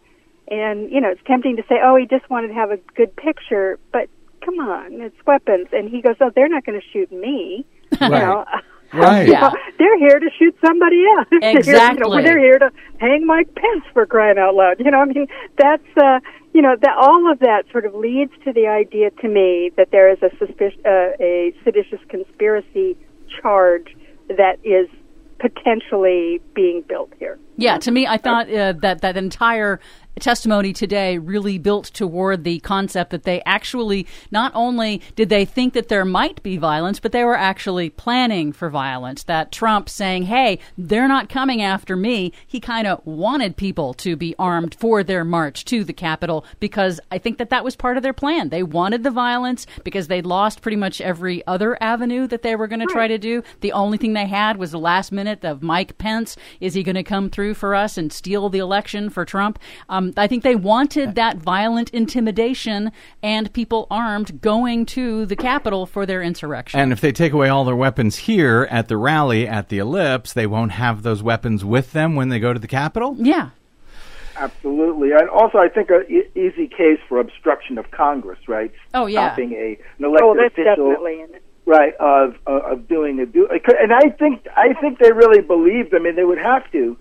And, 0.51 0.91
you 0.91 0.99
know, 0.99 1.09
it's 1.09 1.21
tempting 1.25 1.55
to 1.57 1.63
say, 1.69 1.75
oh, 1.83 1.95
he 1.95 2.05
just 2.07 2.29
wanted 2.29 2.47
to 2.49 2.53
have 2.55 2.71
a 2.71 2.77
good 2.95 3.15
picture, 3.15 3.77
but 3.91 4.09
come 4.43 4.59
on, 4.59 4.93
it's 5.01 5.15
weapons. 5.27 5.67
And 5.71 5.89
he 5.89 6.01
goes, 6.01 6.15
oh, 6.21 6.31
they're 6.35 6.49
not 6.49 6.65
going 6.65 6.79
to 6.79 6.87
shoot 6.91 7.11
me. 7.11 7.65
You 8.01 8.09
know, 8.09 8.45
Right. 8.91 9.27
you 9.27 9.33
know, 9.33 9.53
they're 9.77 9.99
here 9.99 10.19
to 10.19 10.29
shoot 10.39 10.55
somebody 10.65 11.03
else. 11.15 11.27
They're 11.41 11.49
you 11.49 11.53
know, 11.53 11.59
Exactly. 11.59 12.23
they're 12.23 12.39
here 12.39 12.57
to 12.57 12.71
hang 12.97 13.23
Mike 13.23 13.53
Pence 13.53 13.83
for 13.93 14.07
crying 14.07 14.39
out 14.39 14.55
loud. 14.55 14.79
You 14.79 14.89
know, 14.89 14.97
I 14.97 15.05
mean, 15.05 15.27
that's 15.59 15.83
uh, 15.95 16.19
you 16.55 16.63
know, 16.63 16.75
that 16.81 16.97
all 16.99 17.31
of 17.31 17.37
that 17.39 17.65
sort 17.71 17.85
of 17.85 17.93
leads 17.93 18.31
to 18.45 18.51
the 18.51 18.65
idea 18.65 19.11
to 19.11 19.27
me 19.27 19.69
that 19.77 19.91
there 19.91 20.09
is 20.11 20.17
a 20.23 20.31
suspicion, 20.39 20.81
uh, 20.85 21.11
a 21.19 21.53
seditious 21.63 21.99
conspiracy 22.09 22.97
charge 23.39 23.95
that 24.27 24.57
is 24.63 24.89
potentially 25.39 26.41
being 26.53 26.83
built 26.87 27.11
here. 27.17 27.39
Yeah, 27.57 27.77
to 27.79 27.91
me, 27.91 28.07
I 28.07 28.17
thought 28.17 28.49
uh, 28.49 28.73
that 28.81 29.01
that 29.01 29.17
entire 29.17 29.79
testimony 30.19 30.73
today 30.73 31.17
really 31.17 31.57
built 31.57 31.85
toward 31.85 32.43
the 32.43 32.59
concept 32.59 33.11
that 33.11 33.23
they 33.23 33.41
actually 33.45 34.07
not 34.31 34.51
only 34.55 35.01
did 35.15 35.29
they 35.29 35.45
think 35.45 35.73
that 35.73 35.89
there 35.89 36.05
might 36.05 36.41
be 36.43 36.57
violence, 36.57 36.99
but 36.99 37.11
they 37.11 37.23
were 37.23 37.37
actually 37.37 37.89
planning 37.89 38.51
for 38.51 38.69
violence. 38.69 39.23
That 39.23 39.51
Trump 39.51 39.89
saying, 39.89 40.23
"Hey, 40.23 40.59
they're 40.77 41.07
not 41.07 41.29
coming 41.29 41.61
after 41.61 41.95
me," 41.95 42.31
he 42.45 42.59
kind 42.59 42.87
of 42.87 43.05
wanted 43.05 43.57
people 43.57 43.93
to 43.95 44.15
be 44.15 44.35
armed 44.37 44.75
for 44.79 45.03
their 45.03 45.23
march 45.23 45.65
to 45.65 45.83
the 45.83 45.93
Capitol 45.93 46.45
because 46.59 46.99
I 47.11 47.17
think 47.17 47.37
that 47.37 47.49
that 47.49 47.63
was 47.63 47.75
part 47.75 47.97
of 47.97 48.03
their 48.03 48.13
plan. 48.13 48.49
They 48.49 48.63
wanted 48.63 49.03
the 49.03 49.11
violence 49.11 49.65
because 49.83 50.07
they'd 50.07 50.25
lost 50.25 50.61
pretty 50.61 50.77
much 50.77 51.01
every 51.01 51.45
other 51.47 51.77
avenue 51.81 52.27
that 52.27 52.43
they 52.43 52.55
were 52.55 52.67
going 52.67 52.79
to 52.79 52.85
try 52.85 53.07
to 53.07 53.17
do. 53.17 53.43
The 53.61 53.71
only 53.71 53.97
thing 53.97 54.13
they 54.13 54.27
had 54.27 54.57
was 54.57 54.71
the 54.71 54.79
last 54.79 55.11
minute 55.11 55.43
of 55.43 55.63
Mike 55.63 55.97
Pence. 55.97 56.35
Is 56.59 56.73
he 56.73 56.83
going 56.83 56.95
to 56.95 57.03
come 57.03 57.29
through 57.29 57.53
for 57.55 57.75
us 57.75 57.97
and 57.97 58.11
steal 58.11 58.49
the 58.49 58.59
election 58.59 59.09
for 59.09 59.25
Trump? 59.25 59.59
Um, 59.87 60.08
I 60.17 60.27
think 60.27 60.43
they 60.43 60.55
wanted 60.55 61.15
that 61.15 61.37
violent 61.37 61.89
intimidation 61.91 62.91
and 63.21 63.51
people 63.53 63.87
armed 63.89 64.41
going 64.41 64.85
to 64.87 65.25
the 65.25 65.35
Capitol 65.35 65.85
for 65.85 66.05
their 66.05 66.21
insurrection. 66.21 66.79
And 66.79 66.91
if 66.91 67.01
they 67.01 67.11
take 67.11 67.33
away 67.33 67.49
all 67.49 67.65
their 67.65 67.75
weapons 67.75 68.15
here 68.17 68.67
at 68.69 68.87
the 68.87 68.97
rally 68.97 69.47
at 69.47 69.69
the 69.69 69.77
Ellipse, 69.79 70.33
they 70.33 70.47
won't 70.47 70.73
have 70.73 71.03
those 71.03 71.21
weapons 71.23 71.63
with 71.65 71.91
them 71.93 72.15
when 72.15 72.29
they 72.29 72.39
go 72.39 72.53
to 72.53 72.59
the 72.59 72.67
Capitol? 72.67 73.15
yeah. 73.17 73.49
Absolutely, 74.37 75.11
and 75.11 75.27
also 75.29 75.57
I 75.57 75.67
think 75.67 75.89
a 75.89 76.07
e- 76.09 76.29
easy 76.33 76.67
case 76.67 76.99
for 77.09 77.19
obstruction 77.19 77.77
of 77.77 77.91
Congress, 77.91 78.39
right? 78.47 78.71
Oh, 78.93 79.05
yeah. 79.05 79.27
stopping 79.27 79.51
a 79.51 79.77
an 79.97 80.05
oh, 80.05 80.07
elected 80.07 80.23
Oh, 80.23 80.33
that's 80.35 80.53
official, 80.53 80.89
definitely 80.91 81.21
in 81.21 81.35
it. 81.35 81.43
right? 81.65 81.93
Of 81.99 82.35
of 82.47 82.61
of 82.63 82.87
doing 82.87 83.19
a 83.19 83.25
do, 83.25 83.49
and 83.49 83.91
I 83.91 84.11
think 84.11 84.47
I 84.55 84.73
think 84.79 84.99
they 84.99 85.11
really 85.11 85.41
believed. 85.41 85.93
I 85.93 85.99
mean, 85.99 86.15
they 86.15 86.23
would 86.23 86.37
have 86.37 86.71
to 86.71 86.95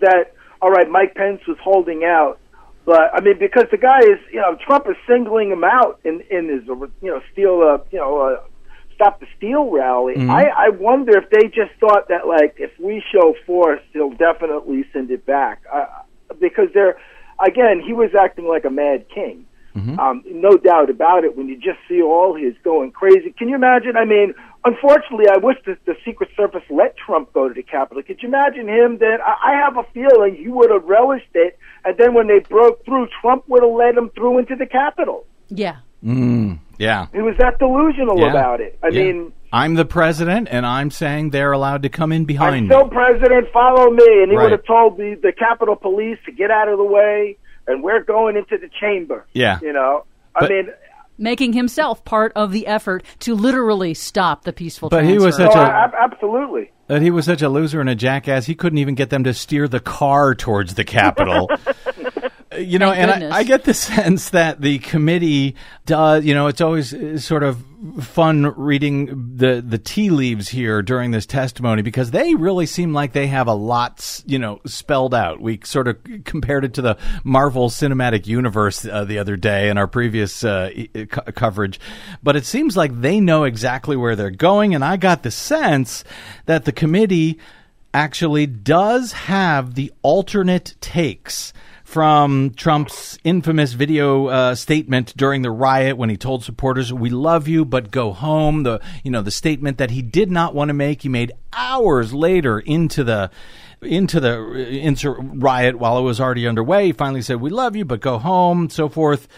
that. 0.00 0.32
All 0.60 0.70
right, 0.70 0.88
Mike 0.88 1.14
Pence 1.14 1.40
was 1.46 1.58
holding 1.62 2.04
out, 2.04 2.38
but 2.84 3.10
I 3.12 3.20
mean, 3.20 3.38
because 3.38 3.66
the 3.70 3.76
guy 3.76 3.98
is, 4.00 4.18
you 4.32 4.40
know, 4.40 4.56
Trump 4.66 4.86
is 4.88 4.96
singling 5.08 5.50
him 5.50 5.64
out 5.64 6.00
in 6.04 6.22
in 6.30 6.48
his, 6.48 6.66
you 6.66 7.10
know, 7.10 7.20
steal, 7.32 7.62
uh, 7.62 7.84
you 7.90 7.98
know, 7.98 8.18
uh, 8.18 8.40
stop 8.94 9.20
the 9.20 9.26
steal 9.36 9.70
rally. 9.70 10.14
I 10.30 10.46
I 10.46 10.68
wonder 10.70 11.16
if 11.16 11.30
they 11.30 11.48
just 11.48 11.72
thought 11.78 12.08
that 12.08 12.26
like 12.26 12.56
if 12.58 12.70
we 12.80 13.02
show 13.12 13.34
force, 13.46 13.80
he'll 13.92 14.14
definitely 14.14 14.84
send 14.92 15.10
it 15.10 15.26
back. 15.26 15.62
Uh, 15.72 15.86
because 16.40 16.68
they're 16.74 16.98
again, 17.44 17.80
he 17.84 17.92
was 17.92 18.10
acting 18.18 18.48
like 18.48 18.64
a 18.64 18.70
mad 18.70 19.06
king. 19.14 19.46
Um, 19.98 20.22
no 20.26 20.56
doubt 20.56 20.88
about 20.88 21.24
it. 21.24 21.36
When 21.36 21.48
you 21.48 21.56
just 21.56 21.78
see 21.86 22.00
all 22.00 22.34
his 22.34 22.54
going 22.64 22.92
crazy, 22.92 23.34
can 23.36 23.48
you 23.48 23.56
imagine? 23.56 23.96
I 23.96 24.06
mean, 24.06 24.32
unfortunately, 24.66 25.26
I 25.32 25.38
wish 25.38 25.56
that 25.66 25.78
the 25.86 25.94
Secret 26.04 26.28
Service 26.36 26.62
let 26.70 26.96
Trump 26.96 27.32
go 27.32 27.48
to 27.48 27.54
the 27.54 27.62
Capitol. 27.62 28.02
Could 28.02 28.22
you 28.22 28.28
imagine 28.28 28.68
him? 28.68 28.98
Then 28.98 29.18
I, 29.24 29.52
I 29.52 29.52
have 29.64 29.76
a 29.76 29.84
feeling 29.94 30.36
he 30.36 30.48
would 30.48 30.70
have 30.70 30.84
relished 30.84 31.30
it. 31.34 31.58
And 31.84 31.96
then 31.98 32.14
when 32.14 32.26
they 32.26 32.40
broke 32.40 32.84
through, 32.84 33.08
Trump 33.20 33.44
would 33.48 33.62
have 33.62 33.72
led 33.72 33.96
him 33.96 34.10
through 34.10 34.38
into 34.38 34.56
the 34.56 34.66
Capitol. 34.66 35.24
Yeah. 35.48 35.76
Mm, 36.04 36.58
yeah. 36.78 37.06
He 37.12 37.20
was 37.22 37.36
that 37.38 37.58
delusional 37.58 38.18
Yeah. 38.18 38.30
about 38.30 38.60
it. 38.60 38.78
I 38.82 38.88
Yeah. 38.88 39.04
mean, 39.04 39.32
I'm 39.52 39.74
the 39.74 39.84
president, 39.86 40.48
and 40.50 40.66
I'm 40.66 40.90
saying 40.90 41.30
they're 41.30 41.52
allowed 41.52 41.82
to 41.84 41.88
come 41.88 42.12
in 42.12 42.24
behind 42.24 42.54
I'm 42.56 42.66
behind 42.66 42.68
me. 42.68 42.74
still 42.74 42.88
president. 42.88 43.52
Follow 43.52 43.90
me. 43.90 44.22
And 44.22 44.30
he 44.30 44.36
Right. 44.36 44.42
would 44.44 44.52
have 44.52 44.64
told 44.66 44.98
the 44.98 45.14
the 45.22 45.32
Capitol 45.32 45.76
Police 45.76 46.18
to 46.26 46.32
get 46.32 46.50
out 46.50 46.68
of 46.68 46.76
the 46.78 46.84
way, 46.84 47.36
and 47.66 47.82
we're 47.82 48.02
going 48.02 48.36
into 48.36 48.58
the 48.58 48.68
chamber. 48.80 49.24
Yeah. 49.32 49.58
You 49.62 49.72
know, 49.72 50.04
But- 50.34 50.50
I 50.50 50.54
mean, 50.54 50.68
Making 51.18 51.52
himself 51.54 52.04
part 52.04 52.32
of 52.36 52.52
the 52.52 52.66
effort 52.66 53.04
to 53.20 53.34
literally 53.34 53.94
stop 53.94 54.44
the 54.44 54.52
peaceful 54.52 54.88
But 54.90 55.04
he 55.04 55.18
was 55.18 55.36
such 55.36 55.54
oh, 55.54 55.60
a- 55.60 55.64
ab- 55.64 55.94
absolutely. 55.98 56.70
That 56.88 57.02
he 57.02 57.10
was 57.10 57.24
such 57.24 57.42
a 57.42 57.48
loser 57.48 57.80
and 57.80 57.88
a 57.90 57.94
jackass, 57.94 58.46
he 58.46 58.54
couldn't 58.54 58.78
even 58.78 58.94
get 58.94 59.10
them 59.10 59.24
to 59.24 59.34
steer 59.34 59.66
the 59.66 59.80
car 59.80 60.34
towards 60.34 60.74
the 60.74 60.84
Capitol. 60.84 61.50
you 62.58 62.78
know, 62.78 62.90
Thank 62.90 63.12
and. 63.12 63.32
I, 63.32 63.38
I 63.38 63.42
get 63.42 63.64
the 63.64 63.74
sense 63.74 64.30
that 64.30 64.60
the 64.60 64.78
committee 64.78 65.56
does. 65.84 66.24
You 66.24 66.34
know, 66.34 66.46
it's 66.46 66.60
always 66.60 66.92
uh, 66.92 67.18
sort 67.18 67.42
of 67.42 67.62
fun 68.00 68.54
reading 68.56 69.36
the 69.36 69.62
the 69.66 69.78
tea 69.78 70.10
leaves 70.10 70.48
here 70.48 70.82
during 70.82 71.10
this 71.10 71.26
testimony 71.26 71.82
because 71.82 72.10
they 72.10 72.34
really 72.34 72.66
seem 72.66 72.92
like 72.92 73.12
they 73.12 73.26
have 73.26 73.46
a 73.46 73.54
lot, 73.54 74.22
you 74.26 74.38
know, 74.38 74.60
spelled 74.66 75.14
out. 75.14 75.40
We 75.40 75.60
sort 75.64 75.88
of 75.88 75.98
compared 76.24 76.64
it 76.64 76.74
to 76.74 76.82
the 76.82 76.98
Marvel 77.24 77.68
Cinematic 77.68 78.26
Universe 78.26 78.84
uh, 78.84 79.04
the 79.04 79.18
other 79.18 79.36
day 79.36 79.68
in 79.68 79.78
our 79.78 79.86
previous 79.86 80.42
uh, 80.42 80.70
co- 81.10 81.32
coverage, 81.32 81.78
but 82.22 82.36
it 82.36 82.46
seems 82.46 82.76
like 82.76 83.00
they 83.00 83.20
know 83.20 83.44
exactly 83.44 83.96
where 83.96 84.16
they're 84.16 84.30
going, 84.30 84.74
and 84.74 84.84
I 84.84 84.96
got 84.96 85.22
the 85.22 85.30
sense 85.30 86.04
that 86.46 86.64
the 86.64 86.72
committee 86.72 87.38
actually 87.96 88.46
does 88.46 89.12
have 89.12 89.74
the 89.74 89.90
alternate 90.02 90.74
takes 90.80 91.52
from 91.86 92.50
Trump's 92.50 93.16
infamous 93.22 93.72
video 93.72 94.26
uh, 94.26 94.54
statement 94.56 95.16
during 95.16 95.42
the 95.42 95.52
riot 95.52 95.96
when 95.96 96.10
he 96.10 96.16
told 96.16 96.42
supporters, 96.42 96.92
"We 96.92 97.10
love 97.10 97.46
you, 97.46 97.64
but 97.64 97.92
go 97.92 98.12
home." 98.12 98.64
The 98.64 98.80
you 99.04 99.12
know 99.12 99.22
the 99.22 99.30
statement 99.30 99.78
that 99.78 99.92
he 99.92 100.02
did 100.02 100.28
not 100.28 100.52
want 100.52 100.68
to 100.68 100.74
make, 100.74 101.02
he 101.02 101.08
made 101.08 101.30
hours 101.52 102.12
later 102.12 102.58
into 102.58 103.04
the 103.04 103.30
into 103.80 104.18
the 104.18 104.30
insur- 104.36 105.16
riot 105.40 105.78
while 105.78 105.96
it 105.96 106.02
was 106.02 106.20
already 106.20 106.48
underway. 106.48 106.86
He 106.86 106.92
finally 106.92 107.22
said, 107.22 107.40
"We 107.40 107.50
love 107.50 107.76
you, 107.76 107.84
but 107.84 108.00
go 108.00 108.18
home," 108.18 108.68
so 108.68 108.88
forth. 108.88 109.28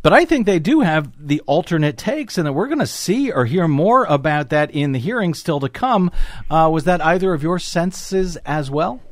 But 0.00 0.14
I 0.14 0.24
think 0.24 0.46
they 0.46 0.60
do 0.60 0.80
have 0.80 1.12
the 1.18 1.42
alternate 1.42 1.98
takes, 1.98 2.38
and 2.38 2.46
that 2.46 2.54
we're 2.54 2.68
going 2.68 2.78
to 2.78 2.86
see 2.86 3.30
or 3.30 3.44
hear 3.44 3.68
more 3.68 4.06
about 4.06 4.48
that 4.48 4.70
in 4.70 4.92
the 4.92 4.98
hearings 4.98 5.38
still 5.38 5.60
to 5.60 5.68
come. 5.68 6.10
Uh, 6.50 6.70
was 6.72 6.84
that 6.84 7.04
either 7.04 7.34
of 7.34 7.42
your 7.42 7.58
senses 7.58 8.38
as 8.46 8.70
well? 8.70 9.02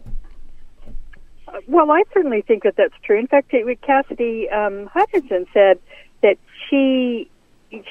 Well, 1.67 1.91
I 1.91 2.03
certainly 2.13 2.43
think 2.43 2.65
that 2.65 2.77
that's 2.77 2.95
true. 3.03 3.19
In 3.19 3.27
fact, 3.27 3.53
it, 3.53 3.81
Cassidy 3.83 4.49
um, 4.51 4.87
Hutchinson 4.87 5.47
said 5.53 5.79
that 6.23 6.37
she 6.69 7.31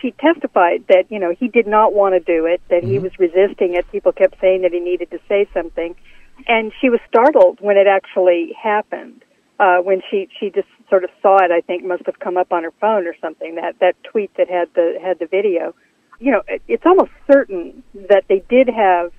she 0.01 0.11
testified 0.11 0.85
that 0.87 1.11
you 1.11 1.19
know 1.19 1.33
he 1.37 1.47
did 1.47 1.67
not 1.67 1.93
want 1.93 2.13
to 2.13 2.19
do 2.19 2.45
it, 2.45 2.61
that 2.69 2.83
he 2.83 2.99
was 2.99 3.11
resisting 3.19 3.75
it. 3.75 3.89
People 3.91 4.11
kept 4.11 4.39
saying 4.39 4.61
that 4.61 4.71
he 4.71 4.79
needed 4.79 5.11
to 5.11 5.19
say 5.27 5.47
something, 5.53 5.95
and 6.47 6.71
she 6.79 6.89
was 6.89 6.99
startled 7.07 7.59
when 7.61 7.77
it 7.77 7.87
actually 7.87 8.53
happened. 8.61 9.23
Uh, 9.59 9.77
when 9.77 10.01
she 10.09 10.27
she 10.39 10.49
just 10.49 10.67
sort 10.89 11.03
of 11.03 11.09
saw 11.21 11.37
it, 11.37 11.51
I 11.51 11.61
think 11.61 11.83
must 11.83 12.05
have 12.05 12.19
come 12.19 12.37
up 12.37 12.51
on 12.51 12.63
her 12.63 12.73
phone 12.81 13.07
or 13.07 13.15
something. 13.21 13.55
That 13.55 13.79
that 13.79 13.95
tweet 14.03 14.35
that 14.37 14.49
had 14.49 14.69
the 14.75 14.97
had 15.01 15.19
the 15.19 15.27
video. 15.27 15.73
You 16.19 16.31
know, 16.31 16.41
it, 16.47 16.61
it's 16.67 16.85
almost 16.85 17.11
certain 17.31 17.83
that 18.09 18.25
they 18.27 18.43
did 18.49 18.69
have 18.69 19.11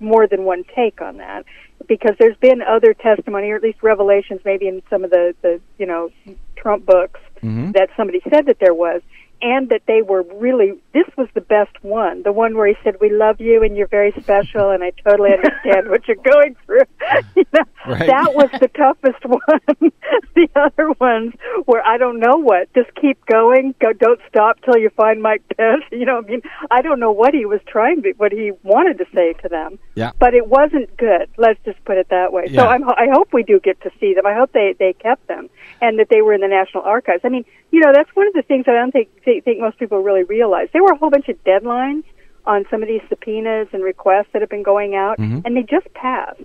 more 0.00 0.26
than 0.26 0.44
one 0.44 0.64
take 0.74 1.00
on 1.00 1.18
that 1.18 1.44
because 1.88 2.16
there's 2.18 2.36
been 2.38 2.62
other 2.62 2.94
testimony 2.94 3.50
or 3.50 3.56
at 3.56 3.62
least 3.62 3.82
revelations 3.82 4.40
maybe 4.44 4.68
in 4.68 4.82
some 4.90 5.04
of 5.04 5.10
the 5.10 5.34
the 5.42 5.60
you 5.78 5.86
know 5.86 6.10
Trump 6.56 6.86
books 6.86 7.20
mm-hmm. 7.42 7.72
that 7.72 7.88
somebody 7.96 8.20
said 8.30 8.46
that 8.46 8.58
there 8.60 8.74
was 8.74 9.02
and 9.42 9.68
that 9.70 9.82
they 9.86 10.02
were 10.02 10.22
really 10.34 10.72
this 10.94 11.06
was 11.16 11.28
the 11.34 11.40
best 11.40 11.72
one 11.82 12.22
the 12.22 12.32
one 12.32 12.56
where 12.56 12.68
he 12.68 12.74
said 12.84 12.94
we 13.00 13.10
love 13.10 13.40
you 13.40 13.62
and 13.62 13.76
you're 13.76 13.88
very 13.88 14.12
special 14.20 14.70
and 14.70 14.82
I 14.84 14.90
totally 15.04 15.30
understand 15.36 15.90
what 15.90 16.06
you're 16.06 16.16
going 16.16 16.56
through 16.64 16.82
you 17.36 17.44
know, 17.52 17.60
Right. 17.86 18.06
that 18.06 18.32
was 18.34 18.48
the 18.60 18.68
toughest 18.68 19.24
one 19.24 19.92
the 20.34 20.48
other 20.54 20.92
ones 21.00 21.34
where 21.66 21.84
I 21.86 21.98
don't 21.98 22.20
know 22.20 22.36
what 22.36 22.72
just 22.74 22.94
keep 22.94 23.24
going 23.26 23.74
go 23.80 23.92
don't 23.92 24.20
stop 24.28 24.60
till 24.64 24.78
you 24.78 24.90
find 24.90 25.20
Mike 25.22 25.42
Pence 25.56 25.82
you 25.90 26.04
know 26.04 26.18
I 26.18 26.20
mean 26.22 26.42
I 26.70 26.80
don't 26.82 27.00
know 27.00 27.10
what 27.12 27.34
he 27.34 27.44
was 27.44 27.60
trying 27.66 28.02
to 28.02 28.12
what 28.18 28.32
he 28.32 28.52
wanted 28.62 28.98
to 28.98 29.06
say 29.14 29.32
to 29.42 29.48
them 29.48 29.78
Yeah. 29.94 30.12
but 30.18 30.34
it 30.34 30.46
wasn't 30.46 30.96
good. 30.96 31.28
Let's 31.36 31.58
just 31.64 31.84
put 31.84 31.96
it 31.98 32.08
that 32.10 32.32
way. 32.32 32.44
Yeah. 32.48 32.60
So 32.62 32.66
I'm, 32.68 32.88
I 32.88 33.08
hope 33.12 33.32
we 33.32 33.42
do 33.42 33.58
get 33.58 33.80
to 33.82 33.90
see 33.98 34.14
them. 34.14 34.26
I 34.26 34.34
hope 34.34 34.52
they 34.52 34.74
they 34.78 34.92
kept 34.92 35.26
them 35.26 35.50
and 35.80 35.98
that 35.98 36.08
they 36.08 36.22
were 36.22 36.32
in 36.34 36.40
the 36.40 36.48
National 36.48 36.82
Archives. 36.84 37.22
I 37.24 37.28
mean, 37.28 37.44
you 37.70 37.80
know, 37.80 37.92
that's 37.92 38.10
one 38.14 38.26
of 38.28 38.32
the 38.34 38.42
things 38.42 38.66
I 38.68 38.72
don't 38.72 38.92
think 38.92 39.08
think, 39.32 39.44
think 39.44 39.60
most 39.60 39.78
people 39.78 40.02
really 40.02 40.24
realize. 40.24 40.68
There 40.72 40.82
were 40.82 40.92
a 40.92 40.98
whole 40.98 41.10
bunch 41.10 41.28
of 41.28 41.42
deadlines 41.44 42.04
on 42.44 42.64
some 42.70 42.82
of 42.82 42.88
these 42.88 43.02
subpoenas 43.08 43.68
and 43.72 43.82
requests 43.84 44.28
that 44.32 44.42
have 44.42 44.50
been 44.50 44.62
going 44.64 44.94
out, 44.94 45.18
and 45.44 45.56
they 45.56 45.62
just 45.62 45.92
passed. 45.94 46.40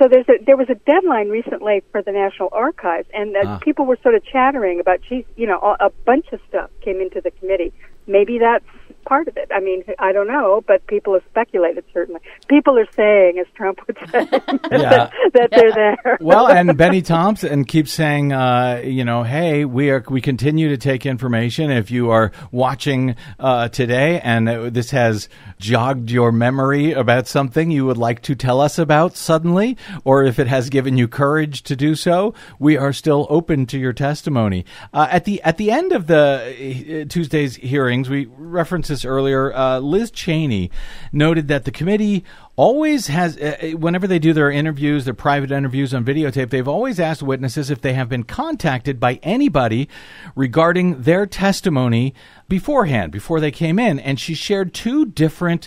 So 0.00 0.08
there's 0.08 0.28
a, 0.28 0.42
there 0.44 0.56
was 0.56 0.68
a 0.70 0.74
deadline 0.74 1.28
recently 1.28 1.82
for 1.92 2.02
the 2.02 2.12
National 2.12 2.48
Archives, 2.52 3.08
and 3.14 3.36
uh, 3.36 3.40
Ah. 3.44 3.58
people 3.62 3.84
were 3.86 3.98
sort 4.02 4.14
of 4.14 4.24
chattering 4.24 4.80
about, 4.80 5.00
geez, 5.08 5.24
you 5.36 5.46
know, 5.46 5.58
a, 5.60 5.86
a 5.86 5.90
bunch 6.04 6.26
of 6.32 6.40
stuff 6.48 6.70
came 6.80 7.00
into 7.00 7.20
the 7.20 7.30
committee 7.30 7.72
maybe 8.06 8.38
that's 8.38 8.64
part 9.04 9.26
of 9.26 9.36
it. 9.36 9.50
I 9.52 9.58
mean, 9.58 9.82
I 9.98 10.12
don't 10.12 10.28
know, 10.28 10.62
but 10.68 10.86
people 10.86 11.14
have 11.14 11.24
speculated 11.28 11.84
certainly. 11.92 12.20
People 12.48 12.78
are 12.78 12.86
saying, 12.94 13.36
as 13.40 13.46
Trump 13.56 13.80
would 13.88 13.98
say, 13.98 14.28
Yeah. 14.70 15.10
that 15.34 15.48
they're 15.50 15.72
there. 15.72 16.18
well, 16.20 16.46
and 16.46 16.76
Bennie 16.78 17.02
Thompson 17.02 17.64
keeps 17.64 17.90
saying, 17.92 18.32
uh, 18.32 18.80
you 18.84 19.04
know, 19.04 19.24
hey, 19.24 19.64
we 19.64 19.90
are 19.90 20.04
we 20.08 20.20
continue 20.20 20.68
to 20.68 20.76
take 20.76 21.04
information. 21.04 21.68
If 21.72 21.90
you 21.90 22.10
are 22.10 22.30
watching 22.52 23.16
uh, 23.40 23.68
today 23.70 24.20
and 24.20 24.48
uh, 24.48 24.70
this 24.70 24.92
has 24.92 25.28
jogged 25.58 26.10
your 26.12 26.30
memory 26.30 26.92
about 26.92 27.26
something 27.26 27.72
you 27.72 27.84
would 27.86 27.98
like 27.98 28.22
to 28.22 28.36
tell 28.36 28.60
us 28.60 28.78
about 28.78 29.16
suddenly, 29.16 29.76
or 30.04 30.22
if 30.22 30.38
it 30.38 30.46
has 30.46 30.70
given 30.70 30.96
you 30.96 31.08
courage 31.08 31.64
to 31.64 31.74
do 31.74 31.96
so, 31.96 32.34
we 32.60 32.76
are 32.76 32.92
still 32.92 33.26
open 33.30 33.66
to 33.66 33.78
your 33.80 33.92
testimony. 33.92 34.64
Uh, 34.94 35.08
at 35.10 35.24
the 35.24 35.42
at 35.42 35.56
the 35.56 35.72
end 35.72 35.90
of 35.90 36.06
the 36.06 37.02
uh, 37.02 37.12
Tuesday's 37.12 37.56
hearings, 37.92 38.08
we 38.08 38.26
referenced 38.36 38.88
this 38.88 39.04
earlier. 39.04 39.54
Uh, 39.54 39.78
Liz 39.78 40.10
Cheney 40.10 40.70
noted 41.12 41.48
that 41.48 41.64
the 41.64 41.70
committee 41.70 42.24
always 42.56 43.06
has 43.06 43.36
uh, 43.38 43.72
whenever 43.78 44.06
they 44.06 44.18
do 44.18 44.34
their 44.34 44.50
interviews 44.50 45.06
their 45.06 45.14
private 45.14 45.50
interviews 45.50 45.94
on 45.94 46.04
videotape 46.04 46.50
they've 46.50 46.68
always 46.68 47.00
asked 47.00 47.22
witnesses 47.22 47.70
if 47.70 47.80
they 47.80 47.94
have 47.94 48.10
been 48.10 48.22
contacted 48.22 49.00
by 49.00 49.14
anybody 49.22 49.88
regarding 50.36 51.00
their 51.00 51.24
testimony 51.24 52.12
beforehand 52.48 53.10
before 53.10 53.40
they 53.40 53.50
came 53.50 53.78
in 53.78 53.98
and 53.98 54.20
she 54.20 54.34
shared 54.34 54.74
two 54.74 55.06
different 55.06 55.66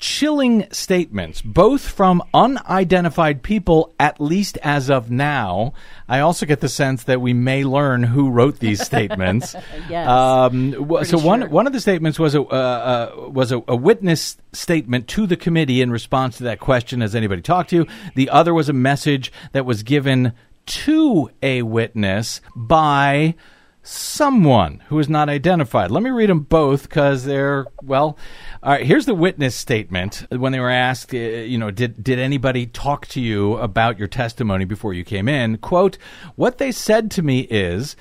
chilling 0.00 0.66
statements 0.72 1.42
both 1.42 1.82
from 1.86 2.22
unidentified 2.32 3.42
people 3.42 3.94
at 4.00 4.18
least 4.20 4.56
as 4.62 4.88
of 4.90 5.10
now 5.10 5.72
i 6.08 6.20
also 6.20 6.46
get 6.46 6.60
the 6.60 6.68
sense 6.70 7.04
that 7.04 7.20
we 7.20 7.34
may 7.34 7.64
learn 7.64 8.02
who 8.02 8.30
wrote 8.30 8.58
these 8.60 8.80
statements 8.80 9.54
Yes. 9.90 10.08
um, 10.08 10.70
w- 10.70 11.04
so 11.04 11.18
Pretty 11.18 11.26
one 11.28 11.50
one 11.50 11.66
of 11.66 11.72
the 11.74 11.80
statements 11.80 12.18
was 12.18 12.34
a 12.34 12.40
uh, 12.40 12.44
uh, 12.44 13.28
was 13.30 13.52
a, 13.52 13.62
a 13.68 13.76
witness 13.76 14.38
statement 14.52 15.06
to 15.08 15.26
the 15.26 15.36
committee 15.36 15.82
in 15.82 15.90
response 15.90 16.38
to 16.38 16.44
that 16.44 16.60
question. 16.60 17.00
Has 17.02 17.14
anybody 17.14 17.42
talked 17.42 17.70
to 17.70 17.76
you? 17.76 17.86
The 18.14 18.30
other 18.30 18.54
was 18.54 18.68
a 18.68 18.72
message 18.72 19.30
that 19.52 19.64
was 19.66 19.82
given 19.82 20.32
to 20.66 21.30
a 21.42 21.62
witness 21.62 22.40
by 22.56 23.34
someone 23.82 24.82
who 24.88 24.98
is 24.98 25.08
not 25.08 25.28
identified. 25.28 25.90
Let 25.90 26.02
me 26.02 26.10
read 26.10 26.28
them 26.28 26.40
both 26.40 26.82
because 26.82 27.24
they're 27.24 27.66
well. 27.82 28.18
All 28.62 28.72
right, 28.72 28.84
here's 28.84 29.06
the 29.06 29.14
witness 29.14 29.54
statement 29.54 30.26
when 30.30 30.52
they 30.52 30.60
were 30.60 30.70
asked, 30.70 31.14
uh, 31.14 31.18
you 31.18 31.58
know, 31.58 31.70
did 31.70 32.02
did 32.02 32.18
anybody 32.18 32.66
talk 32.66 33.06
to 33.08 33.20
you 33.20 33.56
about 33.56 33.98
your 33.98 34.08
testimony 34.08 34.64
before 34.64 34.92
you 34.92 35.04
came 35.04 35.28
in? 35.28 35.58
Quote: 35.58 35.96
What 36.36 36.58
they 36.58 36.72
said 36.72 37.10
to 37.12 37.22
me 37.22 37.40
is, 37.40 37.96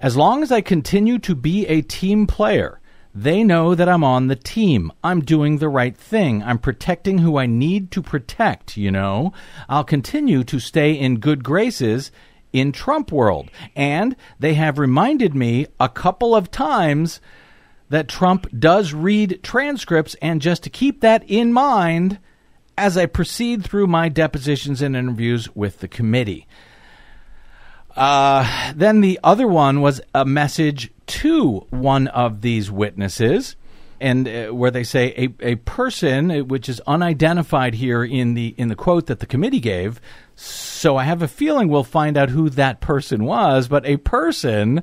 as 0.00 0.16
long 0.16 0.42
as 0.42 0.52
I 0.52 0.60
continue 0.60 1.18
to 1.20 1.34
be 1.34 1.66
a 1.66 1.82
team 1.82 2.26
player. 2.26 2.80
They 3.18 3.42
know 3.44 3.74
that 3.74 3.88
I'm 3.88 4.04
on 4.04 4.26
the 4.26 4.36
team. 4.36 4.92
I'm 5.02 5.22
doing 5.22 5.56
the 5.56 5.70
right 5.70 5.96
thing. 5.96 6.42
I'm 6.42 6.58
protecting 6.58 7.16
who 7.16 7.38
I 7.38 7.46
need 7.46 7.90
to 7.92 8.02
protect, 8.02 8.76
you 8.76 8.90
know. 8.90 9.32
I'll 9.70 9.84
continue 9.84 10.44
to 10.44 10.60
stay 10.60 10.92
in 10.92 11.18
good 11.18 11.42
graces 11.42 12.12
in 12.56 12.72
Trump 12.72 13.12
world. 13.12 13.50
And 13.74 14.16
they 14.38 14.54
have 14.54 14.78
reminded 14.78 15.34
me 15.34 15.66
a 15.78 15.88
couple 15.88 16.34
of 16.34 16.50
times 16.50 17.20
that 17.90 18.08
Trump 18.08 18.46
does 18.58 18.92
read 18.92 19.40
transcripts, 19.42 20.16
and 20.20 20.40
just 20.40 20.62
to 20.64 20.70
keep 20.70 21.02
that 21.02 21.22
in 21.28 21.52
mind 21.52 22.18
as 22.76 22.96
I 22.96 23.06
proceed 23.06 23.62
through 23.62 23.86
my 23.86 24.08
depositions 24.08 24.82
and 24.82 24.96
interviews 24.96 25.54
with 25.54 25.80
the 25.80 25.88
committee. 25.88 26.46
Uh, 27.94 28.72
then 28.74 29.02
the 29.02 29.20
other 29.22 29.46
one 29.46 29.80
was 29.80 30.00
a 30.14 30.24
message 30.24 30.90
to 31.06 31.66
one 31.70 32.08
of 32.08 32.40
these 32.40 32.70
witnesses, 32.70 33.54
and 34.00 34.28
uh, 34.28 34.48
where 34.48 34.70
they 34.70 34.84
say 34.84 35.14
a, 35.16 35.52
a 35.52 35.54
person, 35.56 36.30
uh, 36.30 36.44
which 36.44 36.68
is 36.68 36.80
unidentified 36.86 37.74
here 37.74 38.04
in 38.04 38.34
the 38.34 38.54
in 38.56 38.68
the 38.68 38.76
quote 38.76 39.06
that 39.06 39.20
the 39.20 39.26
committee 39.26 39.60
gave. 39.60 40.00
So 40.34 40.96
I 40.96 41.04
have 41.04 41.22
a 41.22 41.28
feeling 41.28 41.68
we'll 41.68 41.84
find 41.84 42.16
out 42.16 42.30
who 42.30 42.50
that 42.50 42.80
person 42.80 43.24
was. 43.24 43.68
But 43.68 43.86
a 43.86 43.96
person, 43.96 44.82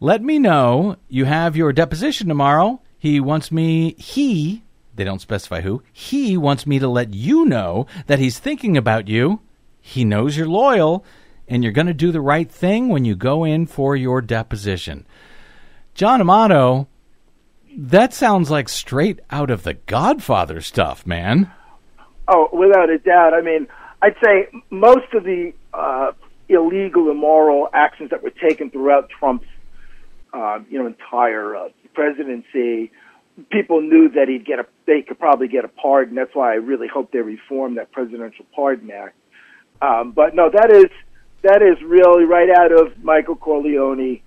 let 0.00 0.22
me 0.22 0.38
know. 0.38 0.96
You 1.08 1.24
have 1.24 1.56
your 1.56 1.72
deposition 1.72 2.28
tomorrow. 2.28 2.80
He 2.98 3.20
wants 3.20 3.50
me. 3.50 3.94
He. 3.94 4.62
They 4.94 5.04
don't 5.04 5.20
specify 5.20 5.60
who. 5.60 5.82
He 5.92 6.36
wants 6.36 6.66
me 6.66 6.78
to 6.80 6.88
let 6.88 7.14
you 7.14 7.44
know 7.44 7.86
that 8.06 8.18
he's 8.18 8.38
thinking 8.38 8.76
about 8.76 9.06
you. 9.06 9.40
He 9.80 10.04
knows 10.04 10.36
you're 10.36 10.48
loyal 10.48 11.04
and 11.46 11.62
you're 11.62 11.72
going 11.72 11.86
to 11.86 11.94
do 11.94 12.12
the 12.12 12.20
right 12.20 12.50
thing 12.50 12.88
when 12.88 13.04
you 13.04 13.14
go 13.14 13.44
in 13.44 13.66
for 13.66 13.96
your 13.96 14.20
deposition. 14.20 15.06
John 15.94 16.20
Amato, 16.20 16.88
that 17.76 18.12
sounds 18.12 18.50
like 18.50 18.68
straight 18.68 19.20
out 19.30 19.50
of 19.50 19.62
the 19.62 19.74
Godfather 19.74 20.60
stuff, 20.60 21.06
man. 21.06 21.50
Oh, 22.26 22.48
without 22.52 22.90
a 22.90 22.98
doubt. 22.98 23.34
I 23.34 23.40
mean, 23.40 23.66
I'd 24.02 24.16
say 24.22 24.48
most 24.70 25.12
of 25.14 25.24
the 25.24 25.52
uh, 25.72 26.12
illegal, 26.48 27.10
immoral 27.10 27.68
actions 27.72 28.10
that 28.10 28.22
were 28.22 28.30
taken 28.30 28.70
throughout 28.70 29.08
Trump's, 29.10 29.46
uh, 30.32 30.60
you 30.68 30.78
know, 30.78 30.86
entire 30.86 31.56
uh, 31.56 31.68
presidency, 31.94 32.90
people 33.50 33.80
knew 33.80 34.08
that 34.10 34.28
he'd 34.28 34.44
get 34.44 34.58
a, 34.58 34.66
they 34.86 35.02
could 35.02 35.18
probably 35.18 35.48
get 35.48 35.64
a 35.64 35.68
pardon. 35.68 36.14
That's 36.16 36.34
why 36.34 36.52
I 36.52 36.56
really 36.56 36.88
hope 36.88 37.12
they 37.12 37.20
reform 37.20 37.76
that 37.76 37.92
Presidential 37.92 38.44
Pardon 38.54 38.90
Act. 38.90 39.14
Um, 39.80 40.12
but 40.12 40.34
no, 40.34 40.50
that 40.50 40.72
is 40.72 40.90
that 41.42 41.62
is 41.62 41.80
really 41.84 42.24
right 42.24 42.50
out 42.50 42.72
of 42.72 43.02
Michael 43.02 43.36
Corleone 43.36 44.20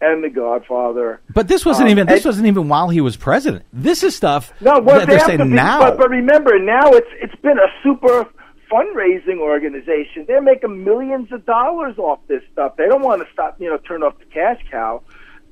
and 0.00 0.22
The 0.24 0.28
Godfather. 0.30 1.20
But 1.32 1.48
this 1.48 1.64
wasn't 1.64 1.86
Um, 1.86 1.92
even 1.92 2.06
this 2.06 2.24
and- 2.24 2.26
wasn't 2.30 2.46
even 2.46 2.68
while 2.68 2.88
he 2.88 3.00
was 3.00 3.16
president. 3.16 3.64
This 3.72 4.02
is 4.02 4.14
stuff 4.14 4.52
No, 4.60 4.80
that 4.80 5.06
they 5.06 5.16
they're 5.16 5.20
saying 5.20 5.38
be, 5.38 5.44
now. 5.48 5.80
But, 5.80 5.98
but 5.98 6.10
remember, 6.10 6.58
now 6.58 6.90
it's 6.92 7.08
it's 7.20 7.34
been 7.42 7.58
a 7.58 7.68
super 7.82 8.26
fundraising 8.70 9.38
organization. 9.38 10.24
They're 10.26 10.42
making 10.42 10.84
millions 10.84 11.30
of 11.32 11.46
dollars 11.46 11.96
off 11.98 12.18
this 12.28 12.42
stuff. 12.52 12.76
They 12.76 12.86
don't 12.86 13.02
want 13.02 13.22
to 13.26 13.32
stop, 13.32 13.56
you 13.60 13.68
know, 13.70 13.76
turn 13.78 14.02
off 14.02 14.18
the 14.18 14.24
cash 14.26 14.60
cow. 14.70 15.02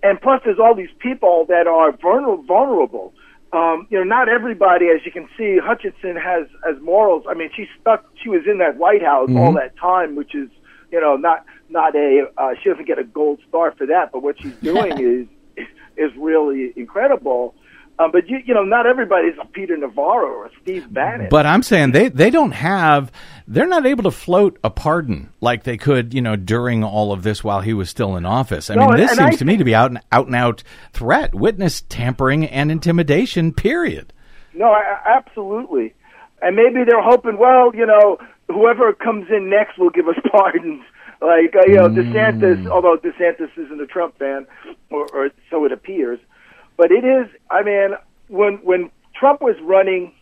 And 0.03 0.20
plus, 0.20 0.40
there's 0.45 0.59
all 0.59 0.74
these 0.74 0.90
people 0.99 1.47
that 1.49 1.66
are 1.66 1.93
vulnerable. 1.93 2.43
vulnerable. 2.43 3.14
Um, 3.53 3.86
you 3.90 3.99
know, 3.99 4.05
not 4.05 4.28
everybody, 4.28 4.86
as 4.88 5.05
you 5.05 5.12
can 5.12 5.28
see, 5.36 5.59
Hutchinson 5.62 6.16
has 6.16 6.47
has 6.66 6.80
morals. 6.82 7.24
I 7.28 7.34
mean, 7.34 7.51
she 7.55 7.66
stuck. 7.80 8.05
She 8.22 8.28
was 8.30 8.43
in 8.51 8.59
that 8.59 8.76
White 8.78 9.03
House 9.03 9.28
all 9.36 9.53
that 9.53 9.76
time, 9.76 10.16
which 10.16 10.34
is, 10.34 10.49
you 10.93 11.01
know, 11.01 11.16
not 11.16 11.45
not 11.70 11.97
a. 11.97 12.26
Uh, 12.38 12.51
she 12.62 12.68
doesn't 12.68 12.86
get 12.86 12.99
a 12.99 13.05
gold 13.05 13.40
star 13.49 13.72
for 13.72 13.86
that, 13.86 14.12
but 14.12 14.22
what 14.22 14.40
she's 14.40 14.55
doing 14.57 14.99
is 15.59 15.66
is 15.97 16.11
really 16.16 16.72
incredible. 16.76 17.55
Um, 17.99 18.11
but 18.11 18.26
you 18.28 18.38
you 18.45 18.55
know, 18.55 18.62
not 18.64 18.86
everybody's 18.86 19.34
a 19.40 19.45
Peter 19.47 19.76
Navarro 19.76 20.26
or 20.28 20.47
a 20.47 20.51
Steve 20.62 20.93
Bannon. 20.93 21.28
But 21.30 21.45
I'm 21.47 21.62
saying 21.62 21.93
they, 21.93 22.09
they 22.09 22.30
don't 22.30 22.53
have 22.53 23.12
they're 23.47 23.66
not 23.66 23.84
able 23.86 24.05
to 24.05 24.11
float 24.11 24.59
a 24.64 24.70
pardon 24.70 25.30
like 25.40 25.64
they 25.64 25.76
could, 25.76 26.14
you 26.14 26.22
know, 26.22 26.34
during 26.34 26.82
all 26.84 27.12
of 27.12 27.22
this 27.22 27.45
while 27.45 27.61
he 27.61 27.74
was 27.74 27.90
still 27.90 28.16
in 28.16 28.24
office. 28.24 28.70
I 28.70 28.74
No, 28.76 28.88
mean, 28.88 28.97
this 28.97 29.11
seems 29.11 29.20
I 29.34 29.36
to 29.36 29.45
me 29.45 29.59
to 29.59 29.64
be 29.64 29.74
out 29.74 29.90
and 29.90 30.01
out 30.11 30.26
and 30.26 30.34
out 30.34 30.62
threat, 30.95 31.34
witness 31.34 31.82
tampering 31.82 32.47
and 32.47 32.72
intimidation, 32.72 33.53
period. 33.53 34.12
No, 34.55 34.66
I- 34.72 34.99
absolutely. 35.18 35.95
And 36.40 36.57
maybe 36.57 36.84
they're 36.88 37.03
hoping, 37.03 37.38
well, 37.38 37.72
you 37.74 37.86
know, 37.86 38.18
whoever 38.53 38.92
comes 38.92 39.26
in 39.30 39.50
next 39.50 39.78
will 39.78 39.90
give 39.90 40.09
us 40.09 40.16
pardons. 40.30 40.82
Like, 41.20 41.55
uh, 41.55 41.66
you 41.66 41.76
know, 41.76 41.88
DeSantis, 41.88 42.66
although 42.66 42.96
DeSantis 42.96 43.50
isn't 43.57 43.80
a 43.80 43.86
Trump 43.86 44.18
fan, 44.18 44.46
or, 44.90 45.07
or 45.14 45.30
so 45.50 45.64
it 45.64 45.72
appears. 45.72 46.18
But 46.76 46.90
it 46.90 47.05
is, 47.05 47.28
I 47.48 47.62
mean, 47.62 47.90
when 48.28 48.55
when 48.64 48.90
Trump 49.14 49.40
was 49.40 49.55
running, 49.62 50.12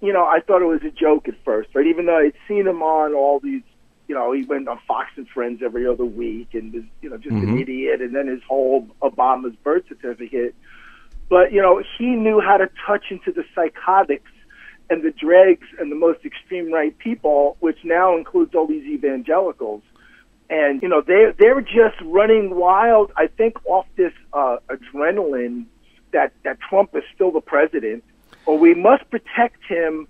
you 0.00 0.12
know, 0.12 0.24
I 0.24 0.40
thought 0.40 0.62
it 0.62 0.66
was 0.66 0.80
a 0.82 0.90
joke 0.90 1.28
at 1.28 1.34
first, 1.44 1.70
right? 1.74 1.86
Even 1.86 2.06
though 2.06 2.18
I'd 2.18 2.34
seen 2.48 2.66
him 2.66 2.82
on 2.82 3.14
all 3.14 3.38
these, 3.38 3.62
you 4.08 4.14
know, 4.14 4.32
he 4.32 4.44
went 4.44 4.68
on 4.68 4.80
Fox 4.88 5.10
and 5.16 5.28
Friends 5.28 5.60
every 5.64 5.86
other 5.86 6.04
week 6.04 6.54
and 6.54 6.72
was, 6.72 6.84
you 7.02 7.10
know, 7.10 7.18
just 7.18 7.34
an 7.34 7.58
idiot. 7.58 8.00
And 8.00 8.14
then 8.14 8.26
his 8.26 8.40
whole 8.48 8.88
Obama's 9.02 9.54
birth 9.62 9.84
certificate. 9.88 10.54
But, 11.28 11.52
you 11.52 11.60
know, 11.60 11.82
he 11.98 12.06
knew 12.06 12.40
how 12.40 12.56
to 12.56 12.68
touch 12.86 13.06
into 13.10 13.32
the 13.32 13.44
psychotics 13.54 14.30
and 14.90 15.02
the 15.02 15.10
dregs 15.10 15.66
and 15.78 15.90
the 15.92 15.96
most 15.96 16.24
extreme 16.24 16.72
right 16.72 16.96
people, 16.98 17.56
which 17.60 17.78
now 17.84 18.16
includes 18.16 18.54
all 18.54 18.66
these 18.66 18.84
evangelicals. 18.84 19.82
And, 20.50 20.82
you 20.82 20.88
know, 20.88 21.02
they, 21.02 21.34
they're 21.38 21.60
just 21.60 22.00
running 22.02 22.56
wild, 22.56 23.12
I 23.16 23.26
think, 23.26 23.56
off 23.66 23.86
this 23.96 24.12
uh, 24.32 24.58
adrenaline 24.68 25.66
that, 26.12 26.32
that 26.44 26.58
Trump 26.60 26.96
is 26.96 27.02
still 27.14 27.30
the 27.30 27.42
president, 27.42 28.02
or 28.46 28.58
we 28.58 28.74
must 28.74 29.08
protect 29.10 29.62
him 29.68 30.08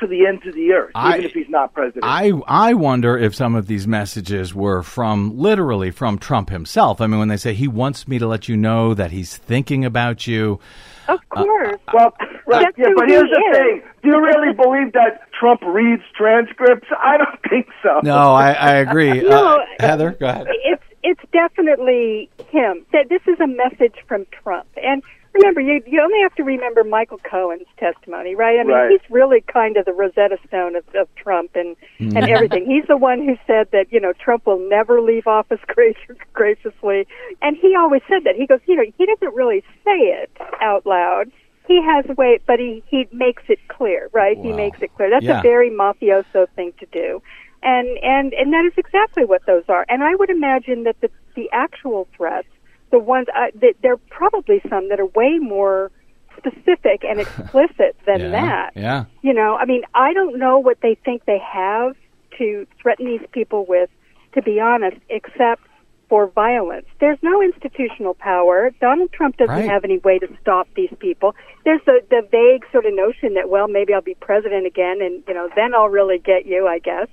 to 0.00 0.06
the 0.06 0.26
ends 0.26 0.46
of 0.46 0.54
the 0.54 0.72
earth, 0.72 0.90
I- 0.94 1.14
even 1.14 1.24
if 1.26 1.32
he's 1.32 1.48
not 1.48 1.72
president. 1.74 2.04
I 2.04 2.32
I 2.46 2.74
wonder 2.74 3.16
if 3.18 3.34
some 3.34 3.54
of 3.54 3.66
these 3.66 3.86
messages 3.86 4.54
were 4.54 4.82
from 4.82 5.36
literally 5.38 5.90
from 5.90 6.18
Trump 6.18 6.50
himself. 6.50 7.00
I 7.00 7.06
mean, 7.06 7.18
when 7.18 7.28
they 7.28 7.36
say 7.36 7.54
he 7.54 7.68
wants 7.68 8.06
me 8.08 8.18
to 8.18 8.26
let 8.26 8.48
you 8.48 8.56
know 8.56 8.94
that 8.94 9.10
he's 9.10 9.36
thinking 9.36 9.84
about 9.84 10.26
you. 10.26 10.60
Of 11.08 11.20
uh, 11.34 11.42
course. 11.42 11.76
Uh, 11.88 11.92
well, 11.94 12.12
right, 12.46 12.66
yeah, 12.76 12.84
who 12.88 12.94
but 12.96 13.08
he 13.08 13.14
here's 13.14 13.30
the 13.30 13.44
is. 13.50 13.56
thing: 13.56 13.82
Do 14.02 14.08
you 14.10 14.20
really 14.22 14.52
believe 14.54 14.92
that 14.92 15.22
Trump 15.38 15.62
reads 15.64 16.02
transcripts? 16.14 16.88
I 17.02 17.16
don't 17.16 17.40
think 17.50 17.66
so. 17.82 18.00
No, 18.02 18.34
I, 18.34 18.52
I 18.52 18.72
agree. 18.76 19.22
No, 19.28 19.54
uh, 19.54 19.56
uh, 19.56 19.64
Heather, 19.80 20.10
go 20.20 20.26
ahead. 20.28 20.46
it's 20.64 20.82
it's 21.02 21.20
definitely 21.32 22.28
him. 22.50 22.84
That 22.92 23.08
this 23.08 23.22
is 23.26 23.38
a 23.40 23.46
message 23.46 23.94
from 24.06 24.26
Trump. 24.42 24.66
And 24.82 25.02
remember, 25.38 25.60
you 25.60 25.82
you 25.86 26.00
only 26.02 26.20
have 26.22 26.34
to 26.36 26.42
remember 26.44 26.84
Michael 26.84 27.18
Cohen's 27.18 27.66
testimony, 27.78 28.34
right? 28.34 28.58
I 28.60 28.64
mean, 28.64 28.76
Right. 28.76 28.90
he's 28.90 29.10
really 29.10 29.40
kind 29.52 29.76
of 29.76 29.84
the 29.86 29.92
Rosetta 29.92 30.38
Stone 30.46 30.76
of, 30.76 30.84
of 30.94 31.08
Trump 31.16 31.50
and 31.54 31.76
Mm-hmm. 32.00 32.16
and 32.16 32.28
everything. 32.28 32.64
He's 32.66 32.86
the 32.86 32.96
one 32.96 33.18
who 33.24 33.36
said 33.46 33.68
that 33.72 33.86
you 33.90 34.00
know 34.00 34.12
Trump 34.12 34.46
will 34.46 34.60
never 34.68 35.00
leave 35.00 35.26
office 35.26 35.60
gracious, 35.66 36.16
graciously, 36.32 37.06
and 37.42 37.56
he 37.56 37.74
always 37.76 38.02
said 38.08 38.24
that. 38.24 38.34
He 38.36 38.46
goes, 38.46 38.60
you 38.66 38.76
know, 38.76 38.84
he 38.96 39.06
doesn't 39.06 39.34
really 39.34 39.62
say 39.84 39.98
it 40.22 40.30
out 40.60 40.86
loud. 40.86 41.30
He 41.66 41.82
has 41.82 42.04
a 42.08 42.14
way, 42.14 42.40
but 42.46 42.58
he 42.58 42.82
he 42.88 43.08
makes 43.12 43.42
it 43.48 43.58
clear, 43.68 44.08
right? 44.12 44.36
He 44.42 44.52
makes 44.52 44.80
it 44.80 44.94
clear. 44.94 45.10
That's 45.10 45.24
Yeah. 45.26 45.40
a 45.40 45.42
very 45.42 45.70
mafioso 45.70 46.48
thing 46.56 46.72
to 46.80 46.86
do. 46.92 47.20
And 47.62 47.88
and 48.02 48.32
and 48.34 48.52
that 48.54 48.64
is 48.64 48.72
exactly 48.76 49.24
what 49.24 49.44
those 49.46 49.64
are. 49.68 49.84
And 49.88 50.02
I 50.04 50.14
would 50.14 50.30
imagine 50.30 50.84
that 50.84 50.96
the 51.00 51.10
the 51.34 51.48
actual 51.52 52.08
threats, 52.16 52.48
the 52.90 52.98
ones 52.98 53.26
uh, 53.36 53.46
that 53.60 53.74
there 53.82 53.94
are 53.94 54.00
probably 54.10 54.60
some 54.68 54.88
that 54.88 55.00
are 55.00 55.06
way 55.06 55.38
more 55.38 55.90
specific 56.36 57.04
and 57.04 57.20
explicit 57.24 57.96
than 58.06 58.20
yeah, 58.20 58.30
that. 58.30 58.72
Yeah. 58.76 59.04
You 59.22 59.34
know, 59.34 59.56
I 59.56 59.64
mean, 59.64 59.82
I 59.94 60.12
don't 60.12 60.38
know 60.38 60.58
what 60.58 60.78
they 60.80 60.96
think 61.04 61.24
they 61.24 61.38
have 61.38 61.96
to 62.38 62.66
threaten 62.80 63.06
these 63.06 63.26
people 63.32 63.66
with, 63.66 63.90
to 64.34 64.42
be 64.42 64.60
honest, 64.60 64.96
except 65.08 65.62
for 66.08 66.28
violence. 66.28 66.86
There's 67.00 67.18
no 67.20 67.42
institutional 67.42 68.14
power. 68.14 68.70
Donald 68.80 69.12
Trump 69.12 69.36
doesn't 69.36 69.54
Right. 69.54 69.68
have 69.68 69.84
any 69.84 69.98
way 69.98 70.18
to 70.18 70.28
stop 70.40 70.66
these 70.74 70.92
people. 71.00 71.34
There's 71.64 71.82
the, 71.84 72.00
the 72.08 72.26
vague 72.30 72.64
sort 72.72 72.86
of 72.86 72.94
notion 72.94 73.34
that, 73.34 73.50
well, 73.50 73.68
maybe 73.68 73.92
I'll 73.92 74.00
be 74.00 74.14
president 74.14 74.66
again 74.66 75.02
and, 75.02 75.22
you 75.28 75.34
know, 75.34 75.50
then 75.54 75.74
I'll 75.74 75.90
really 75.90 76.18
get 76.18 76.46
you, 76.46 76.66
I 76.66 76.78
guess. 76.78 77.08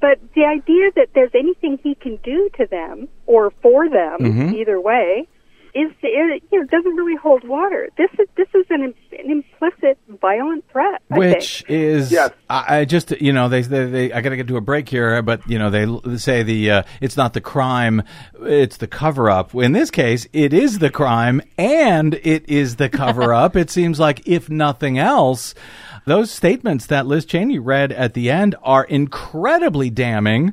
But 0.00 0.18
the 0.34 0.44
idea 0.44 0.90
that 0.96 1.08
there's 1.14 1.32
anything 1.34 1.78
he 1.82 1.94
can 1.94 2.16
do 2.24 2.48
to 2.58 2.66
them 2.66 3.08
or 3.26 3.52
for 3.62 3.88
them, 3.88 4.18
Mm-hmm. 4.20 4.54
either 4.54 4.80
way, 4.80 5.28
is 5.72 5.92
it, 6.02 6.42
you 6.50 6.58
know 6.58 6.66
doesn't 6.66 6.96
really 6.96 7.14
hold 7.14 7.46
water. 7.46 7.88
This 7.96 8.10
is 8.18 8.26
this 8.36 8.48
is 8.56 8.66
an, 8.70 8.92
an 9.16 9.30
implicit 9.30 9.98
violent 10.20 10.64
threat. 10.72 11.00
I 11.12 11.18
Which 11.18 11.58
think. 11.60 11.70
is, 11.70 12.10
Yes. 12.10 12.30
I, 12.48 12.78
I 12.80 12.84
just, 12.84 13.12
you 13.20 13.32
know, 13.32 13.48
they, 13.48 13.62
they, 13.62 13.84
they 13.86 14.12
I 14.12 14.20
got 14.20 14.30
to 14.30 14.36
get 14.36 14.48
to 14.48 14.56
a 14.56 14.60
break 14.60 14.88
here, 14.88 15.22
but 15.22 15.48
you 15.48 15.60
know, 15.60 15.70
they 15.70 15.84
l- 15.84 16.02
say 16.18 16.42
the, 16.42 16.70
uh, 16.72 16.82
it's 17.00 17.16
not 17.16 17.34
the 17.34 17.40
crime, 17.40 18.02
it's 18.40 18.78
the 18.78 18.88
cover 18.88 19.30
up. 19.30 19.54
In 19.54 19.70
this 19.70 19.92
case, 19.92 20.26
it 20.32 20.52
is 20.52 20.80
the 20.80 20.90
crime 20.90 21.40
and 21.56 22.14
it 22.24 22.48
is 22.48 22.74
the 22.74 22.88
cover 22.88 23.32
up. 23.32 23.54
it 23.64 23.70
seems 23.70 24.00
like, 24.00 24.26
if 24.26 24.50
nothing 24.50 24.98
else, 24.98 25.54
those 26.06 26.30
statements 26.30 26.86
that 26.86 27.06
Liz 27.06 27.24
Cheney 27.24 27.58
read 27.58 27.92
at 27.92 28.14
the 28.14 28.30
end 28.30 28.54
are 28.62 28.84
incredibly 28.84 29.90
damning 29.90 30.52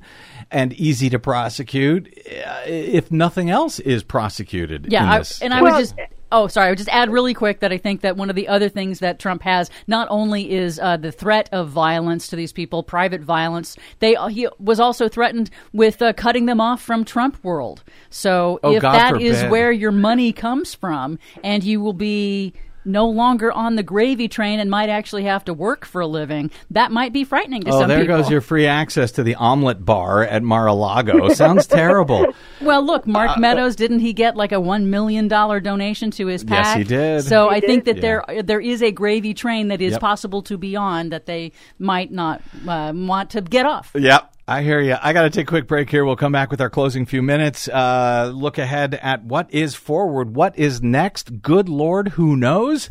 and 0.52 0.72
easy 0.74 1.10
to 1.10 1.20
prosecute, 1.20 2.08
uh, 2.28 2.62
if 2.66 3.12
nothing 3.12 3.50
else 3.50 3.80
is 3.80 4.04
prosecuted. 4.04 4.86
in 4.86 4.92
Yeah, 4.92 5.12
I, 5.12 5.24
and 5.42 5.54
I 5.54 5.62
Well- 5.62 5.74
would 5.76 5.80
just. 5.80 5.96
Oh, 6.30 6.48
sorry. 6.48 6.68
I 6.68 6.72
would 6.72 6.78
just 6.78 6.90
add 6.90 7.10
really 7.10 7.34
quick 7.34 7.62
that 7.62 7.72
I 7.72 7.78
think 7.78 8.02
that 8.02 8.18
one 8.18 8.30
of 8.30 8.36
the 8.36 8.50
other 8.50 8.68
things 8.68 9.00
that 9.00 9.18
Trump 9.18 9.44
has 9.44 9.70
not 9.88 10.10
only 10.12 10.52
is 10.52 10.78
uh, 10.78 10.98
the 10.98 11.10
threat 11.14 11.48
of 11.54 11.70
violence 11.70 12.28
to 12.28 12.36
these 12.36 12.52
people, 12.52 12.84
private 12.84 13.22
violence. 13.22 13.78
They 14.00 14.16
he 14.30 14.46
was 14.60 14.82
also 14.82 15.08
threatened 15.08 15.50
with 15.72 16.02
uh, 16.02 16.12
cutting 16.12 16.46
them 16.46 16.60
off 16.60 16.82
from 16.82 17.06
Trump 17.06 17.42
world. 17.46 17.82
So 18.10 18.60
Oh, 18.62 18.74
if 18.76 18.82
God 18.82 18.94
that 18.94 19.22
is 19.22 19.38
forbid. 19.38 19.52
where 19.52 19.72
your 19.72 19.94
money 19.94 20.34
comes 20.34 20.76
from, 20.76 21.18
and 21.46 21.64
you 21.64 21.80
will 21.80 21.94
be 21.94 22.52
no 22.88 23.08
longer 23.08 23.52
on 23.52 23.76
the 23.76 23.84
gravy 23.84 24.28
train 24.28 24.60
and 24.60 24.70
might 24.70 24.90
actually 24.90 25.24
have 25.26 25.44
to 25.46 25.54
work 25.54 25.86
for 25.86 26.02
a 26.02 26.08
living, 26.08 26.50
that 26.72 26.92
might 26.92 27.14
be 27.14 27.24
frightening 27.24 27.62
to 27.64 27.72
Oh, 27.72 27.80
some 27.82 27.90
there 27.90 28.00
people. 28.02 28.18
goes 28.18 28.30
your 28.32 28.42
free 28.42 28.66
access 28.66 29.12
to 29.14 29.24
the 29.24 29.36
omelet 29.36 29.86
bar 29.86 30.24
at 30.24 30.42
Mar-a-Lago. 30.44 31.30
Sounds 31.30 31.68
terrible. 31.82 32.26
Well, 32.62 32.86
look, 32.86 33.06
Mark 33.06 33.38
Meadows 33.38 33.76
didn't 33.76 34.00
he 34.00 34.14
get 34.14 34.36
like 34.36 34.52
a 34.52 34.60
one 34.60 34.90
million 34.90 35.28
dollar 35.28 35.60
donation 35.60 36.12
to 36.12 36.28
his 36.28 36.44
Uh, 36.44 36.48
Yes, 36.52 36.76
he 36.78 36.84
did. 36.84 37.24
So 37.24 37.50
He 37.50 37.58
I 37.58 37.60
think 37.60 37.84
did. 37.84 37.98
that 37.98 38.02
there 38.02 38.24
there 38.44 38.62
is 38.62 38.82
a 38.82 38.92
gravy 38.92 39.34
train 39.34 39.68
that 39.68 39.82
is 39.82 39.92
Yep. 39.94 40.02
possible 40.02 40.42
to 40.44 40.58
be 40.58 40.76
on 40.76 41.10
that 41.10 41.26
they 41.26 41.52
might 41.80 42.12
not 42.12 42.42
uh, 42.68 42.94
want 42.96 43.32
to 43.32 43.42
get 43.42 43.66
off. 43.66 43.92
Yep. 43.96 44.34
I 44.50 44.64
hear 44.64 44.80
you. 44.80 44.96
I 45.02 45.12
got 45.12 45.24
to 45.24 45.30
take 45.30 45.44
a 45.44 45.50
quick 45.50 45.68
break 45.68 45.90
here. 45.90 46.06
We'll 46.06 46.16
come 46.16 46.32
back 46.32 46.52
with 46.52 46.62
our 46.62 46.70
closing 46.70 47.06
few 47.06 47.22
minutes. 47.22 47.68
Uh, 47.68 48.32
look 48.34 48.58
ahead 48.58 48.94
at 48.96 49.24
what 49.24 49.54
is 49.54 49.76
forward, 49.76 50.36
what 50.36 50.58
is 50.58 50.82
next. 50.82 51.42
Good 51.42 51.68
Lord, 51.68 52.10
who 52.10 52.38
knows? 52.38 52.90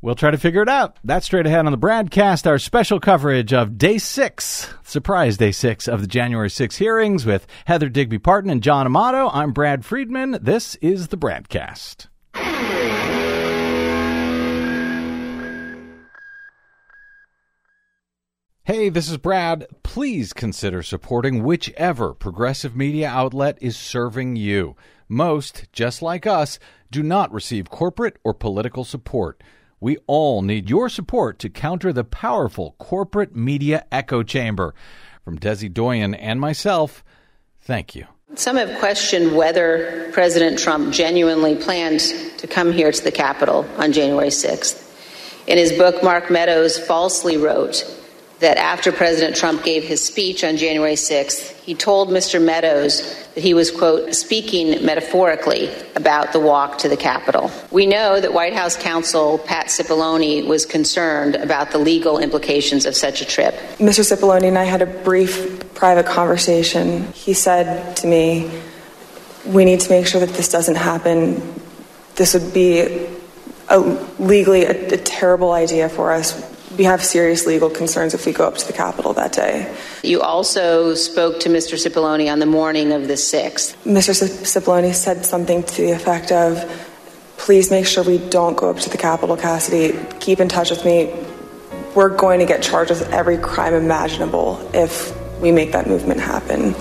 We'll 0.00 0.14
try 0.14 0.30
to 0.30 0.38
figure 0.38 0.62
it 0.62 0.70
out. 0.70 0.98
That's 1.04 1.26
straight 1.26 1.46
ahead 1.46 1.66
on 1.66 1.72
the 1.72 1.78
BradCast, 1.78 2.46
our 2.46 2.58
special 2.58 3.00
coverage 3.00 3.52
of 3.52 3.76
day 3.76 3.98
six, 3.98 4.72
surprise 4.82 5.36
day 5.36 5.52
six 5.52 5.86
of 5.86 6.00
the 6.00 6.06
January 6.08 6.50
6 6.50 6.76
hearings 6.76 7.26
with 7.26 7.46
Heather 7.66 7.90
Digby 7.90 8.18
Parton 8.18 8.50
and 8.50 8.62
John 8.62 8.86
Amato. 8.86 9.28
I'm 9.28 9.52
Brad 9.52 9.84
Friedman. 9.84 10.38
This 10.40 10.74
is 10.76 11.08
the 11.08 11.18
BradCast. 11.18 12.08
Hey, 18.64 18.90
this 18.90 19.10
is 19.10 19.16
Brad. 19.16 19.66
Please 19.82 20.32
consider 20.32 20.84
supporting 20.84 21.42
whichever 21.42 22.14
progressive 22.14 22.76
media 22.76 23.08
outlet 23.08 23.58
is 23.60 23.76
serving 23.76 24.36
you. 24.36 24.76
Most, 25.08 25.66
just 25.72 26.00
like 26.00 26.28
us, 26.28 26.60
do 26.88 27.02
not 27.02 27.32
receive 27.32 27.70
corporate 27.70 28.18
or 28.22 28.32
political 28.32 28.84
support. 28.84 29.42
We 29.80 29.96
all 30.06 30.42
need 30.42 30.70
your 30.70 30.88
support 30.88 31.40
to 31.40 31.50
counter 31.50 31.92
the 31.92 32.04
powerful 32.04 32.76
corporate 32.78 33.34
media 33.34 33.84
echo 33.90 34.22
chamber. 34.22 34.76
From 35.24 35.40
Desi 35.40 35.68
Doyen 35.68 36.14
and 36.14 36.40
myself, 36.40 37.02
thank 37.62 37.96
you. 37.96 38.06
Some 38.36 38.54
have 38.54 38.78
questioned 38.78 39.34
whether 39.34 40.08
President 40.12 40.56
Trump 40.56 40.94
genuinely 40.94 41.56
planned 41.56 41.98
to 42.38 42.46
come 42.46 42.70
here 42.70 42.92
to 42.92 43.02
the 43.02 43.10
Capitol 43.10 43.66
on 43.78 43.92
January 43.92 44.28
6th. 44.28 44.88
In 45.48 45.58
his 45.58 45.72
book, 45.72 46.04
Mark 46.04 46.30
Meadows 46.30 46.78
falsely 46.78 47.36
wrote 47.36 47.98
that 48.42 48.58
after 48.58 48.90
President 48.90 49.36
Trump 49.36 49.62
gave 49.62 49.84
his 49.84 50.04
speech 50.04 50.42
on 50.42 50.56
January 50.56 50.96
6th, 50.96 51.52
he 51.60 51.76
told 51.76 52.08
Mr. 52.08 52.42
Meadows 52.42 53.00
that 53.34 53.40
he 53.40 53.54
was, 53.54 53.70
quote, 53.70 54.16
speaking 54.16 54.84
metaphorically 54.84 55.70
about 55.94 56.32
the 56.32 56.40
walk 56.40 56.78
to 56.78 56.88
the 56.88 56.96
Capitol. 56.96 57.52
We 57.70 57.86
know 57.86 58.20
that 58.20 58.34
White 58.34 58.52
House 58.52 58.76
counsel 58.76 59.38
Pat 59.38 59.66
Cipollone 59.66 60.48
was 60.48 60.66
concerned 60.66 61.36
about 61.36 61.70
the 61.70 61.78
legal 61.78 62.18
implications 62.18 62.84
of 62.84 62.96
such 62.96 63.20
a 63.20 63.24
trip. 63.24 63.54
Mr. 63.78 64.02
Cipollone 64.02 64.42
and 64.42 64.58
I 64.58 64.64
had 64.64 64.82
a 64.82 64.86
brief 64.86 65.72
private 65.74 66.06
conversation. 66.06 67.12
He 67.12 67.34
said 67.34 67.96
to 67.98 68.08
me, 68.08 68.50
We 69.46 69.64
need 69.64 69.78
to 69.80 69.90
make 69.90 70.08
sure 70.08 70.20
that 70.20 70.34
this 70.34 70.48
doesn't 70.48 70.76
happen. 70.76 71.40
This 72.16 72.34
would 72.34 72.52
be 72.52 73.06
a, 73.68 73.78
legally 74.18 74.64
a, 74.64 74.94
a 74.94 74.96
terrible 74.96 75.52
idea 75.52 75.88
for 75.88 76.10
us. 76.10 76.51
We 76.76 76.84
have 76.84 77.04
serious 77.04 77.46
legal 77.46 77.68
concerns 77.68 78.14
if 78.14 78.24
we 78.24 78.32
go 78.32 78.46
up 78.46 78.56
to 78.56 78.66
the 78.66 78.72
Capitol 78.72 79.12
that 79.14 79.32
day. 79.32 79.74
You 80.02 80.22
also 80.22 80.94
spoke 80.94 81.40
to 81.40 81.48
Mr. 81.48 81.74
Cipollone 81.74 82.32
on 82.32 82.38
the 82.38 82.46
morning 82.46 82.92
of 82.92 83.08
the 83.08 83.14
6th. 83.14 83.76
Mr. 83.84 84.14
Cipollone 84.44 84.94
said 84.94 85.26
something 85.26 85.62
to 85.62 85.82
the 85.82 85.92
effect 85.92 86.32
of, 86.32 86.88
Please 87.36 87.70
make 87.70 87.86
sure 87.86 88.04
we 88.04 88.18
don't 88.18 88.56
go 88.56 88.70
up 88.70 88.78
to 88.78 88.88
the 88.88 88.96
Capitol, 88.96 89.36
Cassidy. 89.36 89.98
Keep 90.20 90.40
in 90.40 90.48
touch 90.48 90.70
with 90.70 90.84
me. 90.84 91.12
We're 91.94 92.16
going 92.16 92.38
to 92.38 92.46
get 92.46 92.62
charged 92.62 92.90
with 92.90 93.12
every 93.12 93.36
crime 93.36 93.74
imaginable 93.74 94.70
if 94.72 95.12
we 95.40 95.50
make 95.50 95.72
that 95.72 95.86
movement 95.86 96.20
happen. 96.20 96.74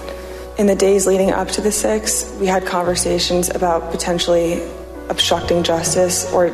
In 0.58 0.68
the 0.68 0.76
days 0.76 1.08
leading 1.08 1.32
up 1.32 1.48
to 1.50 1.62
the 1.62 1.70
6th, 1.70 2.40
we 2.40 2.46
had 2.46 2.66
conversations 2.66 3.50
about 3.50 3.92
potentially 3.92 4.62
obstructing 5.10 5.64
justice 5.64 6.32
or 6.32 6.48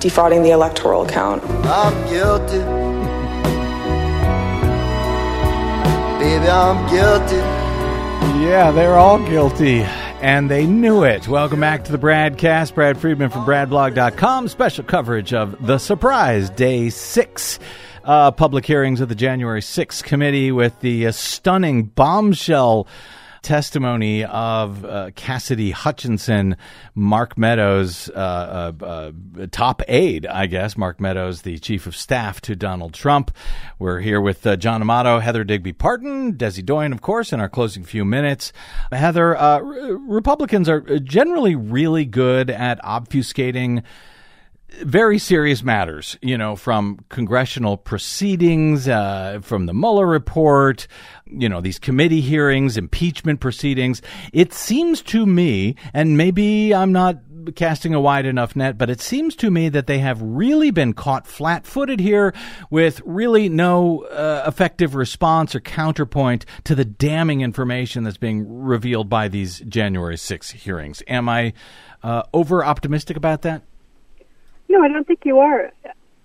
defrauding 0.00 0.42
the 0.42 0.50
electoral 0.50 1.06
count. 1.06 1.42
I'm 1.66 2.08
guilty. 2.08 2.58
Baby, 6.18 6.48
I'm 6.48 6.90
guilty. 6.90 7.36
Yeah, 8.44 8.70
they're 8.70 8.96
all 8.96 9.18
guilty. 9.28 9.82
And 10.20 10.50
they 10.50 10.66
knew 10.66 11.04
it. 11.04 11.28
Welcome 11.28 11.60
back 11.60 11.84
to 11.84 11.92
the 11.92 11.98
BradCast. 11.98 12.74
Brad 12.74 12.98
Friedman 12.98 13.30
from 13.30 13.44
BradBlog.com. 13.44 14.48
Special 14.48 14.84
coverage 14.84 15.32
of 15.32 15.64
the 15.64 15.78
surprise 15.78 16.50
day 16.50 16.90
six 16.90 17.60
uh, 18.04 18.30
public 18.32 18.64
hearings 18.64 19.00
of 19.00 19.08
the 19.08 19.14
January 19.14 19.60
6th 19.60 20.02
committee 20.02 20.50
with 20.50 20.80
the 20.80 21.06
uh, 21.06 21.12
stunning 21.12 21.84
bombshell 21.84 22.88
testimony 23.42 24.24
of 24.24 24.84
uh, 24.84 25.10
Cassidy 25.14 25.70
Hutchinson, 25.70 26.56
Mark 26.94 27.38
Meadows, 27.38 28.10
uh, 28.10 28.72
uh, 28.80 28.84
uh, 28.84 29.46
top 29.50 29.82
aide, 29.88 30.26
I 30.26 30.46
guess. 30.46 30.76
Mark 30.76 31.00
Meadows, 31.00 31.42
the 31.42 31.58
chief 31.58 31.86
of 31.86 31.96
staff 31.96 32.40
to 32.42 32.56
Donald 32.56 32.94
Trump. 32.94 33.30
We're 33.78 34.00
here 34.00 34.20
with 34.20 34.46
uh, 34.46 34.56
John 34.56 34.82
Amato, 34.82 35.18
Heather 35.18 35.44
Digby 35.44 35.72
Parton, 35.72 36.34
Desi 36.34 36.64
Doyen, 36.64 36.92
of 36.92 37.00
course, 37.00 37.32
in 37.32 37.40
our 37.40 37.48
closing 37.48 37.84
few 37.84 38.04
minutes. 38.04 38.52
Heather, 38.92 39.36
re- 39.62 39.92
Republicans 39.92 40.68
are 40.68 40.80
generally 40.98 41.54
really 41.54 42.04
good 42.04 42.50
at 42.50 42.80
obfuscating 42.82 43.82
very 44.82 45.18
serious 45.18 45.62
matters, 45.62 46.18
you 46.20 46.36
know, 46.36 46.54
from 46.54 46.98
congressional 47.08 47.76
proceedings, 47.76 48.86
uh, 48.86 49.40
from 49.42 49.66
the 49.66 49.74
Mueller 49.74 50.06
report, 50.06 50.86
you 51.26 51.48
know, 51.48 51.60
these 51.60 51.78
committee 51.78 52.20
hearings, 52.20 52.76
impeachment 52.76 53.40
proceedings. 53.40 54.02
It 54.32 54.52
seems 54.52 55.02
to 55.02 55.26
me, 55.26 55.74
and 55.94 56.16
maybe 56.16 56.74
I'm 56.74 56.92
not 56.92 57.18
casting 57.54 57.94
a 57.94 58.00
wide 58.00 58.26
enough 58.26 58.54
net, 58.56 58.76
but 58.76 58.90
it 58.90 59.00
seems 59.00 59.34
to 59.36 59.50
me 59.50 59.68
that 59.70 59.86
they 59.86 59.98
have 60.00 60.20
really 60.20 60.70
been 60.70 60.92
caught 60.92 61.26
flat 61.26 61.66
footed 61.66 61.98
here 62.00 62.34
with 62.70 63.00
really 63.04 63.48
no 63.48 64.04
uh, 64.04 64.44
effective 64.46 64.94
response 64.94 65.54
or 65.54 65.60
counterpoint 65.60 66.44
to 66.64 66.74
the 66.74 66.84
damning 66.84 67.40
information 67.40 68.04
that's 68.04 68.18
being 68.18 68.46
revealed 68.62 69.08
by 69.08 69.28
these 69.28 69.60
January 69.60 70.16
6 70.16 70.50
hearings. 70.50 71.02
Am 71.08 71.28
I 71.28 71.52
uh, 72.02 72.22
over 72.34 72.64
optimistic 72.64 73.16
about 73.16 73.42
that? 73.42 73.62
No, 74.68 74.82
I 74.82 74.88
don't 74.88 75.06
think 75.06 75.20
you 75.24 75.38
are. 75.38 75.72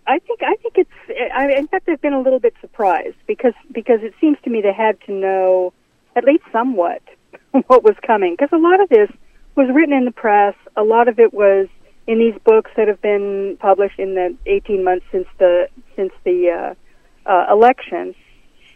I 0.06 0.20
think 0.20 0.42
I 0.44 0.56
think 0.62 0.78
it's. 0.78 1.34
I, 1.34 1.52
in 1.54 1.68
fact, 1.68 1.88
I've 1.88 2.02
been 2.02 2.14
a 2.14 2.22
little 2.22 2.40
bit 2.40 2.54
surprised 2.62 3.16
because 3.26 3.54
because 3.72 4.00
it 4.02 4.14
seems 4.20 4.38
to 4.44 4.50
me 4.50 4.62
they 4.62 4.74
had 4.74 5.00
to 5.06 5.14
know 5.14 5.74
at 6.16 6.26
least 6.26 6.44
somewhat 6.52 7.02
what 7.68 7.84
was 7.84 7.96
coming 8.06 8.36
because 8.38 8.50
a 8.52 8.58
lot 8.58 8.82
of 8.82 8.90
this 8.90 9.10
was 9.56 9.70
written 9.74 9.94
in 9.94 10.06
the 10.06 10.12
press. 10.12 10.56
A 10.76 10.84
lot 10.84 11.08
of 11.08 11.20
it 11.20 11.34
was 11.34 11.68
in 12.06 12.20
these 12.20 12.36
books 12.44 12.72
that 12.76 12.88
have 12.88 13.02
been 13.02 13.58
published 13.60 13.98
in 13.98 14.16
the 14.16 14.36
18 14.46 14.84
months 14.84 15.06
since 15.12 15.28
the 15.40 15.70
since 15.96 16.12
the 16.26 16.76
uh, 17.26 17.30
uh, 17.30 17.46
election. 17.52 18.14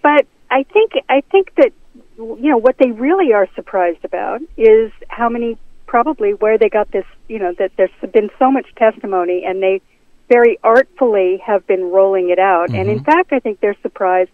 But 0.01 0.27
I 0.49 0.63
think 0.63 0.93
I 1.09 1.21
think 1.29 1.53
that 1.55 1.73
you 2.17 2.49
know 2.49 2.57
what 2.57 2.77
they 2.77 2.91
really 2.91 3.33
are 3.33 3.47
surprised 3.55 4.05
about 4.05 4.41
is 4.55 4.91
how 5.09 5.27
many 5.29 5.57
probably 5.87 6.33
where 6.33 6.57
they 6.57 6.69
got 6.69 6.91
this 6.91 7.05
you 7.27 7.39
know 7.39 7.53
that 7.57 7.71
there's 7.77 7.89
been 8.13 8.29
so 8.37 8.51
much 8.51 8.67
testimony 8.75 9.43
and 9.45 9.63
they 9.63 9.81
very 10.29 10.59
artfully 10.63 11.41
have 11.45 11.65
been 11.67 11.85
rolling 11.85 12.29
it 12.29 12.39
out. 12.39 12.69
Mm-hmm. 12.69 12.79
And 12.79 12.89
in 12.89 13.03
fact, 13.03 13.31
I 13.31 13.39
think 13.39 13.59
they're 13.59 13.77
surprised 13.81 14.29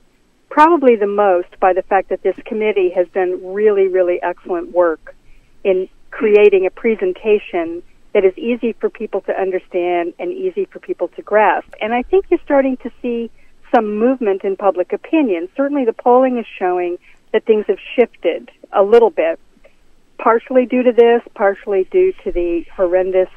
probably 0.50 0.96
the 0.96 1.08
most 1.08 1.60
by 1.60 1.74
the 1.74 1.82
fact 1.84 2.10
that 2.10 2.22
this 2.24 2.36
committee 2.46 2.92
has 2.96 3.08
done 3.14 3.54
really, 3.54 3.88
really 3.88 4.22
excellent 4.22 4.72
work 4.72 5.16
in 5.64 5.88
creating 6.12 6.66
a 6.66 6.70
presentation 6.70 7.82
that 8.14 8.24
is 8.24 8.38
easy 8.38 8.74
for 8.74 8.90
people 8.90 9.22
to 9.22 9.32
understand 9.34 10.14
and 10.20 10.32
easy 10.32 10.66
for 10.66 10.80
people 10.80 11.08
to 11.08 11.22
grasp. 11.24 11.74
And 11.82 11.94
I 11.94 12.04
think 12.04 12.26
you're 12.30 12.40
starting 12.44 12.78
to 12.78 12.92
see 13.02 13.32
some 13.74 13.98
movement 13.98 14.44
in 14.44 14.56
public 14.56 14.94
opinion. 14.94 15.50
Certainly 15.58 15.86
the 15.86 15.94
polling 15.94 16.38
is 16.38 16.46
showing 16.60 16.98
that 17.32 17.46
things 17.46 17.66
have 17.68 17.80
shifted 17.96 18.52
a 18.72 18.84
little 18.84 19.10
bit, 19.10 19.40
partially 20.18 20.66
due 20.66 20.84
to 20.84 20.92
this, 20.92 21.22
partially 21.36 21.86
due 21.92 22.14
to 22.24 22.32
the 22.32 22.66
horrendous 22.76 23.30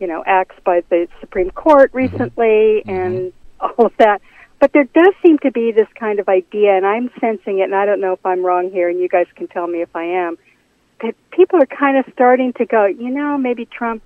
you 0.00 0.06
know, 0.06 0.22
acts 0.26 0.56
by 0.64 0.82
the 0.90 1.08
Supreme 1.20 1.50
Court 1.50 1.90
mm-hmm. 1.90 1.98
recently 1.98 2.82
mm-hmm. 2.84 2.90
and 2.90 3.32
all 3.60 3.86
of 3.86 3.92
that. 3.98 4.20
But 4.60 4.72
there 4.72 4.84
does 4.84 5.14
seem 5.22 5.38
to 5.38 5.50
be 5.50 5.72
this 5.72 5.88
kind 5.98 6.20
of 6.20 6.28
idea, 6.28 6.76
and 6.76 6.86
I'm 6.86 7.10
sensing 7.20 7.58
it, 7.58 7.64
and 7.64 7.74
I 7.74 7.86
don't 7.86 8.00
know 8.00 8.12
if 8.12 8.24
I'm 8.24 8.44
wrong 8.44 8.70
here, 8.70 8.88
and 8.88 8.98
you 8.98 9.08
guys 9.08 9.26
can 9.34 9.48
tell 9.48 9.66
me 9.66 9.82
if 9.82 9.94
I 9.94 10.04
am, 10.04 10.38
that 11.02 11.14
people 11.30 11.60
are 11.62 11.66
kind 11.66 11.98
of 11.98 12.06
starting 12.12 12.52
to 12.54 12.64
go, 12.64 12.86
you 12.86 13.10
know, 13.10 13.36
maybe 13.36 13.66
Trump, 13.66 14.02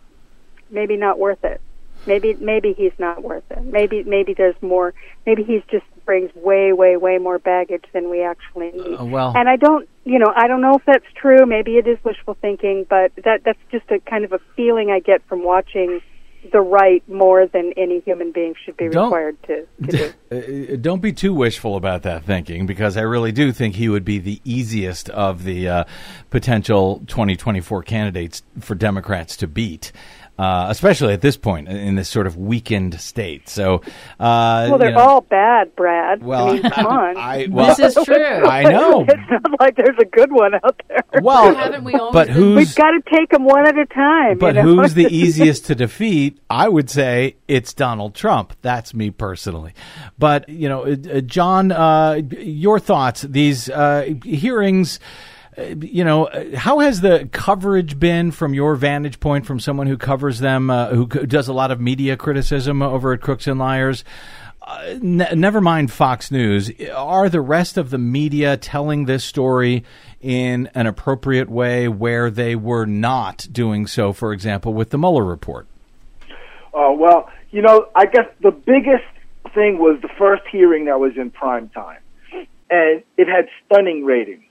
maybe 0.70 0.96
not 0.96 1.18
worth 1.18 1.44
it. 1.44 1.61
Maybe 2.06 2.34
maybe 2.34 2.72
he's 2.72 2.96
not 2.98 3.22
worth 3.22 3.42
it. 3.50 3.62
Maybe 3.62 4.04
maybe 4.04 4.32
there's 4.32 4.61
more. 4.62 4.94
Maybe 5.26 5.42
he's 5.42 5.62
just 5.68 5.84
brings 6.09 6.34
way 6.34 6.72
way 6.72 6.96
way 6.96 7.18
more 7.18 7.38
baggage 7.38 7.84
than 7.92 8.09
we 8.09 8.22
actually 8.22 8.70
need. 8.72 8.98
Uh, 8.98 9.04
well, 9.04 9.34
and 9.36 9.46
I 9.46 9.56
don't 9.56 9.86
you 10.04 10.18
know 10.18 10.32
I 10.34 10.48
don't 10.48 10.62
know 10.62 10.76
if 10.76 10.82
that's 10.86 11.04
true. 11.14 11.44
Maybe 11.44 11.72
it 11.72 11.86
is 11.86 11.98
wishful 12.02 12.32
thinking, 12.40 12.86
but 12.88 13.12
that 13.24 13.42
that's 13.44 13.59
just 13.70 13.90
a 13.90 13.98
kind 14.00 14.24
of 14.24 14.32
a 14.32 14.38
feeling 14.56 14.90
I 14.90 15.00
get 15.00 15.22
from 15.28 15.44
watching 15.44 16.00
the 16.50 16.61
right 16.61 17.06
more 17.11 17.46
than 17.46 17.74
any 17.76 18.00
human 18.00 18.32
being 18.32 18.54
should 18.64 18.76
be 18.78 18.86
required 18.88 19.36
to, 19.42 19.66
to 19.90 20.12
do. 20.30 20.72
Uh, 20.72 20.76
don't 20.76 21.02
be 21.02 21.12
too 21.12 21.34
wishful 21.34 21.76
about 21.76 22.04
that 22.04 22.24
thinking 22.24 22.64
because 22.64 22.96
I 22.96 23.02
really 23.02 23.32
do 23.32 23.52
think 23.52 23.74
he 23.74 23.90
would 23.90 24.04
be 24.04 24.18
the 24.18 24.40
easiest 24.44 25.11
of 25.11 25.44
the 25.44 25.68
uh, 25.68 25.84
potential 26.30 27.02
2024 27.09 27.82
candidates 27.82 28.42
for 28.61 28.74
Democrats 28.74 29.36
to 29.38 29.46
beat 29.46 29.92
uh, 30.39 30.66
especially 30.68 31.12
at 31.12 31.20
this 31.20 31.36
point 31.36 31.68
in 31.68 31.97
this 31.97 32.09
sort 32.09 32.26
of 32.26 32.36
weakened 32.36 33.01
state. 33.01 33.49
So, 33.49 33.82
uh, 34.20 34.68
well, 34.70 34.78
they're 34.78 34.91
you 34.91 34.95
know, 34.95 35.01
all 35.01 35.20
bad, 35.22 35.74
Brad. 35.74 36.22
Well, 36.22 36.49
I 36.49 36.53
mean, 36.53 36.62
come 36.70 36.86
on. 36.99 37.16
I, 37.16 37.49
well, 37.51 37.66
this 37.76 37.97
is 37.97 38.05
true. 38.05 38.16
I 38.47 38.62
know. 38.62 39.05
it's 39.09 39.30
not 39.30 39.61
like 39.61 39.76
there's 39.76 39.99
a 40.01 40.05
good 40.05 40.30
one 40.30 40.55
out 40.55 40.80
there. 40.89 41.03
Well, 41.22 41.55
Haven't 41.55 41.84
we 41.84 41.95
always 41.95 42.12
but 42.12 42.28
who's 42.28 42.57
We've 42.57 42.74
got 42.76 42.91
to 42.93 43.03
take 43.12 43.30
them 43.30 43.45
one 43.45 43.66
at 43.66 43.76
a 43.76 43.86
time. 43.86 44.39
but 44.39 44.55
you 44.55 44.62
know? 44.62 44.76
who's 44.76 44.95
the 44.95 45.07
easiest 45.07 45.66
to 45.66 45.74
defeat? 45.74 46.39
I 46.49 46.68
would 46.68 46.89
say 46.89 47.36
it's 47.49 47.74
Donald 47.74 48.14
Trump. 48.14 48.55
That's 48.62 48.95
me 48.95 49.11
personally. 49.11 49.74
But 50.18 50.49
you 50.49 50.68
know, 50.68 50.84
uh, 50.84 51.20
John, 51.22 51.72
uh, 51.72 52.20
your 52.39 52.78
thoughts? 52.78 53.22
These 53.22 53.68
uh, 53.70 54.14
hearings 54.24 55.01
you 55.80 56.04
know, 56.04 56.28
how 56.54 56.78
has 56.80 57.00
the 57.00 57.28
coverage 57.32 57.98
been 57.98 58.30
from 58.30 58.54
your 58.54 58.76
vantage 58.76 59.20
point, 59.20 59.46
from 59.46 59.59
someone 59.59 59.86
who 59.86 59.96
covers 59.96 60.38
them, 60.38 60.70
uh, 60.70 60.88
who 60.88 61.06
does 61.06 61.48
a 61.48 61.52
lot 61.52 61.70
of 61.70 61.80
media 61.80 62.16
criticism 62.16 62.82
over 62.82 63.12
at 63.12 63.20
Crooks 63.20 63.46
and 63.46 63.59
Liars? 63.59 64.04
Uh, 64.62 64.98
ne- 65.00 65.34
never 65.34 65.61
mind 65.61 65.90
Fox 65.90 66.30
News. 66.30 66.70
Are 66.94 67.28
the 67.28 67.40
rest 67.40 67.78
of 67.78 67.90
the 67.90 67.98
media 67.98 68.56
telling 68.56 69.06
this 69.06 69.24
story 69.24 69.84
in 70.20 70.68
an 70.74 70.86
appropriate 70.86 71.48
way 71.48 71.88
where 71.88 72.30
they 72.30 72.54
were 72.54 72.84
not 72.84 73.48
doing 73.50 73.86
so, 73.86 74.12
for 74.12 74.32
example, 74.32 74.74
with 74.74 74.90
the 74.90 74.98
Mueller 74.98 75.24
report? 75.24 75.66
Uh, 76.74 76.92
well, 76.92 77.30
you 77.50 77.62
know, 77.62 77.88
I 77.96 78.06
guess 78.06 78.26
the 78.42 78.50
biggest 78.50 79.04
thing 79.54 79.78
was 79.78 79.98
the 80.02 80.11
first 80.18 80.42
hearing 80.52 80.84
that 80.84 81.00
was 81.00 81.12
in 81.16 81.30
prime 81.30 81.70
time, 81.70 82.00
and 82.70 83.02
it 83.16 83.26
had 83.26 83.48
stunning 83.66 84.04
ratings 84.04 84.44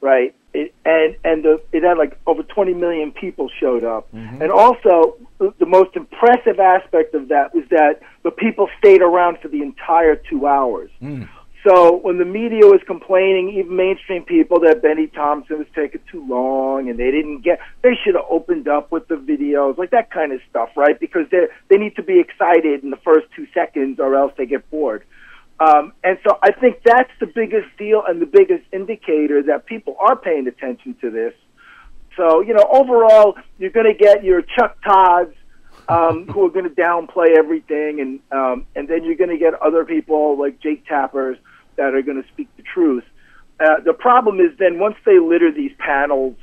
right? 0.00 0.34
It, 0.54 0.74
and 0.84 1.16
and 1.24 1.44
the, 1.44 1.60
it 1.72 1.82
had 1.82 1.98
like 1.98 2.18
over 2.26 2.42
20 2.42 2.74
million 2.74 3.12
people 3.12 3.50
showed 3.60 3.84
up, 3.84 4.10
mm-hmm. 4.12 4.42
and 4.42 4.50
also 4.50 5.16
the, 5.38 5.52
the 5.58 5.66
most 5.66 5.94
impressive 5.94 6.58
aspect 6.58 7.14
of 7.14 7.28
that 7.28 7.54
was 7.54 7.64
that 7.70 8.00
the 8.22 8.30
people 8.30 8.68
stayed 8.78 9.02
around 9.02 9.38
for 9.40 9.48
the 9.48 9.62
entire 9.62 10.16
two 10.16 10.46
hours. 10.46 10.90
Mm. 11.02 11.28
So 11.66 11.96
when 11.96 12.18
the 12.18 12.24
media 12.24 12.64
was 12.64 12.80
complaining, 12.86 13.50
even 13.58 13.74
mainstream 13.74 14.22
people, 14.22 14.60
that 14.60 14.80
Bennie 14.80 15.08
Thompson 15.08 15.58
was 15.58 15.66
taking 15.74 16.00
too 16.10 16.24
long 16.26 16.88
and 16.88 16.98
they 16.98 17.10
didn't 17.10 17.40
get, 17.42 17.58
they 17.82 17.94
should 18.02 18.14
have 18.14 18.24
opened 18.30 18.68
up 18.68 18.92
with 18.92 19.08
the 19.08 19.16
videos, 19.16 19.76
like 19.76 19.90
that 19.90 20.10
kind 20.10 20.32
of 20.32 20.40
stuff, 20.48 20.70
right? 20.76 20.98
Because 20.98 21.26
they 21.30 21.48
they 21.68 21.76
need 21.76 21.96
to 21.96 22.02
be 22.02 22.20
excited 22.20 22.84
in 22.84 22.90
the 22.90 22.96
first 22.98 23.26
two 23.34 23.46
seconds, 23.52 23.98
or 23.98 24.14
else 24.14 24.32
they 24.38 24.46
get 24.46 24.70
bored. 24.70 25.04
Um, 25.60 25.92
and 26.04 26.18
so 26.24 26.38
I 26.42 26.52
think 26.52 26.82
that's 26.84 27.10
the 27.18 27.26
biggest 27.26 27.66
deal 27.78 28.02
and 28.06 28.22
the 28.22 28.26
biggest 28.26 28.64
indicator 28.72 29.42
that 29.44 29.66
people 29.66 29.96
are 29.98 30.14
paying 30.14 30.46
attention 30.46 30.94
to 31.00 31.10
this. 31.10 31.34
So, 32.16 32.40
you 32.40 32.54
know, 32.54 32.66
overall, 32.70 33.36
you're 33.58 33.70
going 33.70 33.92
to 33.92 33.98
get 33.98 34.24
your 34.24 34.42
Chuck 34.42 34.76
Todds 34.84 35.34
um, 35.88 36.26
who 36.32 36.46
are 36.46 36.50
going 36.50 36.68
to 36.68 36.74
downplay 36.74 37.36
everything, 37.36 38.00
and 38.00 38.20
um, 38.30 38.66
and 38.76 38.88
then 38.88 39.04
you're 39.04 39.16
going 39.16 39.30
to 39.30 39.38
get 39.38 39.54
other 39.54 39.84
people 39.84 40.38
like 40.38 40.60
Jake 40.60 40.86
Tappers 40.86 41.38
that 41.76 41.94
are 41.94 42.02
going 42.02 42.22
to 42.22 42.28
speak 42.28 42.48
the 42.56 42.62
truth. 42.62 43.04
Uh, 43.60 43.80
the 43.84 43.92
problem 43.92 44.40
is 44.40 44.56
then 44.58 44.78
once 44.78 44.96
they 45.04 45.18
litter 45.18 45.50
these 45.52 45.72
panels 45.78 46.36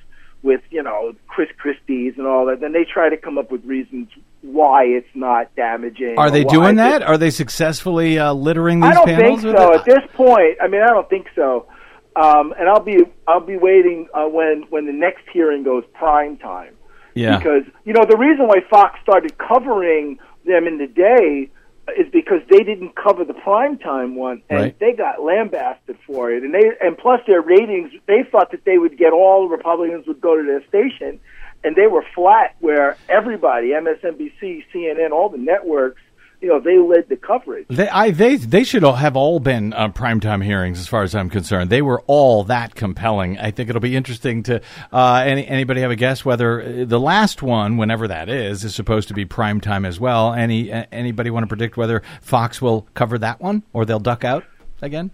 with 0.43 0.61
you 0.69 0.83
know 0.83 1.13
Chris 1.27 1.49
Christie's 1.57 2.13
and 2.17 2.27
all 2.27 2.45
that, 2.47 2.59
then 2.59 2.73
they 2.73 2.85
try 2.85 3.09
to 3.09 3.17
come 3.17 3.37
up 3.37 3.51
with 3.51 3.63
reasons 3.65 4.09
why 4.45 4.83
it's 4.85 5.07
not 5.15 5.53
damaging. 5.55 6.15
Are 6.17 6.31
they 6.31 6.43
doing 6.43 6.75
that? 6.75 7.01
Are 7.03 7.17
they 7.17 7.29
successfully 7.29 8.19
uh, 8.19 8.33
littering 8.33 8.79
these 8.79 8.89
panels? 8.91 9.07
I 9.07 9.21
don't 9.21 9.41
think 9.41 9.57
so. 9.57 9.73
At 9.73 9.85
this 9.85 10.03
point, 10.13 10.57
I 10.61 10.67
mean, 10.67 10.81
I 10.81 10.87
don't 10.87 11.09
think 11.09 11.27
so. 11.35 11.67
Um, 12.15 12.53
and 12.57 12.69
I'll 12.69 12.83
be 12.83 12.99
I'll 13.27 13.45
be 13.45 13.57
waiting 13.57 14.07
uh, 14.13 14.25
when 14.25 14.65
when 14.69 14.85
the 14.85 14.93
next 14.93 15.23
hearing 15.33 15.63
goes 15.63 15.83
prime 15.93 16.37
time. 16.37 16.73
Yeah. 17.13 17.37
Because 17.37 17.63
you 17.83 17.93
know 17.93 18.05
the 18.07 18.17
reason 18.17 18.47
why 18.47 18.61
Fox 18.69 18.99
started 19.03 19.37
covering 19.37 20.17
them 20.45 20.67
in 20.67 20.77
the 20.77 20.87
day 20.87 21.49
is 21.97 22.07
because 22.11 22.41
they 22.49 22.63
didn't 22.63 22.95
cover 22.95 23.23
the 23.25 23.33
prime 23.33 23.77
time 23.77 24.15
one, 24.15 24.41
and 24.49 24.59
Right. 24.59 24.79
they 24.79 24.93
got 24.93 25.21
lambasted 25.23 25.97
for 26.07 26.31
it. 26.31 26.43
And 26.43 26.53
they 26.53 26.71
and 26.81 26.97
plus 26.97 27.19
their 27.27 27.41
ratings, 27.41 27.91
they 28.07 28.23
thought 28.31 28.51
that 28.51 28.63
they 28.65 28.77
would 28.77 28.97
get 28.97 29.11
all 29.13 29.47
Republicans 29.49 30.07
would 30.07 30.21
go 30.21 30.35
to 30.37 30.43
their 30.43 30.63
station, 30.67 31.19
and 31.65 31.75
they 31.75 31.87
were 31.87 32.05
flat. 32.13 32.55
Where 32.59 32.97
everybody, 33.09 33.69
MSNBC, 33.69 34.65
CNN, 34.73 35.11
all 35.11 35.29
the 35.29 35.37
networks, 35.37 36.01
you 36.41 36.49
know, 36.49 36.59
they 36.59 36.77
led 36.77 37.09
the 37.09 37.15
coverage. 37.15 37.65
They, 37.69 37.89
I, 37.89 38.11
they, 38.11 38.35
they 38.35 38.63
should 38.63 38.83
all 38.83 38.95
have 38.95 39.15
all 39.15 39.39
been 39.39 39.73
uh, 39.73 39.89
primetime 39.89 40.43
hearings, 40.43 40.79
as 40.79 40.87
far 40.87 41.03
as 41.03 41.15
I'm 41.15 41.29
concerned. 41.29 41.69
They 41.69 41.81
were 41.81 42.03
all 42.07 42.43
that 42.45 42.75
compelling. 42.75 43.39
I 43.39 43.51
think 43.51 43.69
it'll 43.69 43.81
be 43.81 43.95
interesting 43.95 44.43
to 44.43 44.61
uh, 44.93 45.23
any, 45.25 45.47
anybody 45.47 45.81
have 45.81 45.91
a 45.91 45.95
guess 45.95 46.23
whether 46.23 46.61
uh, 46.61 46.85
the 46.85 46.99
last 46.99 47.41
one, 47.41 47.77
whenever 47.77 48.07
that 48.07 48.29
is, 48.29 48.63
is 48.63 48.75
supposed 48.75 49.07
to 49.07 49.13
be 49.13 49.25
primetime 49.25 49.87
as 49.87 49.99
well. 49.99 50.33
Any 50.33 50.71
uh, 50.71 50.85
anybody 50.91 51.29
want 51.31 51.43
to 51.43 51.47
predict 51.47 51.77
whether 51.77 52.03
Fox 52.21 52.61
will 52.61 52.87
cover 52.93 53.17
that 53.17 53.41
one 53.41 53.63
or 53.73 53.85
they'll 53.85 53.99
duck 53.99 54.23
out 54.23 54.43
again? 54.81 55.11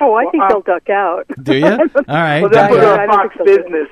oh, 0.00 0.14
I 0.14 0.24
think 0.30 0.42
Well, 0.42 0.48
they'll 0.48 0.74
duck 0.74 0.88
out. 0.90 1.26
Do 1.42 1.56
you? 1.56 1.66
All 1.68 1.78
right. 2.08 2.40
Well, 2.40 2.50
that's 2.50 2.68
duck 2.68 2.70
what 2.70 2.84
out. 2.84 3.00
I 3.00 3.06
our 3.06 3.28
Fox 3.28 3.36
business. 3.44 3.88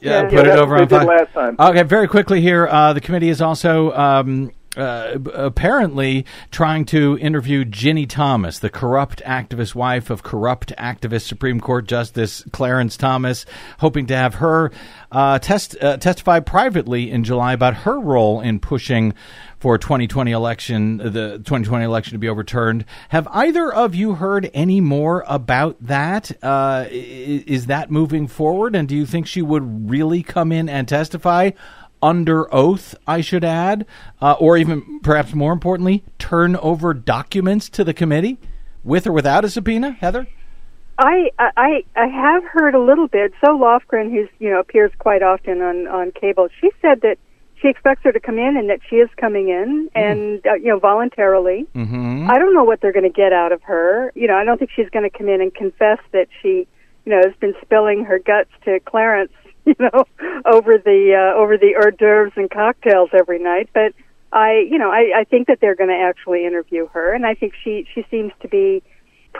Yeah, 0.00 0.22
Yeah, 0.22 0.28
put 0.28 0.46
yeah, 0.46 0.52
it 0.54 0.58
over 0.58 0.76
on 0.76 0.88
did 0.88 1.02
last 1.04 1.32
time. 1.32 1.56
Okay, 1.58 1.82
very 1.82 2.08
quickly 2.08 2.40
here. 2.40 2.66
Uh, 2.66 2.92
the 2.92 3.00
committee 3.00 3.28
is 3.28 3.40
also 3.40 3.92
um, 3.92 4.50
uh, 4.76 5.18
apparently 5.34 6.24
trying 6.50 6.84
to 6.86 7.18
interview 7.18 7.64
Ginny 7.64 8.06
Thomas, 8.06 8.60
the 8.60 8.70
corrupt 8.70 9.22
activist 9.26 9.74
wife 9.74 10.10
of 10.10 10.22
corrupt 10.22 10.72
activist 10.78 11.26
Supreme 11.26 11.60
Court 11.60 11.86
Justice 11.86 12.44
Clarence 12.52 12.96
Thomas, 12.96 13.46
hoping 13.78 14.06
to 14.06 14.16
have 14.16 14.34
her 14.36 14.70
uh, 15.10 15.38
test 15.40 15.76
uh, 15.80 15.96
testify 15.96 16.40
privately 16.40 17.10
in 17.10 17.24
July 17.24 17.52
about 17.52 17.74
her 17.74 17.98
role 17.98 18.40
in 18.40 18.60
pushing 18.60 19.12
for 19.60 19.76
2020 19.76 20.32
election, 20.32 20.96
the 20.96 21.38
2020 21.44 21.84
election 21.84 22.12
to 22.14 22.18
be 22.18 22.28
overturned. 22.28 22.86
Have 23.10 23.28
either 23.30 23.72
of 23.72 23.94
you 23.94 24.14
heard 24.14 24.50
any 24.54 24.80
more 24.80 25.22
about 25.28 25.76
that? 25.82 26.32
Uh, 26.42 26.86
is 26.90 27.66
that 27.66 27.90
moving 27.90 28.26
forward? 28.26 28.74
And 28.74 28.88
do 28.88 28.96
you 28.96 29.04
think 29.04 29.26
she 29.26 29.42
would 29.42 29.90
really 29.90 30.22
come 30.22 30.50
in 30.50 30.68
and 30.68 30.88
testify? 30.88 31.50
under 32.02 32.48
oath, 32.54 32.94
I 33.06 33.20
should 33.20 33.44
add, 33.44 33.84
uh, 34.22 34.32
or 34.40 34.56
even 34.56 35.00
perhaps 35.00 35.34
more 35.34 35.52
importantly, 35.52 36.02
turn 36.18 36.56
over 36.56 36.94
documents 36.94 37.68
to 37.68 37.84
the 37.84 37.92
committee 37.92 38.38
with 38.82 39.06
or 39.06 39.12
without 39.12 39.44
a 39.44 39.50
subpoena, 39.50 39.92
Heather? 39.92 40.26
I, 40.98 41.30
I 41.38 41.84
I 41.94 42.06
have 42.06 42.44
heard 42.44 42.74
a 42.74 42.80
little 42.80 43.06
bit. 43.06 43.32
Zoe 43.44 43.58
Lofgren, 43.58 44.10
who's 44.10 44.30
you 44.38 44.48
know 44.48 44.60
appears 44.60 44.92
quite 44.98 45.22
often 45.22 45.60
on 45.60 45.86
on 45.88 46.10
cable, 46.12 46.48
she 46.58 46.70
said 46.80 47.02
that 47.02 47.18
she 47.60 47.68
expects 47.68 48.02
her 48.04 48.12
to 48.12 48.20
come 48.20 48.38
in 48.38 48.56
and 48.56 48.70
that 48.70 48.80
she 48.88 48.96
is 48.96 49.08
coming 49.16 49.48
in 49.48 49.90
and 49.94 50.44
uh, 50.46 50.54
you 50.54 50.68
know 50.68 50.78
voluntarily. 50.78 51.66
Mm-hmm. 51.74 52.30
I 52.30 52.38
don't 52.38 52.54
know 52.54 52.64
what 52.64 52.80
they're 52.80 52.92
going 52.92 53.10
to 53.10 53.16
get 53.16 53.32
out 53.32 53.52
of 53.52 53.62
her. 53.62 54.12
You 54.14 54.28
know, 54.28 54.36
I 54.36 54.44
don't 54.44 54.58
think 54.58 54.70
she's 54.74 54.88
going 54.90 55.08
to 55.08 55.16
come 55.16 55.28
in 55.28 55.40
and 55.40 55.54
confess 55.54 55.98
that 56.12 56.28
she 56.40 56.66
you 57.04 57.12
know 57.12 57.20
has 57.24 57.34
been 57.40 57.54
spilling 57.62 58.04
her 58.04 58.18
guts 58.18 58.50
to 58.64 58.80
Clarence 58.80 59.32
you 59.66 59.74
know 59.78 60.04
over 60.46 60.78
the 60.78 61.14
uh, 61.14 61.38
over 61.38 61.58
the 61.58 61.74
hors 61.76 61.92
d'oeuvres 61.92 62.32
and 62.36 62.50
cocktails 62.50 63.10
every 63.12 63.38
night. 63.38 63.68
But 63.74 63.92
I 64.32 64.66
you 64.70 64.78
know 64.78 64.90
I, 64.90 65.20
I 65.20 65.24
think 65.24 65.48
that 65.48 65.58
they're 65.60 65.76
going 65.76 65.90
to 65.90 66.02
actually 66.02 66.46
interview 66.46 66.86
her, 66.88 67.12
and 67.12 67.26
I 67.26 67.34
think 67.34 67.54
she 67.62 67.86
she 67.94 68.04
seems 68.10 68.32
to 68.40 68.48
be 68.48 68.82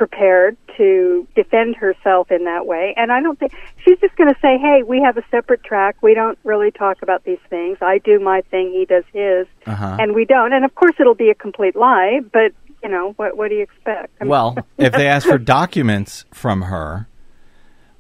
prepared 0.00 0.56
to 0.78 1.28
defend 1.36 1.76
herself 1.76 2.30
in 2.30 2.44
that 2.46 2.64
way. 2.64 2.94
And 2.96 3.12
I 3.12 3.20
don't 3.20 3.38
think 3.38 3.52
she's 3.84 3.98
just 3.98 4.16
going 4.16 4.32
to 4.32 4.40
say, 4.40 4.56
"Hey, 4.56 4.82
we 4.82 4.98
have 5.02 5.18
a 5.18 5.22
separate 5.30 5.62
track. 5.62 5.96
We 6.02 6.14
don't 6.14 6.38
really 6.42 6.70
talk 6.70 7.02
about 7.02 7.22
these 7.24 7.42
things. 7.50 7.76
I 7.82 7.98
do 7.98 8.18
my 8.18 8.40
thing, 8.50 8.72
he 8.72 8.86
does 8.86 9.04
his, 9.12 9.46
Uh-huh. 9.66 9.98
and 10.00 10.14
we 10.14 10.24
don't." 10.24 10.54
And 10.54 10.64
of 10.64 10.74
course, 10.74 10.94
it'll 10.98 11.14
be 11.26 11.28
a 11.28 11.34
complete 11.34 11.76
lie. 11.76 12.20
But 12.32 12.52
you 12.82 12.88
know, 12.88 13.12
what 13.18 13.36
what 13.36 13.48
do 13.50 13.56
you 13.56 13.62
expect? 13.62 14.10
I 14.22 14.24
mean, 14.24 14.30
Well, 14.30 14.56
if 14.78 14.94
they 14.94 15.06
ask 15.06 15.28
for 15.28 15.36
documents 15.36 16.24
from 16.32 16.62
her, 16.62 17.06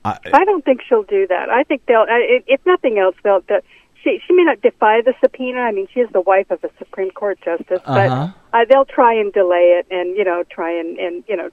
I, 0.02 0.18
I 0.32 0.46
don't 0.46 0.64
think 0.64 0.80
she'll 0.88 1.02
do 1.02 1.26
that. 1.26 1.50
I 1.50 1.64
think 1.64 1.84
they'll, 1.86 2.06
if 2.08 2.64
nothing 2.64 2.98
else, 2.98 3.14
they'll. 3.22 3.42
they 3.46 3.60
she 4.02 4.18
she 4.26 4.32
may 4.32 4.44
not 4.44 4.62
defy 4.62 5.02
the 5.02 5.12
subpoena. 5.20 5.60
I 5.60 5.72
mean, 5.72 5.86
she 5.92 6.00
is 6.00 6.08
the 6.14 6.22
wife 6.22 6.50
of 6.50 6.64
a 6.64 6.70
Supreme 6.78 7.10
Court 7.10 7.38
justice, 7.44 7.82
Uh-huh. 7.84 8.28
but 8.52 8.58
uh, 8.58 8.64
they'll 8.70 8.86
try 8.86 9.12
and 9.12 9.30
delay 9.34 9.78
it 9.78 9.86
and 9.90 10.16
you 10.16 10.24
know 10.24 10.42
try 10.50 10.70
and 10.80 10.98
and 10.98 11.22
you 11.28 11.36
know 11.36 11.50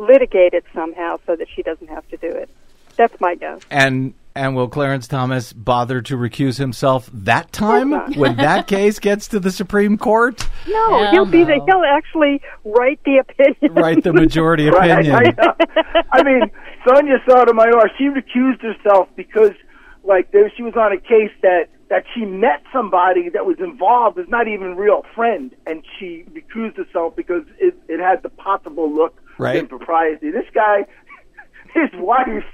litigate 0.00 0.54
it 0.54 0.64
somehow 0.74 1.18
so 1.26 1.36
that 1.36 1.46
she 1.54 1.62
doesn't 1.62 1.88
have 1.88 2.06
to 2.08 2.16
do 2.16 2.28
it. 2.28 2.48
That's 2.96 3.18
my 3.20 3.34
guess. 3.34 3.60
and 3.70 4.14
and 4.36 4.54
will 4.54 4.68
Clarence 4.68 5.08
Thomas 5.08 5.52
bother 5.52 6.00
to 6.02 6.16
recuse 6.16 6.56
himself 6.58 7.10
that 7.12 7.50
time 7.52 7.90
when 8.14 8.36
that 8.36 8.66
case 8.76 9.00
gets 9.00 9.26
to 9.28 9.40
the 9.40 9.50
Supreme 9.50 9.98
Court? 9.98 10.46
No, 10.68 11.02
Hell 11.02 11.10
he'll 11.10 11.26
be 11.26 11.42
the 11.44 11.60
he'll 11.66 11.82
actually 11.84 12.40
write 12.64 13.00
the 13.04 13.18
opinion. 13.18 13.74
Write 13.74 14.04
the 14.04 14.12
majority 14.12 14.66
Right. 14.70 14.90
opinion. 14.90 15.16
I, 15.16 15.22
know. 15.42 15.54
I 16.12 16.22
mean, 16.22 16.42
Sonia 16.86 17.18
Sotomayor, 17.28 17.90
she 17.98 18.04
recused 18.04 18.62
herself 18.62 19.08
because, 19.16 19.52
like, 20.04 20.30
there, 20.30 20.50
she 20.56 20.62
was 20.62 20.74
on 20.76 20.92
a 20.92 20.98
case 21.00 21.32
that 21.42 21.66
that 21.90 22.04
she 22.14 22.24
met 22.24 22.62
somebody 22.72 23.28
that 23.28 23.44
was 23.44 23.56
involved, 23.58 24.18
is 24.18 24.28
not 24.28 24.48
even 24.48 24.68
a 24.68 24.74
real 24.76 25.04
friend, 25.14 25.54
and 25.66 25.84
she 25.98 26.24
recused 26.32 26.76
herself 26.76 27.14
because 27.16 27.42
it, 27.58 27.74
it 27.88 28.00
had 28.00 28.22
the 28.22 28.30
possible 28.30 28.90
look 28.90 29.20
Right. 29.38 29.56
of 29.56 29.62
impropriety. 29.62 30.30
This 30.30 30.44
guy, 30.54 30.84
his 31.74 31.90
wife, 31.94 32.44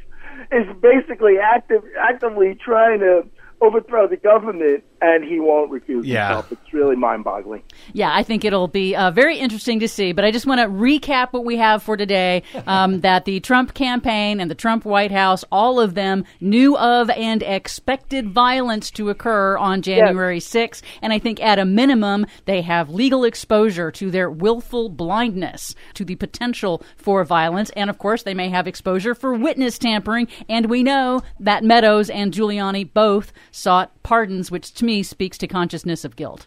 is 0.52 0.66
basically 0.80 1.34
active, 1.42 1.82
actively 1.98 2.54
trying 2.54 3.00
to 3.00 3.26
overthrow 3.60 4.06
the 4.06 4.16
government, 4.16 4.84
and 5.00 5.24
he 5.24 5.40
won't 5.40 5.70
recuse 5.70 6.02
Yeah. 6.04 6.28
himself. 6.28 6.52
It's 6.52 6.72
really 6.72 6.96
mind-boggling. 6.96 7.62
Yeah, 7.92 8.10
I 8.14 8.22
think 8.22 8.44
it'll 8.44 8.68
be 8.68 8.96
uh, 8.96 9.10
very 9.10 9.38
interesting 9.38 9.80
to 9.80 9.88
see. 9.88 10.12
But 10.12 10.24
I 10.24 10.30
just 10.30 10.46
want 10.46 10.60
to 10.60 10.66
recap 10.68 11.32
what 11.32 11.44
we 11.44 11.56
have 11.56 11.82
for 11.82 11.96
today 11.96 12.42
um, 12.66 13.00
that 13.00 13.24
the 13.24 13.40
Trump 13.40 13.74
campaign 13.74 14.40
and 14.40 14.50
the 14.50 14.54
Trump 14.54 14.84
White 14.84 15.12
House, 15.12 15.44
all 15.52 15.80
of 15.80 15.94
them 15.94 16.24
knew 16.40 16.76
of 16.78 17.10
and 17.10 17.42
expected 17.42 18.30
violence 18.30 18.90
to 18.92 19.10
occur 19.10 19.56
on 19.58 19.82
January 19.82 20.40
6th. 20.40 20.82
And 21.02 21.12
I 21.12 21.18
think 21.18 21.40
at 21.42 21.58
a 21.58 21.64
minimum, 21.64 22.26
they 22.46 22.62
have 22.62 22.88
legal 22.90 23.24
exposure 23.24 23.90
to 23.92 24.10
their 24.10 24.30
willful 24.30 24.88
blindness 24.88 25.74
to 25.94 26.04
the 26.04 26.16
potential 26.16 26.82
for 26.96 27.22
violence. 27.24 27.70
And 27.76 27.90
of 27.90 27.98
course, 27.98 28.22
they 28.22 28.34
may 28.34 28.48
have 28.48 28.66
exposure 28.66 29.14
for 29.14 29.34
witness 29.34 29.78
tampering. 29.78 30.28
And 30.48 30.70
we 30.70 30.82
know 30.82 31.22
that 31.40 31.64
Meadows 31.64 32.08
and 32.08 32.32
Giuliani 32.32 32.90
both 32.92 33.32
sought 33.50 33.92
pardons, 34.02 34.50
which 34.50 34.72
to 34.74 34.85
me 34.86 35.02
speaks 35.02 35.36
to 35.38 35.46
consciousness 35.46 36.04
of 36.04 36.16
guilt. 36.16 36.46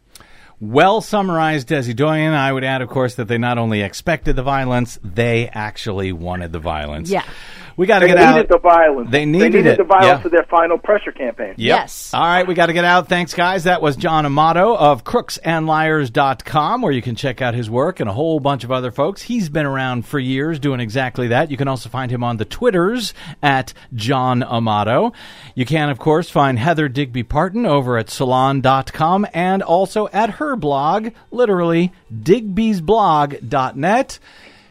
Well 0.61 0.99
summarized, 0.99 1.69
Desi 1.69 1.95
Doyen. 1.95 2.33
I 2.33 2.51
would 2.51 2.65
add, 2.65 2.81
of 2.81 2.89
course, 2.89 3.15
that 3.15 3.29
they 3.29 3.37
not 3.37 3.57
only 3.57 3.81
expected 3.81 4.35
the 4.35 4.43
violence, 4.43 4.99
they 5.03 5.47
actually 5.47 6.11
wanted 6.11 6.51
the 6.51 6.59
violence. 6.59 7.09
Yeah. 7.09 7.23
We 7.79 7.87
got 7.87 7.99
to 7.99 8.07
get 8.07 8.17
out. 8.17 8.33
They 8.33 8.41
needed 8.41 8.49
the 8.49 8.57
violence. 8.57 9.09
They 9.09 9.25
needed 9.25 9.65
it, 9.65 9.77
the 9.77 9.85
violence 9.85 10.17
yeah. 10.17 10.21
for 10.21 10.27
their 10.27 10.43
final 10.49 10.77
pressure 10.77 11.13
campaign. 11.13 11.51
Yep. 11.51 11.57
Yes. 11.57 12.13
All 12.13 12.19
right, 12.19 12.45
we 12.45 12.53
got 12.53 12.65
to 12.65 12.73
get 12.73 12.83
out. 12.83 13.07
Thanks, 13.07 13.33
guys. 13.33 13.63
That 13.63 13.81
was 13.81 13.95
John 13.95 14.25
Amato 14.25 14.75
of 14.75 15.05
crooksandliars.com, 15.05 16.81
where 16.81 16.91
you 16.91 17.01
can 17.01 17.15
check 17.15 17.41
out 17.41 17.53
his 17.53 17.69
work 17.69 18.01
and 18.01 18.09
a 18.09 18.13
whole 18.13 18.41
bunch 18.41 18.65
of 18.65 18.71
other 18.73 18.91
folks. 18.91 19.21
He's 19.21 19.47
been 19.47 19.65
around 19.65 20.05
for 20.05 20.19
years 20.19 20.59
doing 20.59 20.81
exactly 20.81 21.29
that. 21.29 21.51
You 21.51 21.55
can 21.55 21.69
also 21.69 21.87
find 21.87 22.11
him 22.11 22.21
on 22.21 22.35
the 22.35 22.43
Twitters 22.43 23.13
at 23.41 23.73
John 23.93 24.43
Amato. 24.43 25.13
You 25.55 25.65
can, 25.65 25.89
of 25.89 25.99
course, 25.99 26.29
find 26.29 26.59
Heather 26.59 26.89
Digby 26.89 27.23
Parton 27.23 27.65
over 27.65 27.97
at 27.97 28.09
salon.com 28.09 29.25
and 29.33 29.63
also 29.63 30.09
at 30.09 30.31
her 30.31 30.57
blog, 30.57 31.11
literally, 31.31 31.93
digby'sblog.net. 32.13 34.19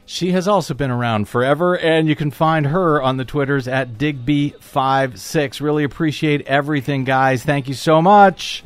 She 0.09 0.33
has 0.33 0.49
also 0.49 0.73
been 0.73 0.91
around 0.91 1.29
forever, 1.29 1.77
and 1.77 2.09
you 2.09 2.17
can 2.17 2.31
find 2.31 2.65
her 2.69 3.03
on 3.03 3.19
the 3.19 3.27
Twitters 3.27 3.69
at 3.69 3.99
Digby56. 3.99 5.61
Really 5.61 5.85
appreciate 5.85 6.47
everything, 6.47 7.05
guys. 7.05 7.45
Thank 7.45 7.69
you 7.69 7.75
so 7.75 8.01
much. 8.01 8.65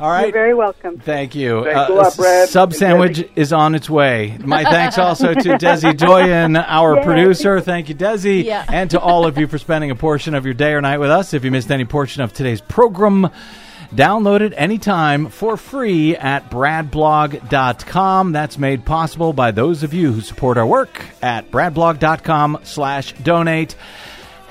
All 0.00 0.10
right. 0.10 0.24
You're 0.24 0.32
very 0.32 0.52
welcome. 0.52 0.98
Thank 0.98 1.36
you. 1.36 1.62
Thanks 1.62 1.90
uh, 1.90 1.92
a 1.92 1.94
lot, 1.94 2.16
Brad. 2.16 2.48
Sub 2.48 2.74
sandwich 2.74 3.24
is 3.36 3.52
on 3.52 3.76
its 3.76 3.88
way. 3.88 4.36
My 4.40 4.64
thanks 4.70 4.98
also 4.98 5.32
to 5.32 5.48
Desi 5.50 5.96
Doyen, 5.96 6.56
our 6.56 7.04
producer. 7.04 7.60
Thank 7.60 7.88
you, 7.88 7.94
Desi. 7.94 8.42
Yeah. 8.42 8.66
And 8.68 8.90
to 8.90 8.98
all 8.98 9.26
of 9.26 9.38
you 9.38 9.46
for 9.46 9.58
spending 9.58 9.92
a 9.92 9.94
portion 9.94 10.34
of 10.34 10.44
your 10.44 10.54
day 10.54 10.72
or 10.72 10.80
night 10.80 10.98
with 10.98 11.10
us. 11.10 11.34
If 11.34 11.44
you 11.44 11.52
missed 11.52 11.70
any 11.70 11.84
portion 11.84 12.20
of 12.20 12.32
today's 12.32 12.60
program, 12.60 13.30
download 13.96 14.40
it 14.40 14.52
anytime 14.56 15.28
for 15.28 15.56
free 15.56 16.16
at 16.16 16.50
bradblog.com. 16.50 18.32
That's 18.32 18.58
made 18.58 18.84
possible 18.84 19.32
by 19.32 19.50
those 19.50 19.82
of 19.82 19.94
you 19.94 20.12
who 20.12 20.20
support 20.20 20.58
our 20.58 20.66
work 20.66 21.04
at 21.22 21.50
bradblog.com 21.50 22.60
slash 22.62 23.12
donate 23.14 23.76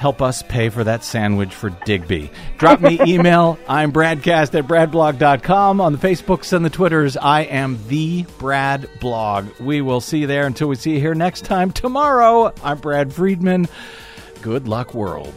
help 0.04 0.22
us 0.22 0.44
pay 0.44 0.68
for 0.68 0.84
that 0.84 1.02
sandwich 1.02 1.56
for 1.56 1.70
Digby. 1.70 2.30
Drop 2.58 2.82
me 2.82 3.00
email. 3.08 3.58
I'm 3.70 3.94
Bradcast 3.94 4.54
at 4.54 4.68
bradblog.com. 4.68 5.80
On 5.80 5.94
the 5.94 5.98
Facebooks 5.98 6.52
and 6.52 6.66
the 6.66 6.70
Twitters, 6.70 7.16
I 7.16 7.44
am 7.44 7.80
the 7.88 8.26
Brad 8.38 8.90
Blog. 9.00 9.48
We 9.62 9.80
will 9.80 10.02
see 10.02 10.20
you 10.20 10.28
there 10.28 10.46
until 10.46 10.68
we 10.68 10.76
see 10.76 10.96
you 10.96 11.00
here 11.00 11.16
next 11.16 11.46
time 11.46 11.72
tomorrow. 11.72 12.54
I'm 12.62 12.80
Brad 12.80 13.14
Friedman. 13.14 13.70
Good 14.42 14.68
luck, 14.68 14.94
world. 14.94 15.34